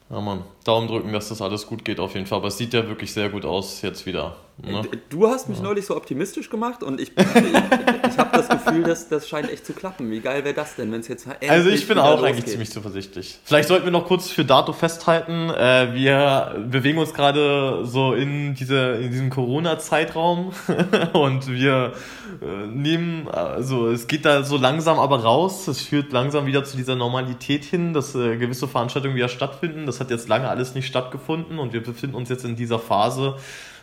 Ja, 0.10 0.22
Mann. 0.22 0.44
Daumen 0.64 0.88
drücken, 0.88 1.14
dass 1.14 1.30
das 1.30 1.42
alles 1.42 1.68
gut 1.68 1.86
geht 1.86 2.00
auf 2.00 2.14
jeden 2.14 2.26
Fall. 2.26 2.40
Aber 2.40 2.48
es 2.50 2.58
sieht 2.58 2.74
ja 2.74 2.88
wirklich 2.88 3.14
sehr 3.14 3.30
gut 3.30 3.46
aus 3.46 3.82
jetzt 3.82 4.06
wieder. 4.06 4.38
Ne? 4.60 4.82
Du 5.10 5.28
hast 5.28 5.50
mich 5.50 5.60
ja. 5.60 5.64
neulich 5.66 5.86
so 5.86 5.96
optimistisch 5.96 6.50
gemacht 6.50 6.82
und 6.82 7.00
ich, 7.00 7.12
ich, 7.18 7.26
ich 7.26 8.18
habe 8.18 8.36
das 8.36 8.50
Gefühl, 8.50 8.84
dass 8.84 9.08
das 9.08 9.30
scheint 9.30 9.52
echt 9.52 9.66
zu 9.66 9.74
klappen. 9.74 10.10
Wie 10.10 10.20
geil 10.20 10.44
wäre 10.44 10.56
das 10.56 10.76
denn, 10.76 10.92
wenn 10.92 11.02
es 11.02 11.08
jetzt 11.08 11.28
Also 11.48 11.70
ich 11.70 11.88
bin 11.88 12.00
auch 12.00 12.24
eigentlich 12.24 12.48
ziemlich 12.48 12.72
zuversichtlich. 12.72 13.38
Vielleicht 13.44 13.68
sollten 13.68 13.86
wir 13.86 13.92
noch 13.92 14.08
kurz 14.08 14.30
für 14.30 14.44
Dato 14.44 14.74
festhalten. 14.74 15.52
Äh, 15.52 15.94
wir 15.94 16.66
bewegen 16.70 16.98
uns 16.98 17.14
gerade 17.14 17.86
so 17.86 18.14
in, 18.14 18.56
diese, 18.56 18.94
in 18.94 19.12
diesem 19.12 19.30
Corona-Zeitraum 19.30 20.52
und 21.14 21.48
wir 21.48 21.94
äh, 22.42 22.68
nehmen, 22.68 23.28
also 23.28 23.90
es 23.90 24.08
geht 24.08 24.26
da 24.26 24.44
so 24.44 24.58
langsam 24.58 24.98
aber 24.98 25.22
raus. 25.22 25.68
Es 25.68 25.82
führt 25.82 26.12
langsam 26.12 26.48
wieder 26.48 26.64
zu 26.64 26.78
dieser 26.78 26.96
Normalität 26.96 27.64
hin, 27.64 27.94
dass 27.94 28.16
äh, 28.16 28.38
gewisse 28.38 28.68
Veranstaltungen 28.68 29.16
wieder 29.16 29.30
stattfinden. 29.30 29.86
Das 29.86 29.97
hat 30.00 30.10
jetzt 30.10 30.28
lange 30.28 30.50
alles 30.50 30.76
nicht 30.76 30.88
stattgefunden 30.88 31.60
und 31.60 31.74
wir 31.74 31.84
befinden 31.84 32.16
uns 32.16 32.30
jetzt 32.30 32.46
in 32.46 32.56
dieser 32.56 32.80
Phase, 32.80 33.38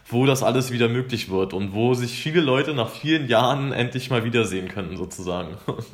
wo 0.08 0.26
das 0.26 0.42
alles 0.42 0.70
wieder 0.70 0.88
möglich 0.88 1.30
wird 1.30 1.54
und 1.54 1.72
wo 1.72 1.94
sich 1.94 2.12
viele 2.12 2.40
Leute 2.40 2.74
nach 2.74 2.90
vielen 2.90 3.28
Jahren 3.28 3.72
endlich 3.72 4.10
mal 4.10 4.24
wiedersehen 4.24 4.68
können, 4.68 4.96
sozusagen. 4.96 5.56
Und 5.66 5.86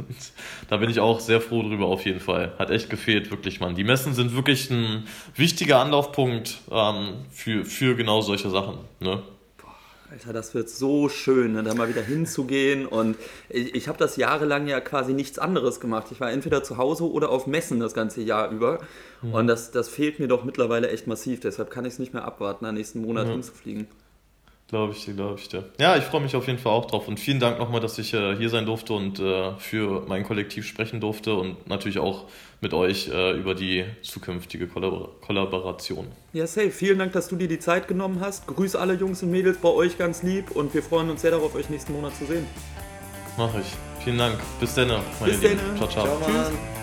da 0.69 0.79
bin 0.79 0.91
ich 0.91 0.99
auch 0.99 1.21
sehr 1.21 1.41
froh 1.41 1.63
drüber, 1.63 1.87
auf 1.87 2.05
jeden 2.05 2.19
Fall. 2.19 2.53
Hat 2.59 2.71
echt 2.71 2.91
gefehlt, 2.91 3.31
wirklich, 3.31 3.61
Mann. 3.61 3.77
Die 3.77 3.85
Messen 3.85 4.15
sind 4.15 4.35
wirklich 4.35 4.69
ein 4.71 5.05
wichtiger 5.37 5.79
Anlaufpunkt 5.79 6.59
ähm, 6.73 7.25
für, 7.31 7.65
für 7.65 7.95
genau 7.95 8.21
solche 8.21 8.51
Sachen. 8.51 8.79
Ne? 8.99 9.23
Alter, 10.11 10.33
das 10.33 10.55
wird 10.55 10.69
so 10.69 11.09
schön, 11.09 11.53
ne, 11.53 11.63
da 11.63 11.73
mal 11.73 11.89
wieder 11.89 12.03
hinzugehen. 12.03 12.85
Und 12.85 13.17
ich, 13.49 13.77
ich 13.77 13.87
habe 13.87 13.97
das 13.97 14.17
jahrelang 14.17 14.67
ja 14.67 14.81
quasi 14.81 15.13
nichts 15.13 15.39
anderes 15.39 15.79
gemacht. 15.79 16.09
Ich 16.11 16.21
war 16.21 16.33
entweder 16.33 16.65
zu 16.65 16.79
Hause 16.79 17.09
oder 17.09 17.31
auf 17.31 17.47
Messen 17.47 17.79
das 17.79 17.95
ganze 17.95 18.21
Jahr 18.21 18.51
über. 18.51 18.81
Mhm. 19.23 19.35
Und 19.35 19.47
das, 19.47 19.71
das 19.71 19.89
fehlt 19.89 20.19
mir 20.19 20.27
doch 20.27 20.43
mittlerweile 20.43 20.89
echt 20.89 21.07
massiv. 21.07 21.39
Deshalb 21.39 21.71
kann 21.71 21.85
ich 21.85 21.93
es 21.93 21.99
nicht 22.01 22.13
mehr 22.13 22.25
abwarten, 22.25 22.65
am 22.65 22.75
nächsten 22.75 23.03
Monat 23.03 23.29
mhm. 23.29 23.33
hinzufliegen. 23.33 23.87
Glaube 24.71 24.93
ich 24.93 25.05
dir, 25.05 25.15
glaube 25.15 25.37
ich 25.37 25.49
dir. 25.49 25.65
Ja, 25.81 25.97
ich 25.97 26.05
freue 26.05 26.21
mich 26.21 26.37
auf 26.37 26.47
jeden 26.47 26.61
Fall 26.61 26.73
auch 26.73 26.87
drauf 26.87 27.09
und 27.09 27.19
vielen 27.19 27.41
Dank 27.41 27.59
nochmal, 27.59 27.81
dass 27.81 27.99
ich 27.99 28.15
äh, 28.15 28.37
hier 28.37 28.49
sein 28.51 28.67
durfte 28.67 28.93
und 28.93 29.19
äh, 29.19 29.57
für 29.59 30.05
mein 30.07 30.23
Kollektiv 30.23 30.65
sprechen 30.65 31.01
durfte 31.01 31.35
und 31.35 31.69
natürlich 31.69 31.99
auch 31.99 32.27
mit 32.61 32.73
euch 32.73 33.09
äh, 33.09 33.33
über 33.33 33.57
die 33.57 33.85
zukünftige 34.03 34.69
Kollabor 34.69 35.21
Kollaboration. 35.23 36.07
Ja, 36.33 36.47
safe. 36.47 36.71
Vielen 36.71 37.01
Dank, 37.01 37.13
dass 37.15 37.27
du 37.27 37.35
dir 37.35 37.49
die 37.49 37.59
Zeit 37.59 37.89
genommen 37.89 38.21
hast. 38.21 38.47
Grüß 38.47 38.77
alle 38.77 38.95
Jungs 38.95 39.25
und 39.25 39.33
Mädels 39.33 39.59
bei 39.59 39.71
euch 39.71 39.99
ganz 39.99 40.23
lieb 40.23 40.53
und 40.53 40.73
wir 40.73 40.85
freuen 40.85 41.11
uns 41.11 41.23
sehr 41.23 41.33
darauf, 41.33 41.57
euch 41.57 41.69
nächsten 41.69 41.93
Monat 41.93 42.15
zu 42.15 42.27
sehen. 42.27 42.47
Mach 43.37 43.53
ich. 43.59 43.67
Vielen 44.05 44.19
Dank. 44.19 44.37
Bis 44.61 44.73
dann, 44.77 44.87
meine 44.87 45.33
Bis 45.33 45.43
Lieben. 45.43 45.59
Ciao, 45.79 45.89
ciao. 45.89 46.05
ciao 46.05 46.19
Tschüss. 46.25 46.80